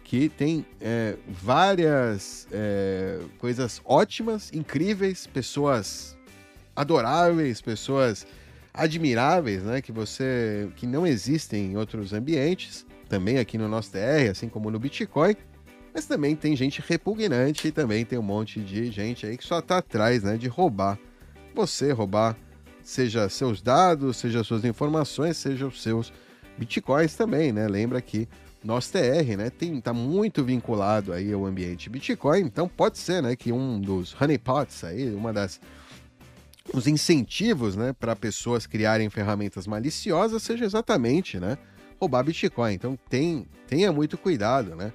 [0.03, 6.15] que tem é, várias é, coisas ótimas, incríveis, pessoas
[6.75, 8.25] adoráveis, pessoas
[8.73, 9.81] admiráveis, né?
[9.81, 14.69] Que você que não existem em outros ambientes, também aqui no nosso TR, assim como
[14.69, 15.35] no Bitcoin.
[15.93, 19.61] Mas também tem gente repugnante e também tem um monte de gente aí que só
[19.61, 20.99] tá atrás, né, de roubar
[21.55, 22.37] você, roubar
[22.83, 26.11] seja seus dados, seja suas informações, seja os seus
[26.57, 27.67] bitcoins também, né?
[27.67, 28.27] Lembra que
[28.63, 33.35] nosso TR, né, tem tá muito vinculado aí ao ambiente Bitcoin, então pode ser, né,
[33.35, 35.61] que um dos honeypots aí, uma das
[36.73, 41.57] os incentivos, né, para pessoas criarem ferramentas maliciosas seja exatamente, né,
[41.99, 42.73] roubar Bitcoin.
[42.73, 44.91] Então tem, tenha muito cuidado, né,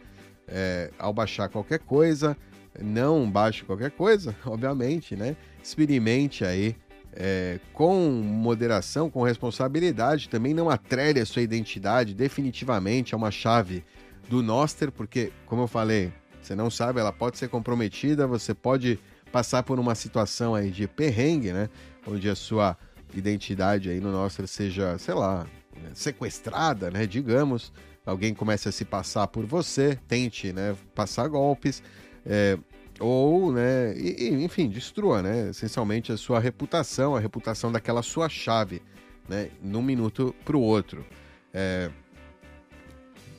[0.47, 2.36] é, ao baixar qualquer coisa,
[2.81, 6.77] não baixe qualquer coisa, obviamente, né, experimente aí
[7.12, 13.85] é, com moderação, com responsabilidade, também não atrele a sua identidade definitivamente a uma chave
[14.28, 18.98] do Noster, porque, como eu falei, você não sabe, ela pode ser comprometida, você pode
[19.32, 21.68] passar por uma situação aí de perrengue, né?
[22.06, 22.77] Onde a sua
[23.14, 25.47] identidade aí no Noster seja, sei lá,
[25.94, 27.07] sequestrada, né?
[27.07, 27.73] Digamos,
[28.05, 30.77] alguém comece a se passar por você, tente, né?
[30.94, 31.82] Passar golpes.
[32.24, 32.59] É,
[33.01, 38.82] ou, né, e, enfim, destrua, né, essencialmente a sua reputação, a reputação daquela sua chave,
[39.27, 41.05] né, num minuto para o outro.
[41.52, 41.90] É,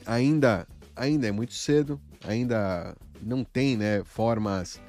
[0.04, 0.66] ainda,
[0.96, 4.80] ainda é muito cedo, ainda não tem, né, formas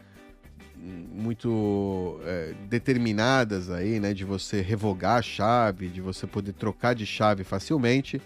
[0.83, 7.05] muito é, determinadas aí, né, de você revogar a chave, de você poder trocar de
[7.05, 8.21] chave facilmente.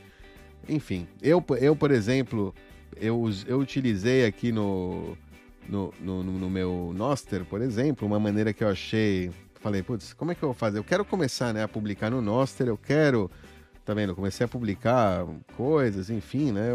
[0.67, 2.53] Enfim, eu, eu por exemplo,
[2.95, 5.15] eu, eu utilizei aqui no
[5.67, 9.31] no, no, no meu Noster, por exemplo, uma maneira que eu achei.
[9.59, 10.79] Falei, putz, como é que eu vou fazer?
[10.79, 13.29] Eu quero começar né, a publicar no Noster, eu quero
[13.87, 14.09] Tá vendo?
[14.09, 16.71] Eu comecei a publicar coisas, enfim, né?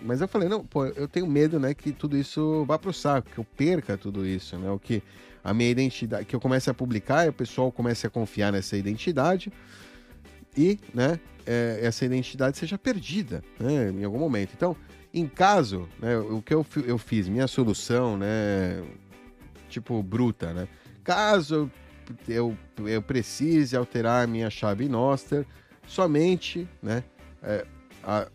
[0.00, 3.28] Mas eu falei, não, pô, eu tenho medo, né, que tudo isso vá pro saco,
[3.28, 4.70] que eu perca tudo isso, né?
[4.70, 5.02] O que
[5.42, 8.76] a minha identidade, que eu comece a publicar e o pessoal comece a confiar nessa
[8.76, 9.52] identidade
[10.56, 14.52] e, né, é, essa identidade seja perdida, né, em algum momento.
[14.54, 14.76] Então,
[15.12, 18.84] em caso, né, o que eu, eu fiz, minha solução, né,
[19.68, 20.68] tipo, bruta, né?
[21.02, 21.68] Caso
[22.28, 22.56] eu,
[22.86, 25.44] eu precise alterar a minha chave Noster,
[25.86, 27.04] somente, né?
[27.42, 27.66] É,
[28.04, 28.28] a,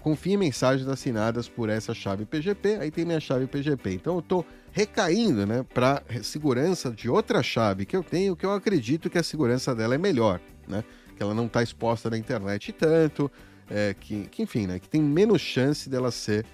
[0.00, 3.92] confie mensagens assinadas por essa chave PGP, aí tem minha chave PGP.
[3.92, 8.52] Então eu estou recaindo, né, para segurança de outra chave que eu tenho, que eu
[8.52, 10.84] acredito que a segurança dela é melhor, né?
[11.16, 13.30] Que ela não está exposta na internet tanto,
[13.68, 16.46] é, que, que, enfim, né, que tem menos chance dela ser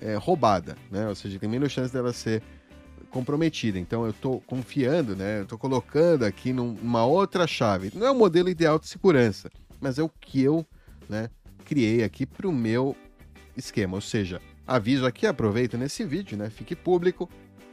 [0.00, 1.08] é, roubada, né?
[1.08, 2.42] Ou seja, tem menos chance dela ser
[3.10, 3.78] comprometida.
[3.78, 5.40] Então eu estou confiando, né?
[5.40, 7.90] Eu estou colocando aqui numa outra chave.
[7.94, 9.50] Não é o modelo ideal de segurança,
[9.82, 10.64] mas é o que eu
[11.08, 11.28] né,
[11.64, 12.96] criei aqui para o meu
[13.56, 13.96] esquema.
[13.96, 17.28] Ou seja, aviso aqui, aproveito nesse vídeo, né, fique público.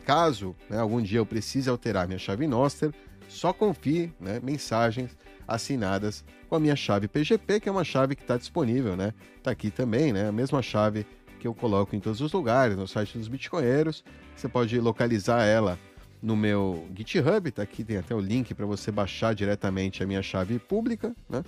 [0.06, 2.92] Caso né, algum dia eu precise alterar minha chave Noster,
[3.28, 5.16] só confie né, mensagens
[5.48, 9.14] assinadas com a minha chave PGP, que é uma chave que está disponível, né?
[9.38, 10.28] Está aqui também, né?
[10.28, 11.06] A mesma chave
[11.40, 14.04] que eu coloco em todos os lugares, no site dos Bitcoinheiros.
[14.36, 15.78] Você pode localizar ela
[16.22, 20.22] no meu GitHub, tá aqui tem até o link para você baixar diretamente a minha
[20.22, 21.44] chave pública, né?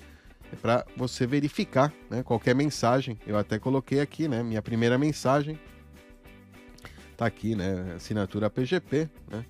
[0.51, 3.17] É para você verificar né, qualquer mensagem.
[3.25, 4.43] Eu até coloquei aqui, né?
[4.43, 5.57] Minha primeira mensagem
[7.15, 7.93] tá aqui, né?
[7.95, 9.45] Assinatura PGP, né?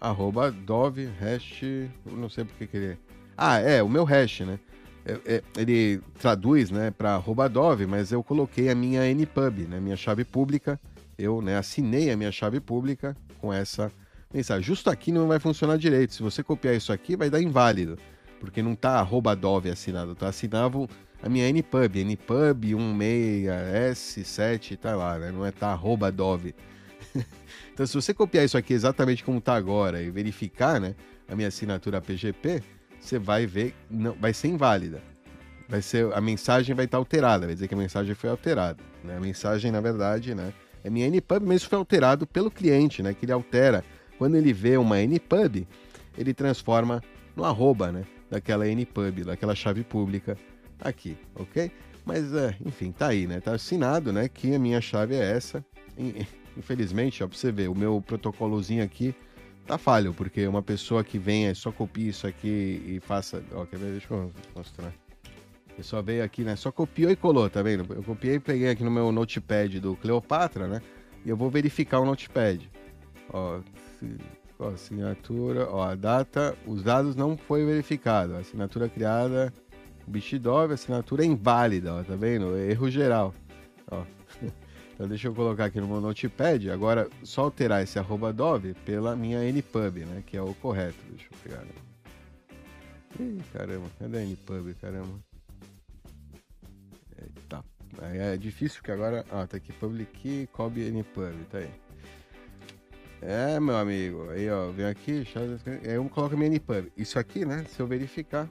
[0.00, 1.62] Arroba Dove, hash.
[2.06, 2.98] Não sei porque que ele.
[3.36, 4.58] Ah, é, o meu hash, né?
[5.04, 9.78] É, é, ele traduz, né, para arroba Dove, mas eu coloquei a minha NPub, né?
[9.78, 10.80] Minha chave pública.
[11.18, 13.92] Eu, né, assinei a minha chave pública com essa
[14.32, 14.62] mensagem.
[14.62, 16.14] Justo aqui não vai funcionar direito.
[16.14, 17.98] Se você copiar isso aqui, vai dar inválido
[18.40, 20.28] porque não tá arroba Dove assinado, tá?
[20.28, 20.88] Assinava
[21.22, 25.30] a minha NPub, NPub 16S7, tá lá, né?
[25.30, 26.54] Não é tá arroba Dove.
[27.72, 30.94] então, se você copiar isso aqui exatamente como tá agora e verificar, né,
[31.28, 32.62] a minha assinatura PGP,
[32.98, 35.02] você vai ver, não, vai ser inválida.
[35.68, 38.82] Vai ser, a mensagem vai estar tá alterada, vai dizer que a mensagem foi alterada.
[39.04, 39.16] Né?
[39.16, 40.52] A mensagem, na verdade, né,
[40.82, 43.14] é minha NPub, mas isso foi alterado pelo cliente, né?
[43.14, 43.84] Que ele altera.
[44.18, 45.66] Quando ele vê uma NPub,
[46.16, 47.02] ele transforma
[47.36, 48.04] no arroba, né?
[48.30, 50.36] Daquela NPub, daquela chave pública
[50.80, 51.70] aqui, ok?
[52.04, 53.40] Mas, é, enfim, tá aí, né?
[53.40, 54.28] Tá assinado, né?
[54.28, 55.64] Que a minha chave é essa.
[56.56, 59.14] Infelizmente, ó, pra você ver, o meu protocolozinho aqui
[59.66, 63.42] tá falho, porque uma pessoa que venha, só copie isso aqui e faça.
[63.52, 63.92] Ó, quer ver?
[63.92, 64.92] Deixa eu mostrar.
[65.76, 66.56] Eu só veio aqui, né?
[66.56, 67.92] Só copiou e colou, tá vendo?
[67.94, 70.82] Eu copiei e peguei aqui no meu notepad do Cleopatra, né?
[71.24, 72.68] E eu vou verificar o notepad.
[73.32, 73.60] Ó,
[74.60, 78.36] Ó, assinatura, ó, a data, os dados não foi verificado.
[78.36, 79.50] Assinatura criada,
[80.06, 82.58] Bixidov, assinatura inválida, ó, tá vendo?
[82.58, 83.34] Erro geral.
[83.90, 84.04] Ó.
[84.92, 89.16] Então deixa eu colocar aqui no meu notepad, agora só alterar esse arroba dove pela
[89.16, 90.98] minha NPub, né, que é o correto.
[91.08, 91.64] Deixa eu pegar.
[91.64, 91.72] Né?
[93.18, 95.18] Ih, caramba, cadê a NPub, caramba?
[97.18, 97.64] Eita,
[98.12, 101.70] é difícil porque agora, ah, tá aqui public key, cob NPub, tá aí.
[103.22, 104.30] É, meu amigo.
[104.30, 105.26] Aí, ó, vem aqui,
[105.84, 106.90] aí eu coloco minha NPub.
[106.96, 107.64] Isso aqui, né?
[107.68, 108.48] Se eu verificar.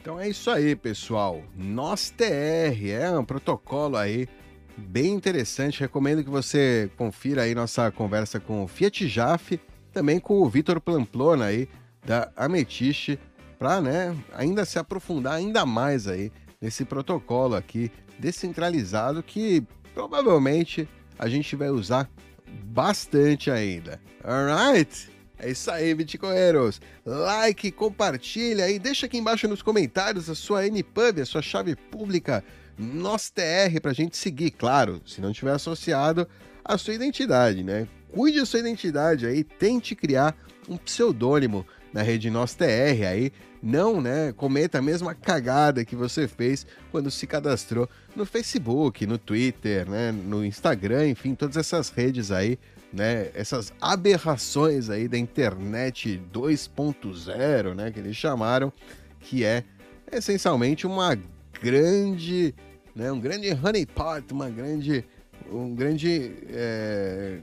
[0.00, 1.42] Então é isso aí, pessoal.
[1.56, 4.28] Nós TR é um protocolo aí
[4.76, 5.80] bem interessante.
[5.80, 9.58] Recomendo que você confira aí nossa conversa com o Fiat Jaf,
[9.92, 11.68] também com o Vitor Plamplona aí
[12.04, 13.18] da Ametiste,
[13.58, 16.30] para, né, ainda se aprofundar ainda mais aí
[16.60, 20.86] nesse protocolo aqui descentralizado que provavelmente
[21.18, 22.10] a gente vai usar
[22.54, 24.00] bastante ainda.
[24.22, 25.10] Alright?
[25.38, 26.80] É isso aí, Bitcoinheiros.
[27.04, 32.42] Like, compartilha e deixa aqui embaixo nos comentários a sua NPub, a sua chave pública,
[32.78, 36.26] nosso TR pra gente seguir, claro, se não tiver associado
[36.64, 37.86] a sua identidade, né?
[38.10, 40.36] Cuide da sua identidade aí, tente criar
[40.68, 46.26] um pseudônimo na rede Nós TR aí, não, né, cometa a mesma cagada que você
[46.26, 52.32] fez quando se cadastrou no Facebook, no Twitter, né, no Instagram, enfim, todas essas redes
[52.32, 52.58] aí,
[52.92, 58.72] né, essas aberrações aí da internet 2.0, né, que eles chamaram,
[59.20, 59.62] que é
[60.10, 61.16] essencialmente uma
[61.62, 62.52] grande,
[62.94, 65.04] né, um grande honeypot, uma grande,
[65.48, 67.38] um grande é,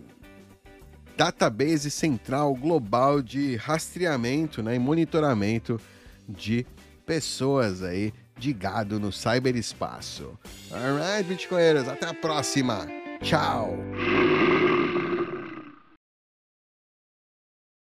[1.22, 5.80] database central global de rastreamento né, e monitoramento
[6.28, 6.66] de
[7.06, 10.36] pessoas aí de gado no cyberespaço.
[10.72, 12.88] Alright, Bitcoinheiros, até a próxima.
[13.22, 13.78] Tchau!